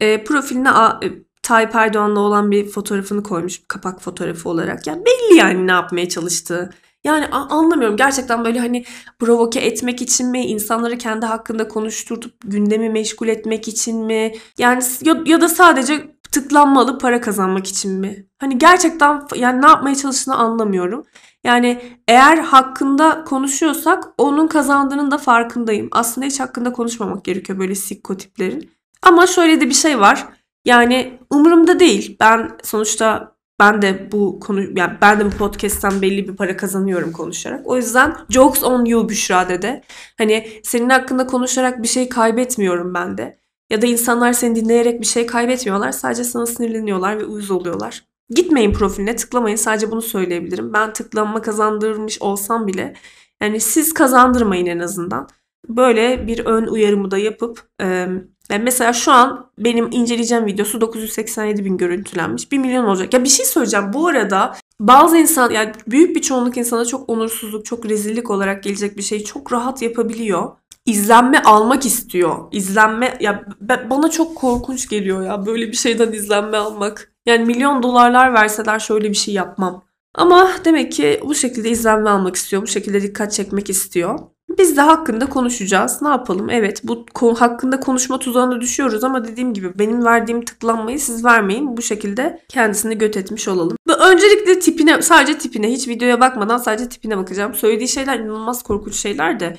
e, 0.00 0.24
profiline 0.24 0.70
a, 0.70 1.00
e, 1.04 1.08
Tayyip 1.42 1.74
Erdoğan'la 1.74 2.20
olan 2.20 2.50
bir 2.50 2.68
fotoğrafını 2.68 3.22
koymuş 3.22 3.60
kapak 3.68 4.02
fotoğrafı 4.02 4.48
olarak. 4.48 4.86
Yani 4.86 5.02
belli 5.04 5.38
yani 5.38 5.66
ne 5.66 5.72
yapmaya 5.72 6.08
çalıştığı. 6.08 6.70
Yani 7.04 7.26
anlamıyorum 7.26 7.96
gerçekten 7.96 8.44
böyle 8.44 8.58
hani 8.58 8.84
provoke 9.18 9.60
etmek 9.60 10.02
için 10.02 10.30
mi, 10.30 10.46
insanları 10.46 10.98
kendi 10.98 11.26
hakkında 11.26 11.68
konuşturtup 11.68 12.34
gündemi 12.44 12.90
meşgul 12.90 13.28
etmek 13.28 13.68
için 13.68 14.04
mi? 14.04 14.32
Yani 14.58 14.82
ya, 15.02 15.22
ya 15.26 15.40
da 15.40 15.48
sadece 15.48 16.16
tıklanmalı 16.32 16.98
para 16.98 17.20
kazanmak 17.20 17.66
için 17.66 17.92
mi? 17.92 18.26
Hani 18.38 18.58
gerçekten 18.58 19.22
yani 19.34 19.62
ne 19.62 19.66
yapmaya 19.66 19.94
çalıştığını 19.94 20.36
anlamıyorum. 20.36 21.04
Yani 21.44 21.80
eğer 22.08 22.38
hakkında 22.38 23.24
konuşuyorsak 23.24 24.04
onun 24.18 24.46
kazandığının 24.46 25.10
da 25.10 25.18
farkındayım. 25.18 25.88
Aslında 25.92 26.26
hiç 26.26 26.40
hakkında 26.40 26.72
konuşmamak 26.72 27.24
gerekiyor 27.24 27.58
böyle 27.58 27.74
sikko 27.74 28.16
tiplerin. 28.16 28.70
Ama 29.02 29.26
şöyle 29.26 29.60
de 29.60 29.68
bir 29.68 29.74
şey 29.74 30.00
var. 30.00 30.28
Yani 30.64 31.18
umurumda 31.30 31.80
değil. 31.80 32.16
Ben 32.20 32.50
sonuçta 32.62 33.36
ben 33.60 33.82
de 33.82 34.08
bu 34.12 34.40
konu 34.40 34.62
yani 34.78 34.92
ben 35.02 35.20
de 35.20 35.24
bu 35.24 35.30
podcast'ten 35.30 36.02
belli 36.02 36.28
bir 36.28 36.36
para 36.36 36.56
kazanıyorum 36.56 37.12
konuşarak. 37.12 37.66
O 37.66 37.76
yüzden 37.76 38.16
jokes 38.30 38.64
on 38.64 38.84
you 38.84 39.08
Büşra 39.08 39.48
dede. 39.48 39.82
Hani 40.18 40.48
senin 40.62 40.90
hakkında 40.90 41.26
konuşarak 41.26 41.82
bir 41.82 41.88
şey 41.88 42.08
kaybetmiyorum 42.08 42.94
ben 42.94 43.18
de. 43.18 43.40
Ya 43.70 43.82
da 43.82 43.86
insanlar 43.86 44.32
seni 44.32 44.56
dinleyerek 44.56 45.00
bir 45.00 45.06
şey 45.06 45.26
kaybetmiyorlar. 45.26 45.92
Sadece 45.92 46.24
sana 46.24 46.46
sinirleniyorlar 46.46 47.18
ve 47.18 47.24
uyuz 47.24 47.50
oluyorlar. 47.50 48.04
Gitmeyin 48.30 48.72
profiline 48.72 49.16
tıklamayın. 49.16 49.56
Sadece 49.56 49.90
bunu 49.90 50.02
söyleyebilirim. 50.02 50.72
Ben 50.72 50.92
tıklanma 50.92 51.42
kazandırmış 51.42 52.22
olsam 52.22 52.66
bile 52.66 52.94
yani 53.42 53.60
siz 53.60 53.94
kazandırmayın 53.94 54.66
en 54.66 54.78
azından. 54.78 55.28
Böyle 55.68 56.26
bir 56.26 56.46
ön 56.46 56.66
uyarımı 56.66 57.10
da 57.10 57.18
yapıp 57.18 57.62
e, 57.82 58.08
yani 58.50 58.64
mesela 58.64 58.92
şu 58.92 59.12
an 59.12 59.50
benim 59.58 59.88
inceleyeceğim 59.92 60.46
videosu 60.46 60.80
987 60.80 61.64
bin 61.64 61.76
görüntülenmiş. 61.76 62.52
1 62.52 62.58
milyon 62.58 62.84
olacak. 62.84 63.14
Ya 63.14 63.24
bir 63.24 63.28
şey 63.28 63.46
söyleyeceğim. 63.46 63.92
Bu 63.92 64.06
arada 64.06 64.56
bazı 64.80 65.16
insan 65.18 65.50
yani 65.50 65.72
büyük 65.88 66.16
bir 66.16 66.22
çoğunluk 66.22 66.56
insana 66.56 66.84
çok 66.84 67.10
onursuzluk, 67.10 67.64
çok 67.64 67.86
rezillik 67.86 68.30
olarak 68.30 68.62
gelecek 68.62 68.96
bir 68.96 69.02
şeyi 69.02 69.24
çok 69.24 69.52
rahat 69.52 69.82
yapabiliyor. 69.82 70.50
İzlenme 70.86 71.42
almak 71.42 71.86
istiyor. 71.86 72.36
İzlenme 72.52 73.18
ya 73.20 73.44
bana 73.90 74.10
çok 74.10 74.36
korkunç 74.36 74.88
geliyor 74.88 75.22
ya 75.22 75.46
böyle 75.46 75.66
bir 75.68 75.76
şeyden 75.76 76.12
izlenme 76.12 76.56
almak. 76.56 77.12
Yani 77.26 77.44
milyon 77.44 77.82
dolarlar 77.82 78.34
verseler 78.34 78.78
şöyle 78.78 79.08
bir 79.08 79.14
şey 79.14 79.34
yapmam. 79.34 79.84
Ama 80.14 80.50
demek 80.64 80.92
ki 80.92 81.20
bu 81.24 81.34
şekilde 81.34 81.70
izlenme 81.70 82.10
almak 82.10 82.36
istiyor. 82.36 82.62
Bu 82.62 82.66
şekilde 82.66 83.02
dikkat 83.02 83.32
çekmek 83.32 83.70
istiyor. 83.70 84.18
Biz 84.60 84.76
de 84.76 84.80
hakkında 84.80 85.28
konuşacağız. 85.28 86.02
Ne 86.02 86.08
yapalım? 86.08 86.50
Evet 86.50 86.80
bu 86.84 87.06
konu 87.14 87.40
hakkında 87.40 87.80
konuşma 87.80 88.18
tuzağına 88.18 88.60
düşüyoruz 88.60 89.04
ama 89.04 89.24
dediğim 89.24 89.54
gibi 89.54 89.78
benim 89.78 90.04
verdiğim 90.04 90.44
tıklanmayı 90.44 91.00
siz 91.00 91.24
vermeyin. 91.24 91.76
Bu 91.76 91.82
şekilde 91.82 92.42
kendisini 92.48 92.98
göt 92.98 93.16
etmiş 93.16 93.48
olalım. 93.48 93.76
Ve 93.88 93.92
öncelikle 93.92 94.58
tipine 94.58 95.02
sadece 95.02 95.38
tipine 95.38 95.72
hiç 95.72 95.88
videoya 95.88 96.20
bakmadan 96.20 96.58
sadece 96.58 96.88
tipine 96.88 97.18
bakacağım. 97.18 97.54
Söylediği 97.54 97.88
şeyler 97.88 98.18
inanılmaz 98.18 98.62
korkunç 98.62 98.94
şeyler 98.94 99.40
de 99.40 99.58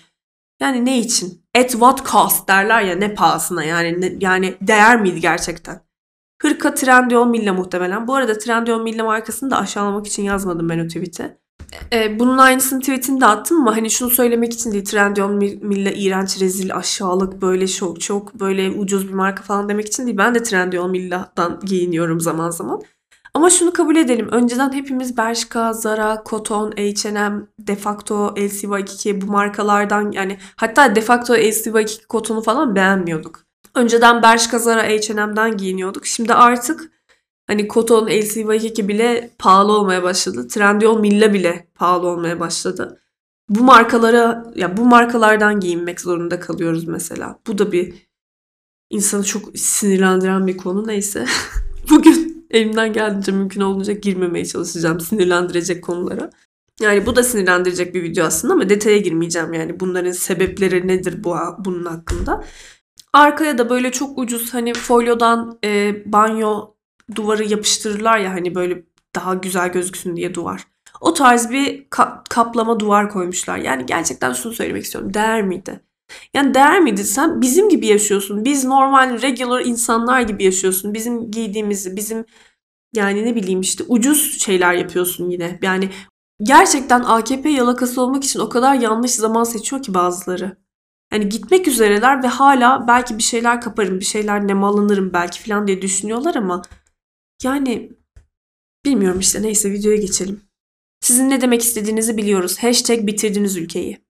yani 0.62 0.86
ne 0.86 1.00
için? 1.00 1.44
At 1.58 1.72
what 1.72 2.12
cost 2.12 2.48
derler 2.48 2.82
ya 2.82 2.96
ne 2.96 3.14
pahasına 3.14 3.64
yani 3.64 4.02
ne, 4.02 4.14
yani 4.20 4.56
değer 4.62 5.02
miydi 5.02 5.22
gerçekten? 5.22 5.82
Hırka 6.42 6.74
Trendyol 6.74 7.28
Milla 7.28 7.54
muhtemelen. 7.54 8.08
Bu 8.08 8.16
arada 8.16 8.38
Trendyol 8.38 8.82
Milla 8.82 9.04
markasını 9.04 9.52
da 9.52 9.58
aşağılamak 9.58 10.08
için 10.08 10.24
yazmadım 10.24 10.70
ben 10.70 10.80
o 10.80 10.88
tweet'i. 10.88 11.38
E, 11.94 12.20
bunun 12.20 12.38
aynısını 12.38 12.80
tweetini 12.80 13.22
de 13.22 13.26
attım 13.26 13.58
ama 13.58 13.76
hani 13.76 13.92
şunu 13.92 14.10
söylemek 14.10 14.54
için 14.54 14.72
değil 14.72 14.86
Trendyol 14.86 15.30
Milla 15.30 15.92
iğrenç, 15.92 16.42
rezil, 16.42 16.76
aşağılık 16.76 17.42
böyle 17.42 17.68
çok 17.68 18.02
çok 18.02 18.34
böyle 18.34 18.70
ucuz 18.70 19.08
bir 19.08 19.14
marka 19.14 19.44
falan 19.44 19.70
demek 19.70 19.88
için 19.88 20.06
değil. 20.06 20.18
Ben 20.18 20.36
de 20.36 20.44
Trendyol 20.44 20.90
Milla'dan 20.90 21.60
giyiniyorum 21.66 22.20
zaman 22.22 22.50
zaman. 22.50 22.82
Ama 23.34 23.50
şunu 23.50 23.74
kabul 23.74 23.96
edelim. 23.96 24.28
Önceden 24.32 24.74
hepimiz 24.74 25.18
Bershka, 25.18 25.74
Zara, 25.74 26.24
Koton, 26.24 26.72
H&M, 26.72 27.48
Defacto, 27.60 28.34
LC2 28.38 29.22
bu 29.22 29.26
markalardan 29.26 30.12
yani 30.12 30.38
hatta 30.56 30.96
Defacto, 30.96 31.36
LC2 31.36 32.08
Koton'u 32.08 32.42
falan 32.42 32.76
beğenmiyorduk. 32.76 33.44
Önceden 33.76 34.24
Bershka, 34.24 34.60
Zara, 34.60 34.84
H&M'den 34.84 35.58
giyiniyorduk. 35.58 36.06
Şimdi 36.06 36.34
artık 36.34 36.92
hani 37.52 37.68
Koton, 37.68 38.08
LC2 38.08 38.88
bile 38.88 39.32
pahalı 39.40 39.72
olmaya 39.72 40.04
başladı. 40.04 40.48
Trendyol, 40.48 41.00
Milla 41.00 41.34
bile 41.34 41.68
pahalı 41.76 42.08
olmaya 42.08 42.40
başladı. 42.40 43.02
Bu 43.50 43.64
markalara 43.64 44.52
ya 44.56 44.78
bu 44.78 44.86
markalardan 44.86 45.60
giyinmek 45.60 46.02
zorunda 46.02 46.40
kalıyoruz 46.40 46.88
mesela. 46.88 47.40
Bu 47.48 47.58
da 47.58 47.72
bir 47.72 47.94
insanı 48.90 49.24
çok 49.24 49.58
sinirlendiren 49.58 50.48
bir 50.48 50.58
konu 50.58 50.88
neyse. 50.88 51.26
Bugün 51.90 52.46
Elimden 52.52 52.94
geldiğince 52.94 53.32
mümkün 53.32 53.62
olduğunca 53.62 53.94
girmemeye 53.94 54.46
çalışacağım 54.46 55.00
sinirlendirecek 55.00 55.84
konulara. 55.84 56.30
Yani 56.82 57.06
bu 57.06 57.16
da 57.16 57.24
sinirlendirecek 57.24 57.96
bir 57.96 58.04
video 58.04 58.26
aslında 58.26 58.54
ama 58.54 58.70
detaya 58.70 58.98
girmeyeceğim 58.98 59.54
yani 59.54 59.80
bunların 59.80 60.12
sebepleri 60.12 60.88
nedir 60.88 61.24
bu 61.24 61.36
bunun 61.60 61.86
hakkında. 61.86 62.44
Arkaya 63.14 63.58
da 63.58 63.70
böyle 63.70 63.92
çok 63.92 64.18
ucuz 64.18 64.54
hani 64.54 64.74
folyodan 64.74 65.60
e, 65.64 65.96
banyo 66.06 66.71
duvarı 67.16 67.44
yapıştırırlar 67.44 68.18
ya 68.18 68.32
hani 68.34 68.56
böyle 68.56 68.84
daha 69.16 69.34
güzel 69.34 69.72
gözüksün 69.72 70.16
diye 70.16 70.36
duvar. 70.36 70.68
O 71.02 71.14
tarz 71.14 71.50
bir 71.50 71.86
ka- 71.86 72.24
kaplama 72.30 72.80
duvar 72.80 73.10
koymuşlar. 73.10 73.58
Yani 73.58 73.86
gerçekten 73.86 74.34
şunu 74.34 74.54
söylemek 74.54 74.84
istiyorum. 74.84 75.14
Değer 75.14 75.42
miydi? 75.44 75.80
Yani 76.34 76.54
değer 76.54 76.80
miydi? 76.82 77.04
Sen 77.04 77.42
bizim 77.42 77.70
gibi 77.70 77.88
yaşıyorsun. 77.88 78.46
Biz 78.46 78.66
normal, 78.66 79.22
regular 79.22 79.66
insanlar 79.66 80.22
gibi 80.22 80.44
yaşıyorsun. 80.44 80.94
Bizim 80.94 81.32
giydiğimizi, 81.32 81.96
bizim 81.96 82.26
yani 82.96 83.26
ne 83.26 83.36
bileyim 83.36 83.62
işte 83.62 83.84
ucuz 83.88 84.42
şeyler 84.42 84.74
yapıyorsun 84.74 85.30
yine. 85.30 85.60
Yani 85.62 85.90
gerçekten 86.44 87.04
AKP 87.04 87.50
yalakası 87.50 88.02
olmak 88.02 88.24
için 88.24 88.40
o 88.40 88.50
kadar 88.50 88.76
yanlış 88.76 89.12
zaman 89.12 89.44
seçiyor 89.44 89.84
ki 89.84 89.94
bazıları. 89.94 90.58
Yani 91.14 91.30
gitmek 91.30 91.68
üzereler 91.68 92.24
ve 92.24 92.28
hala 92.28 92.88
belki 92.88 93.18
bir 93.18 93.24
şeyler 93.24 93.62
kaparım, 93.62 94.00
bir 94.00 94.06
şeyler 94.06 94.48
nemalanırım 94.48 95.14
belki 95.14 95.42
falan 95.50 95.68
diye 95.68 95.82
düşünüyorlar 95.82 96.36
ama 96.36 96.62
yani 97.44 97.92
bilmiyorum 98.86 99.20
işte 99.20 99.42
neyse 99.42 99.72
videoya 99.72 99.98
geçelim. 99.98 100.44
Sizin 101.02 101.30
ne 101.30 101.42
demek 101.42 101.62
istediğinizi 101.62 102.18
biliyoruz. 102.18 102.64
Hashtag 102.64 103.08
bitirdiniz 103.08 103.58
ülkeyi. 103.58 104.02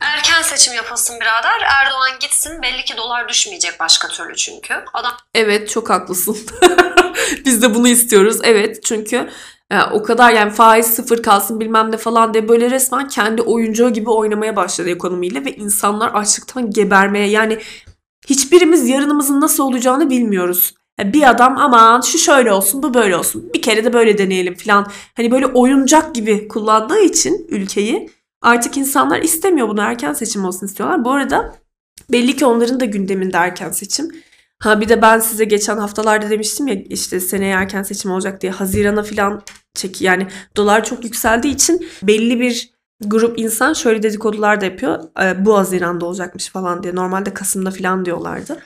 Erken 0.00 0.42
seçim 0.42 0.74
yapılsın 0.74 1.20
birader. 1.20 1.60
Erdoğan 1.60 2.18
gitsin. 2.20 2.62
Belli 2.62 2.84
ki 2.84 2.96
dolar 2.96 3.28
düşmeyecek 3.28 3.80
başka 3.80 4.08
türlü 4.08 4.36
çünkü. 4.36 4.74
Adam 4.94 5.12
Evet 5.34 5.68
çok 5.70 5.90
haklısın. 5.90 6.38
Biz 7.44 7.62
de 7.62 7.74
bunu 7.74 7.88
istiyoruz. 7.88 8.38
Evet 8.42 8.84
çünkü 8.84 9.30
yani 9.72 9.82
e, 9.82 9.90
o 9.92 10.02
kadar 10.02 10.32
yani 10.32 10.52
faiz 10.52 10.86
sıfır 10.86 11.22
kalsın 11.22 11.60
bilmem 11.60 11.92
ne 11.92 11.96
falan 11.96 12.34
diye 12.34 12.48
böyle 12.48 12.70
resmen 12.70 13.08
kendi 13.08 13.42
oyuncağı 13.42 13.90
gibi 13.90 14.10
oynamaya 14.10 14.56
başladı 14.56 14.90
ekonomiyle 14.90 15.44
ve 15.44 15.56
insanlar 15.56 16.14
açlıktan 16.14 16.70
gebermeye 16.70 17.28
yani 17.28 17.58
hiçbirimiz 18.26 18.88
yarınımızın 18.88 19.40
nasıl 19.40 19.64
olacağını 19.64 20.10
bilmiyoruz. 20.10 20.74
Yani 20.98 21.12
bir 21.12 21.30
adam 21.30 21.58
aman 21.58 22.00
şu 22.00 22.18
şöyle 22.18 22.52
olsun 22.52 22.82
bu 22.82 22.94
böyle 22.94 23.16
olsun 23.16 23.50
bir 23.54 23.62
kere 23.62 23.84
de 23.84 23.92
böyle 23.92 24.18
deneyelim 24.18 24.54
falan 24.54 24.86
hani 25.14 25.30
böyle 25.30 25.46
oyuncak 25.46 26.14
gibi 26.14 26.48
kullandığı 26.48 27.00
için 27.00 27.46
ülkeyi 27.48 28.10
Artık 28.46 28.76
insanlar 28.76 29.22
istemiyor 29.22 29.68
bunu 29.68 29.80
erken 29.80 30.12
seçim 30.12 30.44
olsun 30.44 30.66
istiyorlar. 30.66 31.04
Bu 31.04 31.10
arada 31.10 31.56
belli 32.12 32.36
ki 32.36 32.46
onların 32.46 32.80
da 32.80 32.84
gündeminde 32.84 33.36
erken 33.36 33.70
seçim. 33.70 34.08
Ha 34.58 34.80
bir 34.80 34.88
de 34.88 35.02
ben 35.02 35.18
size 35.18 35.44
geçen 35.44 35.78
haftalarda 35.78 36.30
demiştim 36.30 36.66
ya 36.66 36.74
işte 36.74 37.20
seneye 37.20 37.54
erken 37.54 37.82
seçim 37.82 38.10
olacak 38.10 38.40
diye 38.40 38.52
Haziran'a 38.52 39.02
falan 39.02 39.42
çeki 39.74 40.04
yani 40.04 40.26
dolar 40.56 40.84
çok 40.84 41.04
yükseldiği 41.04 41.54
için 41.54 41.88
belli 42.02 42.40
bir 42.40 42.70
grup 43.04 43.38
insan 43.38 43.72
şöyle 43.72 44.02
dedikodular 44.02 44.60
da 44.60 44.64
yapıyor. 44.64 45.04
E, 45.22 45.44
bu 45.44 45.58
Haziran'da 45.58 46.06
olacakmış 46.06 46.48
falan 46.48 46.82
diye. 46.82 46.94
Normalde 46.94 47.34
Kasım'da 47.34 47.70
falan 47.70 48.04
diyorlardı. 48.04 48.58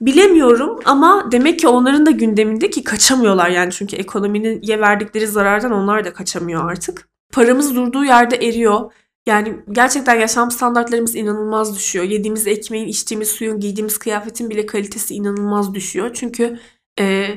Bilemiyorum 0.00 0.78
ama 0.84 1.32
demek 1.32 1.58
ki 1.58 1.68
onların 1.68 2.06
da 2.06 2.10
gündeminde 2.10 2.70
ki 2.70 2.84
kaçamıyorlar 2.84 3.48
yani 3.48 3.72
çünkü 3.72 3.96
ekonominin 3.96 4.62
ye 4.62 4.80
verdikleri 4.80 5.26
zarardan 5.26 5.72
onlar 5.72 6.04
da 6.04 6.12
kaçamıyor 6.12 6.70
artık. 6.70 7.08
Paramız 7.32 7.76
durduğu 7.76 8.04
yerde 8.04 8.36
eriyor. 8.36 8.92
Yani 9.26 9.56
gerçekten 9.72 10.20
yaşam 10.20 10.50
standartlarımız 10.50 11.16
inanılmaz 11.16 11.76
düşüyor. 11.76 12.04
Yediğimiz 12.04 12.46
ekmeğin, 12.46 12.88
içtiğimiz 12.88 13.28
suyun, 13.28 13.60
giydiğimiz 13.60 13.98
kıyafetin 13.98 14.50
bile 14.50 14.66
kalitesi 14.66 15.14
inanılmaz 15.14 15.74
düşüyor. 15.74 16.10
Çünkü 16.14 16.58
e, 17.00 17.28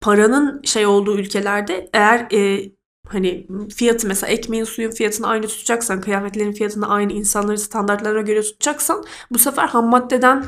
paranın 0.00 0.62
şey 0.62 0.86
olduğu 0.86 1.18
ülkelerde 1.18 1.90
eğer 1.92 2.26
e, 2.32 2.70
hani 3.08 3.46
fiyatı 3.76 4.06
mesela 4.06 4.32
ekmeğin 4.32 4.64
suyun 4.64 4.90
fiyatını 4.90 5.26
aynı 5.26 5.46
tutacaksan, 5.46 6.00
kıyafetlerin 6.00 6.52
fiyatını 6.52 6.88
aynı 6.88 7.12
insanların 7.12 7.56
standartlarına 7.56 8.20
göre 8.20 8.42
tutacaksan 8.42 9.04
bu 9.30 9.38
sefer 9.38 9.68
ham 9.68 9.86
maddeden 9.86 10.44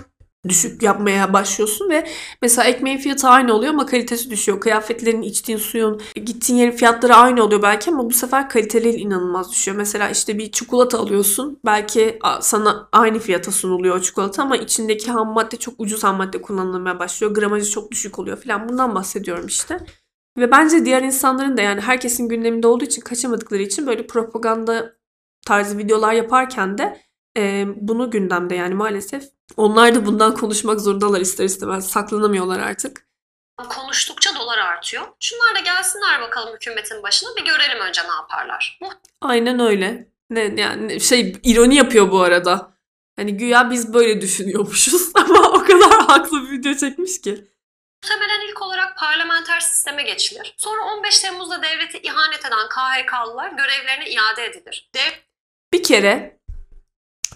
düşük 0.48 0.82
yapmaya 0.82 1.32
başlıyorsun 1.32 1.90
ve 1.90 2.06
mesela 2.42 2.68
ekmeğin 2.68 2.98
fiyatı 2.98 3.28
aynı 3.28 3.54
oluyor 3.54 3.72
ama 3.72 3.86
kalitesi 3.86 4.30
düşüyor. 4.30 4.60
Kıyafetlerin, 4.60 5.22
içtiğin 5.22 5.58
suyun, 5.58 6.00
gittiğin 6.14 6.58
yerin 6.58 6.76
fiyatları 6.76 7.14
aynı 7.14 7.42
oluyor 7.42 7.62
belki 7.62 7.90
ama 7.90 8.04
bu 8.04 8.10
sefer 8.10 8.48
kaliteleri 8.48 8.96
inanılmaz 8.96 9.52
düşüyor. 9.52 9.76
Mesela 9.76 10.10
işte 10.10 10.38
bir 10.38 10.52
çikolata 10.52 10.98
alıyorsun. 10.98 11.60
Belki 11.64 12.18
sana 12.40 12.88
aynı 12.92 13.18
fiyata 13.18 13.50
sunuluyor 13.50 13.96
o 13.96 14.00
çikolata 14.00 14.42
ama 14.42 14.56
içindeki 14.56 15.10
ham 15.10 15.32
madde 15.32 15.56
çok 15.56 15.74
ucuz 15.78 16.04
ham 16.04 16.16
madde 16.16 16.42
kullanılmaya 16.42 16.98
başlıyor. 16.98 17.34
Gramajı 17.34 17.70
çok 17.70 17.90
düşük 17.90 18.18
oluyor 18.18 18.36
falan. 18.36 18.68
Bundan 18.68 18.94
bahsediyorum 18.94 19.46
işte. 19.46 19.80
Ve 20.38 20.50
bence 20.50 20.84
diğer 20.84 21.02
insanların 21.02 21.56
da 21.56 21.62
yani 21.62 21.80
herkesin 21.80 22.28
gündeminde 22.28 22.66
olduğu 22.66 22.84
için 22.84 23.02
kaçamadıkları 23.02 23.62
için 23.62 23.86
böyle 23.86 24.06
propaganda 24.06 24.96
tarzı 25.46 25.78
videolar 25.78 26.12
yaparken 26.12 26.78
de 26.78 27.00
e, 27.36 27.66
bunu 27.76 28.10
gündemde 28.10 28.54
yani 28.54 28.74
maalesef. 28.74 29.37
Onlar 29.56 29.94
da 29.94 30.06
bundan 30.06 30.34
konuşmak 30.34 30.80
zorundalar 30.80 31.20
ister 31.20 31.44
istemez. 31.44 31.90
Saklanamıyorlar 31.90 32.58
artık. 32.58 33.08
Konuştukça 33.68 34.30
dolar 34.34 34.58
artıyor. 34.58 35.04
Şunlar 35.20 35.54
da 35.54 35.60
gelsinler 35.60 36.20
bakalım 36.20 36.54
hükümetin 36.54 37.02
başına 37.02 37.36
bir 37.36 37.44
görelim 37.44 37.80
önce 37.80 38.02
ne 38.02 38.14
yaparlar. 38.14 38.78
Aynen 39.20 39.60
öyle. 39.60 40.08
Ne 40.30 40.40
yani 40.40 41.00
şey 41.00 41.36
ironi 41.42 41.74
yapıyor 41.74 42.10
bu 42.10 42.20
arada. 42.20 42.72
Hani 43.16 43.36
güya 43.36 43.70
biz 43.70 43.94
böyle 43.94 44.20
düşünüyormuşuz 44.20 45.10
ama 45.14 45.48
o 45.48 45.64
kadar 45.64 46.06
haklı 46.06 46.42
bir 46.42 46.50
video 46.50 46.74
çekmiş 46.74 47.20
ki. 47.20 47.44
Muhtemelen 48.02 48.48
ilk 48.48 48.62
olarak 48.62 48.98
parlamenter 48.98 49.60
sisteme 49.60 50.02
geçilir. 50.02 50.54
Sonra 50.56 50.82
15 50.82 51.20
Temmuz'da 51.20 51.62
devlete 51.62 52.02
ihanet 52.02 52.40
eden 52.40 52.68
KHK'lılar 52.68 53.50
görevlerine 53.50 54.10
iade 54.10 54.44
edilir. 54.44 54.90
Dev... 54.94 55.12
Bir 55.72 55.82
kere 55.82 56.37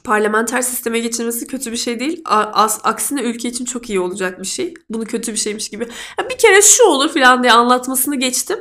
parlamenter 0.04 0.62
sisteme 0.62 0.98
geçilmesi 0.98 1.46
kötü 1.46 1.72
bir 1.72 1.76
şey 1.76 2.00
değil. 2.00 2.22
As, 2.24 2.80
aksine 2.84 3.22
ülke 3.22 3.48
için 3.48 3.64
çok 3.64 3.90
iyi 3.90 4.00
olacak 4.00 4.40
bir 4.40 4.46
şey. 4.46 4.74
Bunu 4.90 5.04
kötü 5.04 5.32
bir 5.32 5.38
şeymiş 5.38 5.68
gibi. 5.68 5.88
Ya 6.18 6.30
bir 6.30 6.38
kere 6.38 6.62
şu 6.62 6.84
olur 6.84 7.08
falan 7.08 7.42
diye 7.42 7.52
anlatmasını 7.52 8.16
geçtim. 8.16 8.58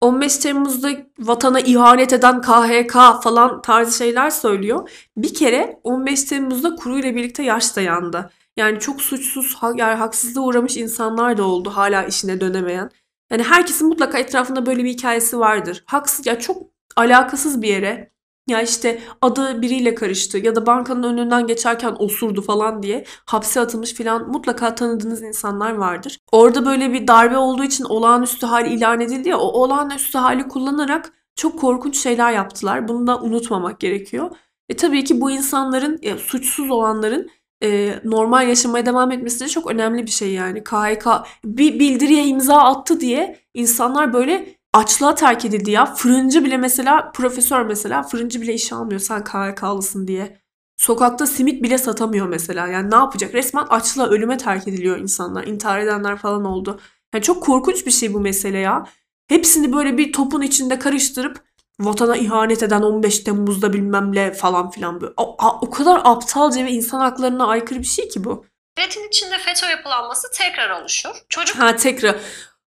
15 0.00 0.36
Temmuz'da 0.36 0.90
vatana 1.18 1.60
ihanet 1.60 2.12
eden 2.12 2.42
KHK 2.42 3.22
falan 3.22 3.62
tarzı 3.62 3.96
şeyler 3.96 4.30
söylüyor. 4.30 4.90
Bir 5.16 5.34
kere 5.34 5.80
15 5.84 6.24
Temmuz'da 6.24 6.74
kuruyla 6.74 7.16
birlikte 7.16 7.42
yaş 7.42 7.76
dayandı. 7.76 8.30
Yani 8.56 8.80
çok 8.80 9.02
suçsuz, 9.02 9.56
yani 9.76 9.94
haksızlığa 9.94 10.44
uğramış 10.44 10.76
insanlar 10.76 11.36
da 11.36 11.44
oldu 11.44 11.70
hala 11.70 12.04
işine 12.04 12.40
dönemeyen. 12.40 12.90
Yani 13.30 13.42
herkesin 13.42 13.88
mutlaka 13.88 14.18
etrafında 14.18 14.66
böyle 14.66 14.84
bir 14.84 14.90
hikayesi 14.90 15.38
vardır. 15.38 15.84
Haksız 15.86 16.26
ya 16.26 16.38
çok 16.38 16.62
alakasız 16.96 17.62
bir 17.62 17.68
yere 17.68 18.11
ya 18.52 18.62
işte 18.62 19.00
adı 19.22 19.62
biriyle 19.62 19.94
karıştı 19.94 20.38
ya 20.38 20.56
da 20.56 20.66
bankanın 20.66 21.02
önünden 21.02 21.46
geçerken 21.46 21.96
osurdu 21.98 22.42
falan 22.42 22.82
diye 22.82 23.04
hapse 23.26 23.60
atılmış 23.60 23.94
falan 23.94 24.28
mutlaka 24.28 24.74
tanıdığınız 24.74 25.22
insanlar 25.22 25.72
vardır. 25.72 26.18
Orada 26.32 26.66
böyle 26.66 26.92
bir 26.92 27.08
darbe 27.08 27.36
olduğu 27.36 27.64
için 27.64 27.84
olağanüstü 27.84 28.46
hal 28.46 28.70
ilan 28.70 29.00
edildi 29.00 29.28
ya 29.28 29.38
o 29.38 29.62
olağanüstü 29.62 30.18
hali 30.18 30.48
kullanarak 30.48 31.12
çok 31.36 31.60
korkunç 31.60 31.98
şeyler 31.98 32.32
yaptılar. 32.32 32.88
Bunu 32.88 33.06
da 33.06 33.20
unutmamak 33.20 33.80
gerekiyor. 33.80 34.30
E 34.68 34.76
tabii 34.76 35.04
ki 35.04 35.20
bu 35.20 35.30
insanların 35.30 35.98
e, 36.02 36.16
suçsuz 36.18 36.70
olanların 36.70 37.30
e, 37.62 37.94
normal 38.04 38.48
yaşamaya 38.48 38.86
devam 38.86 39.12
etmesi 39.12 39.44
de 39.44 39.48
çok 39.48 39.70
önemli 39.70 40.06
bir 40.06 40.10
şey 40.10 40.32
yani. 40.32 40.64
KHK 40.64 41.06
bir 41.44 41.78
bildiriye 41.78 42.24
imza 42.24 42.56
attı 42.56 43.00
diye 43.00 43.38
insanlar 43.54 44.12
böyle 44.12 44.61
açlığa 44.72 45.14
terk 45.14 45.44
edildi 45.44 45.70
ya. 45.70 45.86
Fırıncı 45.86 46.44
bile 46.44 46.56
mesela 46.56 47.12
profesör 47.12 47.62
mesela 47.62 48.02
fırıncı 48.02 48.42
bile 48.42 48.54
iş 48.54 48.72
almıyor 48.72 49.00
sen 49.00 49.24
KHK'lısın 49.24 50.08
diye. 50.08 50.42
Sokakta 50.76 51.26
simit 51.26 51.62
bile 51.62 51.78
satamıyor 51.78 52.28
mesela. 52.28 52.68
Yani 52.68 52.90
ne 52.90 52.94
yapacak? 52.94 53.34
Resmen 53.34 53.66
açlığa 53.70 54.08
ölüme 54.08 54.38
terk 54.38 54.68
ediliyor 54.68 54.98
insanlar. 54.98 55.46
İntihar 55.46 55.78
edenler 55.78 56.16
falan 56.16 56.44
oldu. 56.44 56.80
Yani 57.14 57.22
çok 57.22 57.42
korkunç 57.42 57.86
bir 57.86 57.90
şey 57.90 58.14
bu 58.14 58.20
mesele 58.20 58.58
ya. 58.58 58.86
Hepsini 59.28 59.72
böyle 59.72 59.98
bir 59.98 60.12
topun 60.12 60.42
içinde 60.42 60.78
karıştırıp 60.78 61.40
vatana 61.80 62.16
ihanet 62.16 62.62
eden 62.62 62.82
15 62.82 63.18
Temmuz'da 63.18 63.72
bilmem 63.72 64.14
ne 64.14 64.32
falan 64.32 64.70
filan 64.70 65.00
böyle. 65.00 65.12
O, 65.16 65.36
o 65.60 65.70
kadar 65.70 66.00
aptalca 66.04 66.64
ve 66.64 66.70
insan 66.70 67.00
haklarına 67.00 67.46
aykırı 67.46 67.78
bir 67.78 67.84
şey 67.84 68.08
ki 68.08 68.24
bu. 68.24 68.46
Devletin 68.78 69.08
içinde 69.08 69.38
FETÖ 69.38 69.66
yapılanması 69.66 70.28
tekrar 70.34 70.80
oluşur. 70.80 71.24
Çocuk 71.28 71.58
Ha 71.58 71.76
tekrar. 71.76 72.16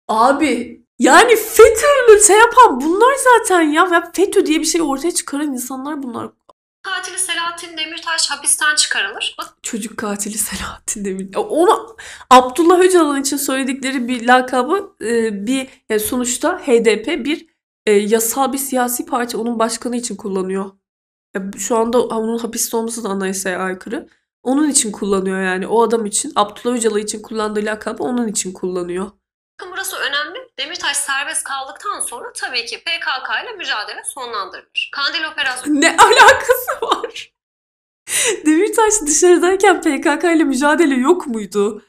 Abi 0.07 0.80
yani 1.01 1.35
FETÖ'yle 1.35 2.23
şey 2.23 2.37
yapan 2.37 2.81
bunlar 2.81 3.15
zaten 3.15 3.61
ya. 3.61 3.87
ya. 3.91 4.11
FETÖ 4.15 4.45
diye 4.45 4.59
bir 4.59 4.65
şey 4.65 4.81
ortaya 4.81 5.11
çıkaran 5.11 5.53
insanlar 5.53 6.03
bunlar. 6.03 6.29
katili 6.83 7.17
Selahattin 7.17 7.77
Demirtaş 7.77 8.31
hapisten 8.31 8.75
çıkarılır. 8.75 9.35
Çocuk 9.61 9.97
katili 9.97 10.37
Selahattin 10.37 11.05
Demir. 11.05 11.29
Ya 11.33 11.41
Ona 11.41 11.79
Abdullah 12.29 12.79
Öcalan 12.79 13.21
için 13.21 13.37
söyledikleri 13.37 14.07
bir 14.07 14.27
lakabı 14.27 14.95
e, 15.01 15.45
bir 15.47 15.67
yani 15.89 15.99
sonuçta 15.99 16.59
HDP 16.59 17.25
bir 17.25 17.47
e, 17.85 17.91
yasal 17.91 18.53
bir 18.53 18.57
siyasi 18.57 19.05
parti 19.05 19.37
onun 19.37 19.59
başkanı 19.59 19.95
için 19.95 20.15
kullanıyor. 20.15 20.71
Şu 21.57 21.77
anda 21.77 22.01
onun 22.01 22.37
hapiste 22.37 22.77
olması 22.77 23.03
da 23.03 23.09
anayasaya 23.09 23.59
aykırı. 23.59 24.07
Onun 24.43 24.69
için 24.69 24.91
kullanıyor 24.91 25.41
yani 25.41 25.67
o 25.67 25.83
adam 25.83 26.05
için. 26.05 26.31
Abdullah 26.35 26.75
Öcalan 26.75 26.99
için 26.99 27.21
kullandığı 27.21 27.65
lakabı 27.65 28.03
onun 28.03 28.27
için 28.27 28.53
kullanıyor. 28.53 29.11
Burası. 29.71 29.95
Demirtaş 30.61 30.97
serbest 30.97 31.43
kaldıktan 31.43 31.99
sonra 31.99 32.33
tabii 32.33 32.65
ki 32.65 32.77
PKK 32.77 33.43
ile 33.43 33.51
mücadele 33.51 34.03
sonlandırılır. 34.03 34.89
Kandil 34.91 35.23
operasyonu 35.31 35.81
Ne 35.81 35.97
alakası 35.97 36.71
var? 36.81 37.33
Demirtaş 38.45 38.93
dışarıdayken 39.07 39.81
PKK 39.81 40.23
ile 40.23 40.43
mücadele 40.43 40.95
yok 40.95 41.27
muydu? 41.27 41.83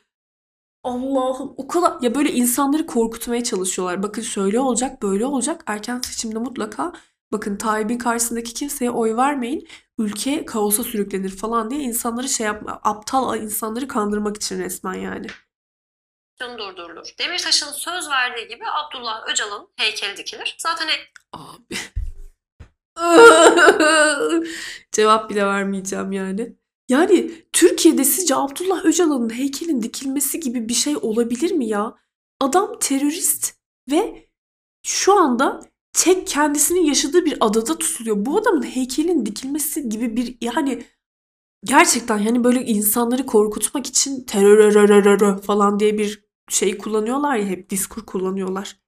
Allah'ım 0.84 1.54
o 1.56 1.68
kadar 1.68 1.92
ya 2.00 2.14
böyle 2.14 2.32
insanları 2.32 2.86
korkutmaya 2.86 3.44
çalışıyorlar. 3.44 4.02
Bakın 4.02 4.22
şöyle 4.22 4.60
olacak, 4.60 5.02
böyle 5.02 5.26
olacak. 5.26 5.62
Erken 5.66 6.00
seçimde 6.00 6.38
mutlaka 6.38 6.92
bakın 7.32 7.56
Tayyip'in 7.56 7.98
karşısındaki 7.98 8.54
kimseye 8.54 8.90
oy 8.90 9.16
vermeyin. 9.16 9.68
Ülke 9.98 10.44
kaosa 10.44 10.84
sürüklenir 10.84 11.36
falan 11.36 11.70
diye 11.70 11.80
insanları 11.80 12.28
şey 12.28 12.46
yapma, 12.46 12.80
aptal 12.82 13.38
insanları 13.38 13.88
kandırmak 13.88 14.36
için 14.36 14.58
resmen 14.58 14.94
yani. 14.94 15.26
Durdurulur. 16.58 17.14
Demirtaş'ın 17.18 17.72
söz 17.72 18.10
verdiği 18.10 18.48
gibi 18.48 18.64
Abdullah 18.66 19.28
Öcalan'ın 19.28 19.68
heykeli 19.76 20.16
dikilir. 20.16 20.56
Zaten 20.58 20.88
Abi. 21.32 21.76
Cevap 24.92 25.30
bile 25.30 25.46
vermeyeceğim 25.46 26.12
yani. 26.12 26.56
Yani 26.88 27.44
Türkiye'de 27.52 28.04
sizce 28.04 28.36
Abdullah 28.36 28.84
Öcalan'ın 28.84 29.38
heykelin 29.38 29.82
dikilmesi 29.82 30.40
gibi 30.40 30.68
bir 30.68 30.74
şey 30.74 30.96
olabilir 30.96 31.50
mi 31.50 31.68
ya? 31.68 31.94
Adam 32.40 32.78
terörist 32.78 33.54
ve 33.90 34.28
şu 34.86 35.12
anda 35.18 35.60
tek 35.92 36.26
kendisinin 36.26 36.84
yaşadığı 36.84 37.24
bir 37.24 37.36
adada 37.40 37.78
tutuluyor. 37.78 38.16
Bu 38.26 38.38
adamın 38.38 38.62
heykelin 38.62 39.26
dikilmesi 39.26 39.88
gibi 39.88 40.16
bir 40.16 40.36
yani 40.40 40.84
gerçekten 41.64 42.18
yani 42.18 42.44
böyle 42.44 42.64
insanları 42.64 43.26
korkutmak 43.26 43.86
için 43.86 44.24
terör 44.24 45.42
falan 45.42 45.80
diye 45.80 45.98
bir 45.98 46.31
şey 46.48 46.78
kullanıyorlar 46.78 47.36
ya 47.36 47.46
hep 47.46 47.70
diskur 47.70 48.06
kullanıyorlar 48.06 48.82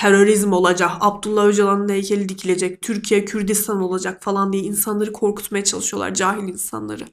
terörizm 0.00 0.52
olacak, 0.52 0.90
Abdullah 1.00 1.46
Öcalan'ın 1.46 1.88
heykeli 1.88 2.28
dikilecek, 2.28 2.82
Türkiye 2.82 3.24
Kürdistan 3.24 3.82
olacak 3.82 4.22
falan 4.22 4.52
diye 4.52 4.62
insanları 4.62 5.12
korkutmaya 5.12 5.64
çalışıyorlar, 5.64 6.14
cahil 6.14 6.42
insanları. 6.42 7.04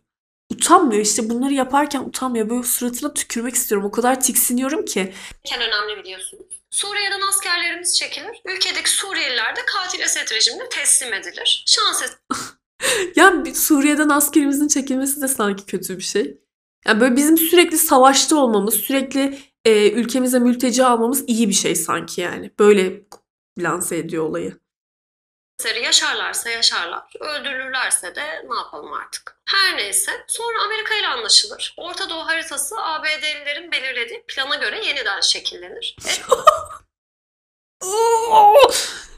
Utanmıyor 0.52 1.02
işte 1.02 1.30
bunları 1.30 1.54
yaparken 1.54 2.00
utanmıyor. 2.00 2.50
Böyle 2.50 2.64
suratına 2.64 3.14
tükürmek 3.14 3.56
istiyorum. 3.56 3.88
O 3.88 3.92
kadar 3.92 4.22
tiksiniyorum 4.22 4.86
ki. 4.86 5.14
en 5.54 5.62
önemli 5.62 6.04
biliyorsunuz. 6.04 6.46
Suriye'den 6.72 7.22
askerlerimiz 7.30 7.98
çekilir. 8.00 8.42
Ülkedeki 8.46 8.90
Suriyeliler 8.90 9.56
de 9.56 9.60
katil 9.66 10.00
Esed 10.00 10.32
rejimine 10.32 10.70
teslim 10.70 11.14
edilir. 11.14 11.66
Şans 11.68 12.04
Ya 13.16 13.46
bir 13.46 13.54
Suriye'den 13.54 14.10
askerimizin 14.10 14.68
çekilmesi 14.68 15.22
de 15.22 15.28
sanki 15.28 15.66
kötü 15.66 15.98
bir 15.98 16.04
şey. 16.04 16.38
Yani 16.88 17.02
böyle 17.02 17.16
bizim 17.16 17.38
sürekli 17.38 17.78
savaşta 17.78 18.36
olmamız, 18.36 18.74
sürekli 18.74 19.40
e, 19.68 19.91
ülkemize 19.91 20.39
mülteci 20.39 20.86
almamız 20.86 21.24
iyi 21.28 21.49
bir 21.49 21.53
şey 21.53 21.76
sanki 21.76 22.22
yani. 22.22 22.51
Böyle 22.59 23.01
lanse 23.59 23.97
ediyor 23.97 24.24
olayı. 24.24 24.59
yaşarlarsa 25.82 26.49
yaşarlar, 26.49 27.13
öldürülürlerse 27.20 28.15
de 28.15 28.45
ne 28.49 28.55
yapalım 28.55 28.93
artık. 28.93 29.38
Her 29.49 29.78
neyse 29.78 30.11
sonra 30.28 30.63
Amerika 30.63 30.95
ile 30.95 31.07
anlaşılır. 31.07 31.76
Orta 31.78 32.09
Doğu 32.09 32.26
haritası 32.26 32.76
ABD'lilerin 32.82 33.72
belirlediği 33.72 34.24
plana 34.28 34.55
göre 34.55 34.86
yeniden 34.86 35.22
şekillenir. 35.22 35.95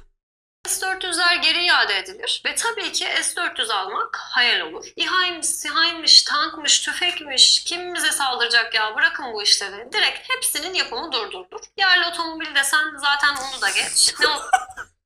S-400'ler 0.70 1.36
geri 1.42 1.66
iade 1.66 1.98
edilir 1.98 2.42
ve 2.46 2.56
tabii 2.56 2.92
ki 2.92 3.08
S-400 3.22 3.74
almak 3.74 4.18
hayal 4.22 4.60
olur. 4.62 4.86
İHA'ymış, 4.96 5.46
SİHA'ymış, 5.48 6.24
tankmış, 6.24 6.82
tüfekmiş, 6.82 7.64
kim 7.64 7.94
bize 7.96 8.12
saldıracak 8.12 8.74
ya 8.74 8.96
bırakın 8.96 9.34
bu 9.34 9.44
işleri. 9.44 9.92
Direkt 9.94 10.30
hepsinin 10.30 10.74
yapımı 10.74 11.12
durdurulur. 11.12 11.62
Yerli 11.78 12.06
otomobil 12.08 12.56
desen 12.56 12.96
zaten 12.98 13.36
onu 13.36 13.62
da 13.62 13.70
geç. 13.70 14.14
Ne 14.20 14.28
o- 14.28 14.42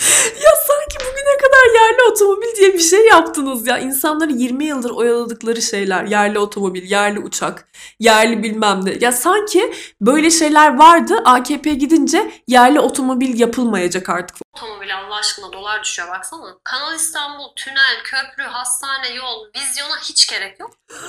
Ya 0.44 0.50
sanki 0.66 0.96
bugüne 1.00 1.36
kadar 1.36 1.74
yerli 1.74 2.02
otomobil 2.10 2.56
diye 2.56 2.74
bir 2.74 2.78
şey 2.78 3.06
yaptınız 3.06 3.66
ya. 3.66 3.78
İnsanları 3.78 4.32
20 4.32 4.64
yıldır 4.64 4.90
oyaladıkları 4.90 5.62
şeyler. 5.62 6.04
Yerli 6.04 6.38
otomobil, 6.38 6.90
yerli 6.90 7.20
uçak, 7.20 7.68
yerli 7.98 8.42
bilmem 8.42 8.84
ne. 8.84 8.96
Ya 9.00 9.12
sanki 9.12 9.74
böyle 10.00 10.30
şeyler 10.30 10.78
vardı. 10.78 11.22
AKP 11.24 11.74
gidince 11.74 12.32
yerli 12.46 12.80
otomobil 12.80 13.40
yapılmayacak 13.40 14.08
artık. 14.08 14.36
otomobil 14.56 14.98
Allah 14.98 15.14
aşkına 15.16 15.52
dolar 15.52 15.82
düşüyor 15.82 16.08
baksana. 16.08 16.58
Kanal 16.64 16.94
İstanbul, 16.94 17.54
tünel, 17.56 18.02
köprü, 18.04 18.42
hastane, 18.42 19.08
yol, 19.14 19.46
vizyona 19.56 19.98
hiç 20.02 20.28
gerek 20.30 20.60
yok. 20.60 20.70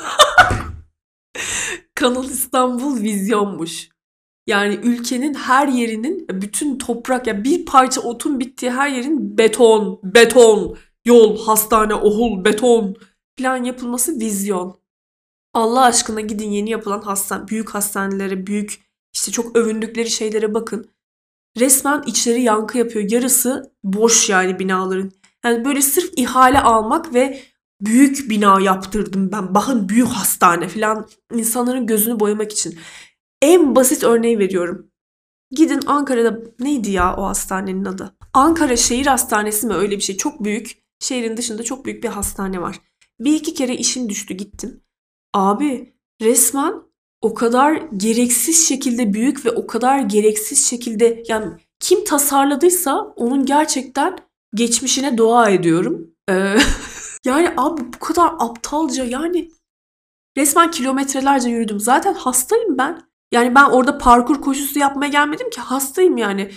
Kanal 1.96 2.26
İstanbul 2.26 3.02
vizyonmuş. 3.02 3.90
Yani 4.52 4.80
ülkenin 4.84 5.34
her 5.34 5.68
yerinin 5.68 6.28
bütün 6.30 6.78
toprak 6.78 7.28
ya 7.28 7.44
bir 7.44 7.66
parça 7.66 8.02
otun 8.02 8.40
bittiği 8.40 8.72
her 8.72 8.90
yerin 8.90 9.38
beton, 9.38 10.00
beton, 10.04 10.78
yol, 11.06 11.46
hastane, 11.46 11.96
ohul, 11.96 12.46
beton 12.46 12.96
plan 13.38 13.64
yapılması 13.64 14.20
vizyon. 14.20 14.80
Allah 15.54 15.82
aşkına 15.82 16.22
gidin 16.22 16.52
yeni 16.52 16.70
yapılan 16.70 17.02
hastane, 17.02 17.48
büyük 17.48 17.70
hastanelere, 17.70 18.48
büyük 18.48 18.82
işte 19.14 19.32
çok 19.32 19.56
övündükleri 19.56 20.10
şeylere 20.10 20.54
bakın. 20.54 20.90
Resmen 21.60 22.04
içleri 22.06 22.42
yankı 22.42 22.78
yapıyor. 22.78 23.12
Yarısı 23.12 23.72
boş 23.84 24.30
yani 24.30 24.60
binaların. 24.60 25.12
Yani 25.46 25.66
böyle 25.66 25.82
sırf 25.82 26.12
ihale 26.16 26.60
almak 26.60 27.14
ve 27.14 27.42
büyük 27.82 28.30
bina 28.30 28.62
yaptırdım 28.62 29.32
ben. 29.32 29.56
Bakın 29.56 29.90
büyük 29.90 30.08
hastane 30.08 30.68
falan 30.68 31.08
insanların 31.34 31.88
gözünü 31.88 32.20
boyamak 32.20 32.52
için. 32.52 32.80
En 33.42 33.76
basit 33.76 34.04
örneği 34.04 34.40
veriyorum. 34.40 34.92
Gidin 35.52 35.80
Ankara'da 35.86 36.40
neydi 36.60 36.92
ya 36.92 37.16
o 37.18 37.26
hastanenin 37.26 37.86
adı? 37.86 38.16
Ankara 38.34 38.78
Şehir 38.78 39.06
Hastanesi 39.06 39.68
mi 39.68 39.74
öyle 39.74 39.96
bir 39.96 40.02
şey? 40.02 40.18
Çok 40.18 40.44
büyük. 40.44 40.82
Şehrin 41.00 41.38
dışında 41.38 41.64
çok 41.64 41.86
büyük 41.86 42.04
bir 42.04 42.10
hastane 42.10 42.62
var. 42.62 42.82
Bir 43.20 43.34
iki 43.34 43.54
kere 43.54 43.76
işim 43.76 44.10
düştü 44.10 44.34
gittim. 44.34 44.84
Abi 45.34 45.94
resmen 46.22 46.74
o 47.22 47.34
kadar 47.34 47.74
gereksiz 47.98 48.68
şekilde 48.68 49.14
büyük 49.14 49.46
ve 49.46 49.52
o 49.52 49.68
kadar 49.68 50.00
gereksiz 50.00 50.70
şekilde 50.70 51.24
yani 51.28 51.54
kim 51.80 52.04
tasarladıysa 52.06 53.02
onun 53.02 53.46
gerçekten 53.46 54.18
geçmişine 54.56 55.18
dua 55.18 55.50
ediyorum. 55.50 56.16
Ee, 56.30 56.34
yani 57.26 57.54
abi 57.58 57.82
bu 57.94 58.00
kadar 58.00 58.32
aptalca 58.40 59.04
yani 59.04 59.52
resmen 60.38 60.72
kilometrelerce 60.72 61.50
yürüdüm. 61.50 61.80
Zaten 61.80 62.14
hastayım 62.14 62.78
ben. 62.78 63.11
Yani 63.32 63.56
ben 63.56 63.64
orada 63.64 63.98
parkur 63.98 64.42
koşusu 64.42 64.80
yapmaya 64.80 65.08
gelmedim 65.08 65.50
ki 65.50 65.62
hastayım 65.62 66.18
yani. 66.18 66.52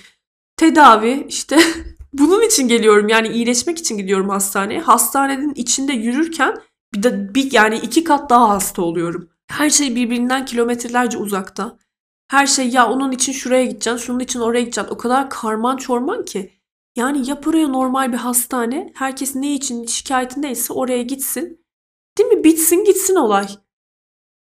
Tedavi 0.57 1.27
işte 1.29 1.59
bunun 2.13 2.43
için 2.43 2.69
geliyorum 2.69 3.09
yani 3.09 3.29
iyileşmek 3.29 3.79
için 3.79 3.97
gidiyorum 3.97 4.29
hastaneye. 4.29 4.81
Hastanenin 4.81 5.55
içinde 5.55 5.93
yürürken 5.93 6.57
bir 6.95 7.03
de 7.03 7.35
bir 7.35 7.53
yani 7.53 7.77
iki 7.77 8.05
kat 8.05 8.31
daha 8.31 8.49
hasta 8.49 8.83
oluyorum. 8.83 9.29
Her 9.49 9.71
şey 9.71 9.97
birbirinden 9.97 10.45
kilometrelerce 10.45 11.19
uzakta. 11.19 11.79
Her 12.29 12.47
şey 12.47 12.69
ya 12.69 12.91
onun 12.91 13.13
için 13.13 13.33
şuraya 13.33 13.65
gideceksin, 13.65 14.07
şunun 14.07 14.21
için 14.21 14.41
oraya 14.41 14.61
gideceksin. 14.61 14.95
O 14.95 14.97
kadar 14.97 15.31
karman 15.31 15.77
çorman 15.77 16.25
ki. 16.25 16.53
Yani 16.97 17.29
yap 17.29 17.49
oraya 17.49 17.69
normal 17.69 18.13
bir 18.13 18.17
hastane. 18.17 18.93
Herkes 18.95 19.35
ne 19.35 19.55
için 19.55 19.87
şikayetindeyse 19.87 20.73
oraya 20.73 21.03
gitsin. 21.03 21.65
Değil 22.19 22.31
mi? 22.31 22.45
Bitsin 22.45 22.85
gitsin 22.85 23.15
olay. 23.15 23.49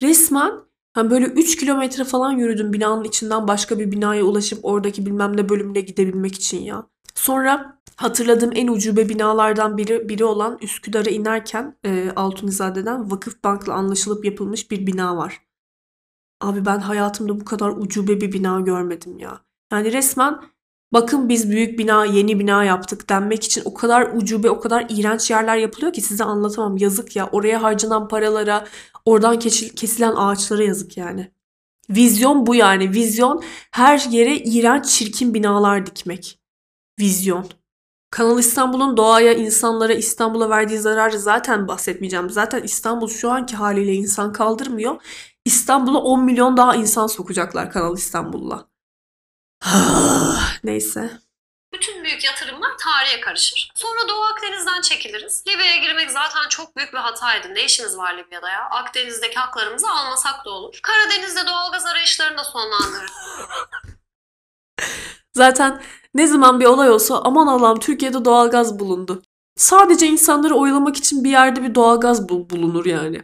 Resmen 0.03 0.53
hani 0.95 1.11
böyle 1.11 1.27
3 1.27 1.57
kilometre 1.57 2.05
falan 2.05 2.33
yürüdüm 2.33 2.73
binanın 2.73 3.05
içinden 3.05 3.49
başka 3.49 3.79
bir 3.79 3.93
binaya 3.93 4.25
ulaşıp 4.25 4.59
oradaki 4.63 5.07
bilmem 5.07 5.37
ne 5.37 5.49
bölümüne 5.49 5.81
gidebilmek 5.81 6.35
için 6.35 6.61
ya. 6.63 6.87
Sonra 7.15 7.81
hatırladığım 7.97 8.51
en 8.55 8.69
ucube 8.69 9.09
binalardan 9.09 9.77
biri, 9.77 10.09
biri 10.09 10.25
olan 10.25 10.59
Üsküdar'a 10.63 11.11
inerken 11.11 11.79
e, 11.85 12.11
Altunizade'den 12.17 13.11
Vakıfbank'la 13.11 13.75
anlaşılıp 13.75 14.25
yapılmış 14.25 14.71
bir 14.71 14.87
bina 14.87 15.17
var. 15.17 15.41
Abi 16.41 16.67
ben 16.67 16.79
hayatımda 16.79 17.41
bu 17.41 17.45
kadar 17.45 17.71
ucube 17.71 18.21
bir 18.21 18.33
bina 18.33 18.61
görmedim 18.61 19.19
ya. 19.19 19.41
Yani 19.73 19.93
resmen 19.93 20.41
bakın 20.95 21.29
biz 21.29 21.51
büyük 21.51 21.79
bina, 21.79 22.05
yeni 22.05 22.39
bina 22.39 22.65
yaptık 22.65 23.09
denmek 23.09 23.45
için 23.45 23.63
o 23.65 23.75
kadar 23.75 24.15
ucube, 24.17 24.51
o 24.51 24.61
kadar 24.61 24.87
iğrenç 24.89 25.31
yerler 25.31 25.57
yapılıyor 25.57 25.93
ki 25.93 26.01
size 26.01 26.25
anlatamam. 26.25 26.77
Yazık 26.77 27.17
ya. 27.17 27.29
Oraya 27.33 27.63
harcanan 27.63 28.09
paralara, 28.09 28.67
oradan 29.05 29.39
kesil- 29.39 29.75
kesilen 29.75 30.13
ağaçlara 30.17 30.63
yazık 30.63 30.97
yani. 30.97 31.31
Vizyon 31.91 32.47
bu 32.47 32.55
yani. 32.55 32.91
Vizyon 32.93 33.45
her 33.71 33.99
yere 34.11 34.37
iğrenç, 34.37 34.87
çirkin 34.87 35.35
binalar 35.35 35.87
dikmek. 35.87 36.41
Vizyon. 37.01 37.47
Kanal 38.11 38.39
İstanbul'un 38.39 38.97
doğaya, 38.97 39.35
insanlara, 39.35 39.95
İstanbul'a 39.95 40.51
verdiği 40.51 40.79
zararı 40.79 41.19
zaten 41.19 41.69
bahsetmeyeceğim. 41.69 42.31
Zaten 42.31 42.63
İstanbul 42.63 43.09
şu 43.09 43.31
anki 43.31 43.57
haliyle 43.57 43.95
insan 43.95 44.33
kaldırmıyor. 44.33 44.97
İstanbul'a 45.45 45.99
10 45.99 46.25
milyon 46.25 46.57
daha 46.57 46.77
insan 46.77 47.07
sokacaklar 47.07 47.71
Kanal 47.73 47.97
İstanbul'la. 47.97 48.69
Neyse. 50.65 51.11
Bütün 51.75 52.05
büyük 52.05 52.25
yatırımlar 52.25 52.71
tarihe 52.79 53.21
karışır. 53.21 53.73
Sonra 53.75 54.09
Doğu 54.09 54.23
Akdeniz'den 54.25 54.81
çekiliriz. 54.81 55.45
Libya'ya 55.49 55.77
girmek 55.77 56.11
zaten 56.11 56.49
çok 56.49 56.77
büyük 56.77 56.93
bir 56.93 56.99
hataydı. 56.99 57.55
Ne 57.55 57.65
işimiz 57.65 57.97
var 57.99 58.19
Libya'da 58.19 58.51
ya? 58.51 58.69
Akdeniz'deki 58.71 59.35
haklarımızı 59.37 59.91
almasak 59.91 60.45
da 60.45 60.51
olur. 60.51 60.81
Karadeniz'de 60.83 61.47
doğalgaz 61.47 61.87
arayışlarını 61.87 62.39
da 62.39 62.45
sonlandırırız. 62.45 63.12
Zaten 65.35 65.83
ne 66.15 66.27
zaman 66.27 66.61
bir 66.61 66.65
olay 66.65 66.91
olsa 66.91 67.21
aman 67.25 67.47
Allah'ım 67.47 67.81
Türkiye'de 67.81 68.25
doğalgaz 68.25 68.79
bulundu. 68.79 69.23
Sadece 69.57 70.07
insanları 70.07 70.55
oyalamak 70.55 70.97
için 70.97 71.25
bir 71.25 71.31
yerde 71.31 71.62
bir 71.62 71.75
doğalgaz 71.75 72.29
bul- 72.29 72.51
bulunur 72.51 72.87
yani. 72.87 73.23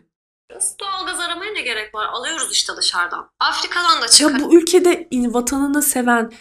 Doğalgaz 0.80 1.20
aramaya 1.20 1.52
ne 1.52 1.60
gerek 1.60 1.94
var? 1.94 2.06
Alıyoruz 2.06 2.52
işte 2.52 2.76
dışarıdan. 2.76 3.30
Afrika'dan 3.40 3.98
da 4.00 4.04
Ya 4.04 4.08
çıkar. 4.08 4.40
bu 4.40 4.54
ülkede 4.54 5.08
vatanını 5.12 5.82
seven, 5.82 6.32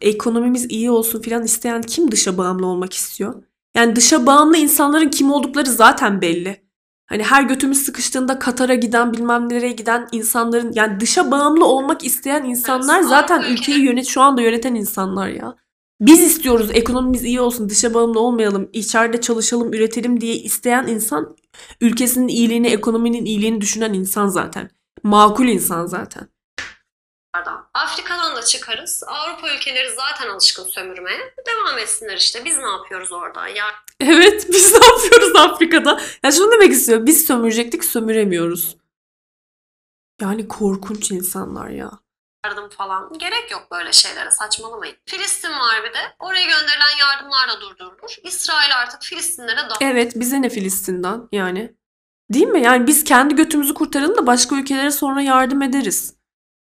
ekonomimiz 0.00 0.66
iyi 0.70 0.90
olsun 0.90 1.22
filan 1.22 1.44
isteyen 1.44 1.82
kim 1.82 2.12
dışa 2.12 2.38
bağımlı 2.38 2.66
olmak 2.66 2.92
istiyor? 2.92 3.42
Yani 3.76 3.96
dışa 3.96 4.26
bağımlı 4.26 4.56
insanların 4.56 5.08
kim 5.08 5.32
oldukları 5.32 5.70
zaten 5.70 6.20
belli. 6.20 6.62
Hani 7.06 7.22
her 7.22 7.42
götümüz 7.42 7.82
sıkıştığında 7.82 8.38
Katar'a 8.38 8.74
giden 8.74 9.12
bilmem 9.12 9.48
nereye 9.48 9.72
giden 9.72 10.08
insanların 10.12 10.72
yani 10.74 11.00
dışa 11.00 11.30
bağımlı 11.30 11.64
olmak 11.64 12.04
isteyen 12.04 12.44
insanlar 12.44 13.02
zaten 13.02 13.42
ülkeyi 13.42 13.84
yönet 13.84 14.06
şu 14.06 14.20
anda 14.20 14.42
yöneten 14.42 14.74
insanlar 14.74 15.28
ya. 15.28 15.56
Biz 16.00 16.20
istiyoruz 16.20 16.70
ekonomimiz 16.72 17.24
iyi 17.24 17.40
olsun, 17.40 17.68
dışa 17.68 17.94
bağımlı 17.94 18.20
olmayalım, 18.20 18.70
içeride 18.72 19.20
çalışalım, 19.20 19.72
üretelim 19.72 20.20
diye 20.20 20.34
isteyen 20.34 20.86
insan 20.86 21.36
ülkesinin 21.80 22.28
iyiliğini, 22.28 22.66
ekonominin 22.66 23.24
iyiliğini 23.24 23.60
düşünen 23.60 23.92
insan 23.92 24.28
zaten. 24.28 24.70
Makul 25.02 25.46
insan 25.46 25.86
zaten. 25.86 26.28
Afrika'dan. 27.74 28.31
Da 28.42 28.46
çıkarız. 28.46 29.02
Avrupa 29.06 29.54
ülkeleri 29.54 29.90
zaten 29.90 30.28
alışkın 30.28 30.64
sömürmeye. 30.64 31.34
Devam 31.46 31.78
etsinler 31.78 32.16
işte. 32.16 32.44
Biz 32.44 32.58
ne 32.58 32.68
yapıyoruz 32.68 33.12
orada? 33.12 33.48
Ya 33.48 33.64
Evet, 34.00 34.46
biz 34.52 34.72
ne 34.72 34.86
yapıyoruz 34.86 35.36
Afrika'da? 35.36 36.00
Ya 36.24 36.32
şunu 36.32 36.52
demek 36.52 36.72
istiyor. 36.72 37.06
Biz 37.06 37.26
sömürecektik, 37.26 37.84
sömüremiyoruz. 37.84 38.76
Yani 40.20 40.48
korkunç 40.48 41.10
insanlar 41.10 41.68
ya. 41.68 41.90
yardım 42.44 42.68
falan. 42.68 43.18
Gerek 43.18 43.50
yok 43.50 43.68
böyle 43.70 43.92
şeylere. 43.92 44.30
Saçmalamayın. 44.30 44.96
Filistin 45.06 45.52
var 45.52 45.84
bir 45.84 45.94
de. 45.94 46.14
Oraya 46.18 46.44
gönderilen 46.44 46.98
yardımlar 47.00 47.48
da 47.48 47.60
durdurulur. 47.60 48.16
İsrail 48.22 48.76
artık 48.82 49.02
Filistinlere 49.02 49.70
da 49.70 49.74
Evet, 49.80 50.12
bize 50.16 50.42
ne 50.42 50.48
Filistin'den 50.48 51.28
yani. 51.32 51.74
Değil 52.30 52.46
mi? 52.46 52.62
Yani 52.62 52.86
biz 52.86 53.04
kendi 53.04 53.34
götümüzü 53.36 53.74
kurtaralım 53.74 54.16
da 54.16 54.26
başka 54.26 54.56
ülkelere 54.56 54.90
sonra 54.90 55.22
yardım 55.22 55.62
ederiz. 55.62 56.21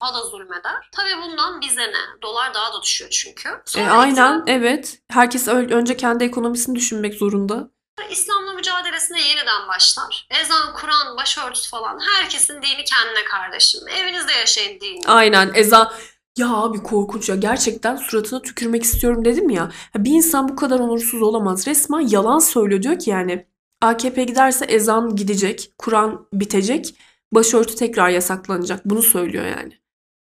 Daha 0.03 0.15
da 0.15 0.27
zulmeder. 0.27 0.89
Tabii 0.93 1.23
bundan 1.23 1.61
bize 1.61 1.83
ne? 1.83 2.23
Dolar 2.23 2.55
daha 2.55 2.73
da 2.73 2.83
düşüyor 2.83 3.11
çünkü. 3.11 3.49
E, 3.77 3.87
aynen, 3.87 4.43
evet. 4.47 4.99
Herkes 5.11 5.49
ö- 5.49 5.71
önce 5.71 5.97
kendi 5.97 6.25
ekonomisini 6.25 6.77
düşünmek 6.77 7.15
zorunda. 7.15 7.71
İslam'la 8.11 8.53
mücadelesine 8.53 9.21
yeniden 9.29 9.69
başlar. 9.69 10.27
Ezan, 10.43 10.73
Kur'an, 10.75 11.17
başörtüsü 11.17 11.71
falan 11.71 11.99
herkesin 12.17 12.55
dini 12.63 12.85
kendine 12.85 13.25
kardeşim. 13.31 13.81
Evinizde 13.89 14.33
yaşayın 14.33 14.81
dini. 14.81 15.01
Aynen 15.07 15.51
eza 15.55 15.93
ya 16.39 16.49
abi 16.51 16.83
korkunç 16.83 17.29
ya 17.29 17.35
gerçekten 17.37 17.97
suratına 17.97 18.43
tükürmek 18.43 18.83
istiyorum 18.83 19.25
dedim 19.25 19.51
ya. 19.51 19.63
Ya 19.95 20.05
Bir 20.05 20.11
insan 20.11 20.49
bu 20.49 20.57
kadar 20.57 20.81
onursuz 20.81 21.23
olamaz. 21.23 21.67
Resmen 21.67 22.01
yalan 22.01 22.39
söylüyor 22.39 22.83
diyor 22.83 22.99
ki 22.99 23.11
yani 23.11 23.47
AKP 23.81 24.25
giderse 24.25 24.65
ezan 24.65 25.17
gidecek, 25.17 25.73
Kur'an 25.79 26.27
bitecek, 26.33 26.95
başörtü 27.33 27.75
tekrar 27.75 28.09
yasaklanacak. 28.09 28.85
Bunu 28.85 29.03
söylüyor 29.03 29.45
yani. 29.45 29.82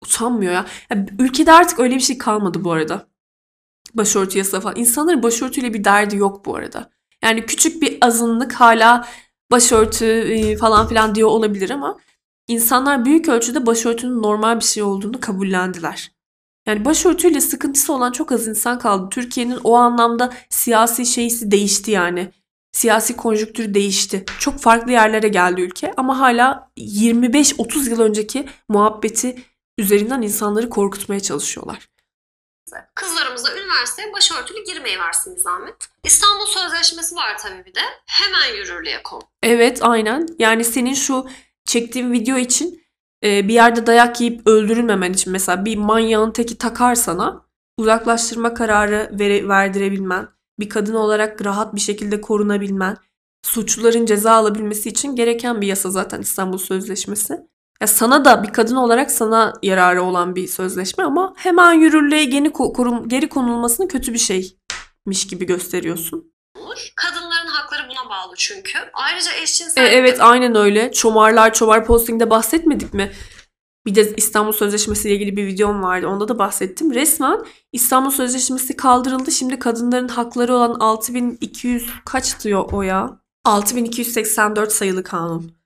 Utanmıyor 0.04 0.54
ya. 0.54 0.66
ya. 0.90 1.06
Ülkede 1.20 1.52
artık 1.54 1.80
öyle 1.80 1.96
bir 1.96 2.00
şey 2.00 2.18
kalmadı 2.18 2.64
bu 2.64 2.72
arada. 2.72 3.08
Başörtü 3.94 4.38
yasağı 4.38 4.62
falan. 4.62 4.76
İnsanların 4.76 5.24
başörtüyle 5.24 5.74
bir 5.74 5.84
derdi 5.84 6.16
yok 6.16 6.46
bu 6.46 6.56
arada. 6.56 6.90
Yani 7.24 7.46
küçük 7.46 7.82
bir 7.82 7.98
azınlık 8.02 8.54
hala 8.54 9.08
başörtü 9.52 10.06
e, 10.06 10.58
falan 10.58 10.88
filan 10.88 11.16
diyor 11.16 11.30
olabilir 11.30 11.70
ama 11.70 11.98
İnsanlar 12.48 13.06
büyük 13.06 13.30
ölçüde 13.30 13.66
başörtünün 13.66 14.22
normal 14.22 14.60
bir 14.60 14.66
şey 14.66 14.84
olduğunu 14.84 15.20
kabullendiler. 15.20 16.12
Yani 16.66 16.86
başörtüyle 16.86 17.42
sıkıntısı 17.42 17.94
olan 17.94 18.12
çok 18.12 18.32
az 18.32 18.48
insan 18.48 18.80
kaldı. 18.80 19.10
Türkiye'nin 19.12 19.60
o 19.64 19.76
anlamda 19.76 20.34
siyasi 20.50 21.06
şeysi 21.06 21.52
değişti 21.52 21.92
yani. 21.92 22.32
Siyasi 22.72 23.16
konjüktürü 23.16 23.74
değişti. 23.74 24.26
Çok 24.40 24.60
farklı 24.60 24.92
yerlere 24.92 25.28
geldi 25.28 25.62
ülke 25.62 25.94
ama 25.98 26.20
hala 26.20 26.72
25-30 26.78 27.90
yıl 27.90 28.00
önceki 28.00 28.46
muhabbeti 28.70 29.36
üzerinden 29.78 30.22
insanları 30.22 30.70
korkutmaya 30.70 31.20
çalışıyorlar. 31.20 31.90
Kızlarımıza 32.96 33.56
üniversiteye 33.58 34.14
başörtülü 34.14 34.64
girmeyi 34.64 35.00
versin 35.00 35.36
bir 35.36 35.42
zahmet. 35.42 35.76
İstanbul 36.04 36.46
Sözleşmesi 36.46 37.16
var 37.16 37.38
tabii 37.38 37.66
bir 37.66 37.76
de. 37.76 37.82
Hemen 38.06 38.58
yürürlüğe 38.58 39.04
konu. 39.04 39.22
Evet 39.44 39.80
aynen. 39.82 40.28
Yani 40.40 40.64
senin 40.64 40.94
şu 40.94 41.28
çektiğin 41.66 42.12
video 42.12 42.38
için 42.38 42.84
e, 43.24 43.48
bir 43.48 43.54
yerde 43.54 43.88
dayak 43.88 44.22
yiyip 44.22 44.48
öldürülmemen 44.48 45.14
için 45.14 45.32
mesela 45.32 45.66
bir 45.66 45.78
manyağın 45.78 46.32
teki 46.32 46.58
takar 46.58 46.96
sana 46.96 47.46
uzaklaştırma 47.78 48.54
kararı 48.54 49.10
vere, 49.20 49.48
verdirebilmen, 49.48 50.28
bir 50.60 50.70
kadın 50.70 50.94
olarak 50.94 51.46
rahat 51.46 51.76
bir 51.76 51.80
şekilde 51.80 52.22
korunabilmen, 52.22 52.98
suçluların 53.44 54.06
ceza 54.06 54.32
alabilmesi 54.32 54.90
için 54.90 55.16
gereken 55.16 55.62
bir 55.62 55.68
yasa 55.68 55.90
zaten 55.90 56.22
İstanbul 56.22 56.58
Sözleşmesi. 56.58 57.48
Ya 57.82 57.88
sana 57.88 58.26
da 58.26 58.44
bir 58.44 58.48
kadın 58.48 58.76
olarak 58.76 59.12
sana 59.12 59.54
yararı 59.64 60.04
olan 60.04 60.36
bir 60.36 60.48
sözleşme 60.48 61.04
ama 61.04 61.34
hemen 61.38 61.74
yürürlüğe 61.74 62.24
geri, 62.24 62.48
ko- 62.48 62.74
korum, 62.74 63.10
geri 63.10 63.30
konulmasını 63.30 63.88
kötü 63.88 64.14
bir 64.14 64.18
şeymiş 64.20 65.28
gibi 65.30 65.46
gösteriyorsun. 65.46 66.34
Kadınların 66.96 67.48
hakları 67.48 67.84
buna 67.90 68.10
bağlı 68.10 68.34
çünkü. 68.38 68.80
Ayrıca 68.94 69.32
E, 69.32 69.42
eşcinsel 69.42 69.84
evet 69.94 70.22
aynen 70.22 70.56
öyle. 70.56 70.92
Çomarlar 70.92 71.54
çomar 71.54 71.86
postingde 71.86 72.30
bahsetmedik 72.30 72.94
mi? 72.94 73.12
Bir 73.86 73.96
de 73.96 74.14
İstanbul 74.18 74.52
Sözleşmesi 74.52 75.08
ile 75.08 75.16
ilgili 75.16 75.38
bir 75.38 75.46
videom 75.48 75.84
vardı. 75.84 76.08
Onda 76.08 76.28
da 76.28 76.40
bahsettim. 76.40 76.94
Resmen 76.94 77.46
İstanbul 77.72 78.12
Sözleşmesi 78.12 78.76
kaldırıldı. 78.76 79.32
Şimdi 79.32 79.60
kadınların 79.60 80.08
hakları 80.08 80.56
olan 80.56 80.74
6200 80.80 81.90
kaç 82.06 82.44
diyor 82.44 82.70
o 82.72 82.82
ya? 82.82 83.20
6284 83.46 84.72
sayılı 84.72 85.04
kanun. 85.04 85.57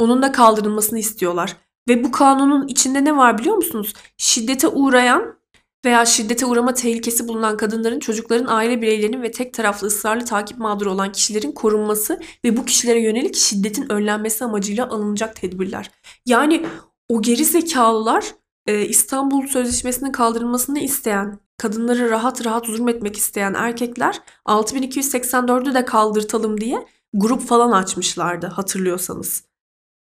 Onun 0.00 0.22
da 0.22 0.32
kaldırılmasını 0.32 0.98
istiyorlar. 0.98 1.56
Ve 1.88 2.04
bu 2.04 2.12
kanunun 2.12 2.68
içinde 2.68 3.04
ne 3.04 3.16
var 3.16 3.38
biliyor 3.38 3.56
musunuz? 3.56 3.92
Şiddete 4.16 4.68
uğrayan 4.68 5.40
veya 5.84 6.06
şiddete 6.06 6.46
uğrama 6.46 6.74
tehlikesi 6.74 7.28
bulunan 7.28 7.56
kadınların, 7.56 8.00
çocukların, 8.00 8.46
aile 8.46 8.82
bireylerinin 8.82 9.22
ve 9.22 9.30
tek 9.30 9.54
taraflı 9.54 9.86
ısrarlı 9.86 10.24
takip 10.24 10.58
mağduru 10.58 10.90
olan 10.90 11.12
kişilerin 11.12 11.52
korunması 11.52 12.20
ve 12.44 12.56
bu 12.56 12.64
kişilere 12.64 13.00
yönelik 13.00 13.34
şiddetin 13.34 13.92
önlenmesi 13.92 14.44
amacıyla 14.44 14.88
alınacak 14.88 15.36
tedbirler. 15.36 15.90
Yani 16.26 16.66
o 17.08 17.22
geri 17.22 17.44
zekalılar 17.44 18.24
e, 18.66 18.86
İstanbul 18.86 19.46
Sözleşmesi'nin 19.46 20.12
kaldırılmasını 20.12 20.78
isteyen, 20.78 21.38
kadınları 21.58 22.10
rahat 22.10 22.46
rahat 22.46 22.66
zulmetmek 22.66 23.16
isteyen 23.16 23.54
erkekler 23.54 24.20
6284'ü 24.46 25.74
de 25.74 25.84
kaldırtalım 25.84 26.60
diye 26.60 26.86
grup 27.14 27.42
falan 27.48 27.72
açmışlardı 27.72 28.46
hatırlıyorsanız. 28.46 29.49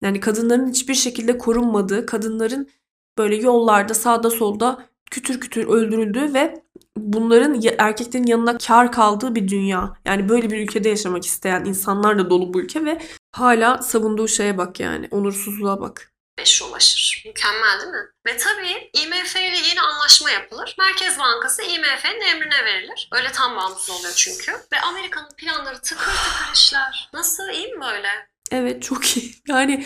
Yani 0.05 0.19
kadınların 0.19 0.69
hiçbir 0.69 0.93
şekilde 0.93 1.37
korunmadığı, 1.37 2.05
kadınların 2.05 2.69
böyle 3.17 3.35
yollarda 3.35 3.93
sağda 3.93 4.29
solda 4.29 4.85
kütür 5.11 5.39
kütür 5.39 5.67
öldürüldüğü 5.67 6.33
ve 6.33 6.63
bunların 6.97 7.61
erkeklerin 7.77 8.25
yanına 8.25 8.57
kar 8.57 8.91
kaldığı 8.91 9.35
bir 9.35 9.47
dünya. 9.47 9.97
Yani 10.05 10.29
böyle 10.29 10.49
bir 10.49 10.63
ülkede 10.63 10.89
yaşamak 10.89 11.25
isteyen 11.25 11.65
insanlar 11.65 12.17
da 12.19 12.29
dolu 12.29 12.53
bu 12.53 12.61
ülke 12.61 12.85
ve 12.85 13.01
hala 13.31 13.77
savunduğu 13.81 14.27
şeye 14.27 14.57
bak 14.57 14.79
yani. 14.79 15.07
Onursuzluğa 15.11 15.81
bak. 15.81 16.14
Beş 16.37 16.61
ulaşır. 16.61 17.23
Mükemmel 17.25 17.79
değil 17.79 17.91
mi? 17.91 18.07
Ve 18.27 18.37
tabii 18.37 18.89
IMF 18.93 19.35
ile 19.35 19.67
yeni 19.69 19.81
anlaşma 19.81 20.31
yapılır. 20.31 20.75
Merkez 20.79 21.19
Bankası 21.19 21.61
IMF'nin 21.61 22.21
emrine 22.21 22.65
verilir. 22.65 23.09
Öyle 23.11 23.31
tam 23.31 23.55
bağımsız 23.55 23.89
oluyor 23.89 24.13
çünkü. 24.15 24.51
Ve 24.51 24.81
Amerika'nın 24.81 25.29
planları 25.37 25.81
tıkır 25.81 26.05
tıkır 26.05 26.53
işler. 26.53 27.09
Nasıl? 27.13 27.49
iyi 27.49 27.73
mi 27.73 27.81
böyle? 27.81 28.09
Evet 28.51 28.83
çok 28.83 29.17
iyi. 29.17 29.35
Yani 29.47 29.85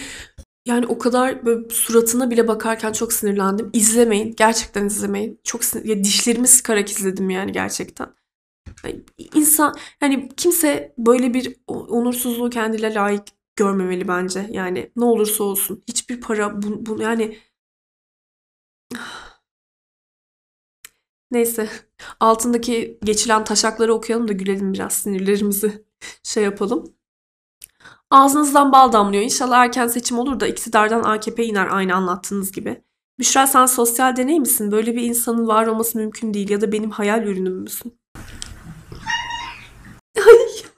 yani 0.65 0.85
o 0.87 0.97
kadar 0.97 1.45
böyle 1.45 1.69
suratına 1.69 2.31
bile 2.31 2.47
bakarken 2.47 2.91
çok 2.91 3.13
sinirlendim. 3.13 3.69
İzlemeyin. 3.73 4.35
Gerçekten 4.37 4.85
izlemeyin. 4.85 5.41
Çok 5.43 5.63
sinir, 5.63 5.85
ya 5.85 6.03
dişlerimi 6.03 6.47
sıkarak 6.47 6.89
izledim 6.89 7.29
yani 7.29 7.51
gerçekten. 7.51 8.07
Yani 8.83 9.03
insan 9.33 9.75
yani 10.01 10.29
kimse 10.37 10.93
böyle 10.97 11.33
bir 11.33 11.55
onursuzluğu 11.67 12.49
kendine 12.49 12.93
layık 12.93 13.23
görmemeli 13.59 14.07
bence. 14.07 14.47
Yani 14.51 14.91
ne 14.95 15.05
olursa 15.05 15.43
olsun. 15.43 15.83
Hiçbir 15.87 16.21
para 16.21 16.61
bu, 16.61 16.85
bu 16.85 17.01
yani 17.01 17.37
Neyse. 21.31 21.69
Altındaki 22.19 22.99
geçilen 23.03 23.43
taşakları 23.43 23.93
okuyalım 23.93 24.27
da 24.27 24.33
gülelim 24.33 24.73
biraz. 24.73 24.93
Sinirlerimizi 24.93 25.85
şey 26.23 26.43
yapalım. 26.43 26.93
Ağzınızdan 28.11 28.71
bal 28.71 28.93
damlıyor. 28.93 29.23
İnşallah 29.23 29.57
erken 29.57 29.87
seçim 29.87 30.19
olur 30.19 30.39
da 30.39 30.47
iktidardan 30.47 31.03
AKP 31.03 31.45
iner 31.45 31.67
aynı 31.71 31.95
anlattığınız 31.95 32.51
gibi. 32.51 32.83
Büşra 33.19 33.47
sen 33.47 33.65
sosyal 33.65 34.15
deney 34.15 34.39
misin? 34.39 34.71
Böyle 34.71 34.95
bir 34.95 35.01
insanın 35.03 35.47
var 35.47 35.67
olması 35.67 35.97
mümkün 35.97 36.33
değil 36.33 36.49
ya 36.49 36.61
da 36.61 36.71
benim 36.71 36.91
hayal 36.91 37.23
ürünüm 37.23 37.53
müsün? 37.53 37.99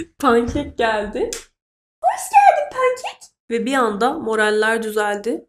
Pankek 0.18 0.78
geldi. 0.78 1.30
Hoş 2.04 2.30
geldin 2.30 2.70
pankek. 2.72 3.30
Ve 3.50 3.66
bir 3.66 3.74
anda 3.74 4.12
moraller 4.12 4.82
düzeldi. 4.82 5.46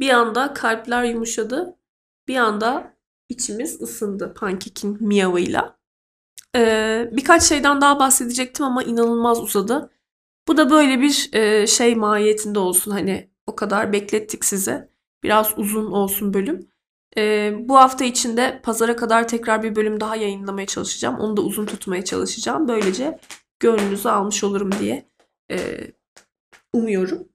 Bir 0.00 0.10
anda 0.10 0.54
kalpler 0.54 1.04
yumuşadı. 1.04 1.76
Bir 2.28 2.36
anda 2.36 2.94
içimiz 3.28 3.80
ısındı 3.80 4.34
pankekin 4.34 4.96
miyavıyla. 5.00 5.78
Ee, 6.56 7.08
birkaç 7.12 7.42
şeyden 7.42 7.80
daha 7.80 7.98
bahsedecektim 7.98 8.66
ama 8.66 8.82
inanılmaz 8.82 9.40
uzadı. 9.40 9.90
Bu 10.48 10.56
da 10.56 10.70
böyle 10.70 11.00
bir 11.00 11.30
e, 11.32 11.66
şey 11.66 11.94
mahiyetinde 11.94 12.58
olsun. 12.58 12.90
Hani 12.90 13.30
o 13.46 13.56
kadar 13.56 13.92
beklettik 13.92 14.44
size. 14.44 14.90
Biraz 15.22 15.58
uzun 15.58 15.92
olsun 15.92 16.34
bölüm. 16.34 16.70
Ee, 17.16 17.54
bu 17.60 17.76
hafta 17.76 18.04
içinde 18.04 18.60
pazara 18.62 18.96
kadar 18.96 19.28
tekrar 19.28 19.62
bir 19.62 19.76
bölüm 19.76 20.00
daha 20.00 20.16
yayınlamaya 20.16 20.66
çalışacağım. 20.66 21.18
Onu 21.20 21.36
da 21.36 21.42
uzun 21.42 21.66
tutmaya 21.66 22.04
çalışacağım. 22.04 22.68
Böylece 22.68 23.18
gönlünüzü 23.60 24.08
almış 24.08 24.44
olurum 24.44 24.70
diye 24.80 25.08
e, 25.50 25.78
umuyorum. 26.72 27.28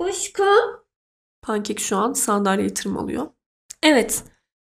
Başka? 0.00 0.44
Pankek 1.42 1.80
şu 1.80 1.96
an 1.96 2.12
sandalyeyi 2.12 2.74
tırmalıyor. 2.74 3.26
Evet. 3.82 4.24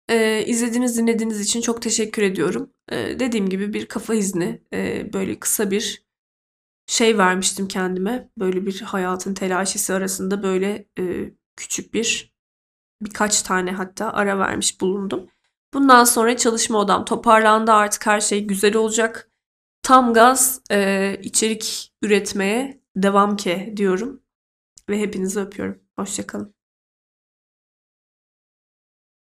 Ee, 0.08 0.44
izlediğiniz, 0.46 0.98
dinlediğiniz 0.98 1.40
için 1.40 1.60
çok 1.60 1.82
teşekkür 1.82 2.22
ediyorum. 2.22 2.70
Ee, 2.92 2.96
dediğim 3.20 3.48
gibi 3.48 3.72
bir 3.72 3.86
kafa 3.86 4.14
izni, 4.14 4.62
e, 4.72 5.12
böyle 5.12 5.38
kısa 5.40 5.70
bir 5.70 6.06
şey 6.86 7.18
vermiştim 7.18 7.68
kendime. 7.68 8.30
Böyle 8.38 8.66
bir 8.66 8.80
hayatın 8.80 9.34
telaşesi 9.34 9.94
arasında 9.94 10.42
böyle 10.42 10.86
e, 10.98 11.30
küçük 11.56 11.94
bir 11.94 12.36
birkaç 13.02 13.42
tane 13.42 13.72
hatta 13.72 14.12
ara 14.12 14.38
vermiş 14.38 14.80
bulundum. 14.80 15.26
Bundan 15.74 16.04
sonra 16.04 16.36
çalışma 16.36 16.78
odam 16.78 17.04
toparlandı 17.04 17.72
artık 17.72 18.06
her 18.06 18.20
şey 18.20 18.46
güzel 18.46 18.76
olacak. 18.76 19.25
Tam 19.86 20.12
gaz 20.14 20.60
e, 20.70 21.18
içerik 21.22 21.92
üretmeye 22.02 22.80
devam 22.96 23.36
ki 23.36 23.74
diyorum. 23.76 24.22
Ve 24.90 25.00
hepinizi 25.00 25.40
öpüyorum. 25.40 25.82
Hoşçakalın. 25.96 26.55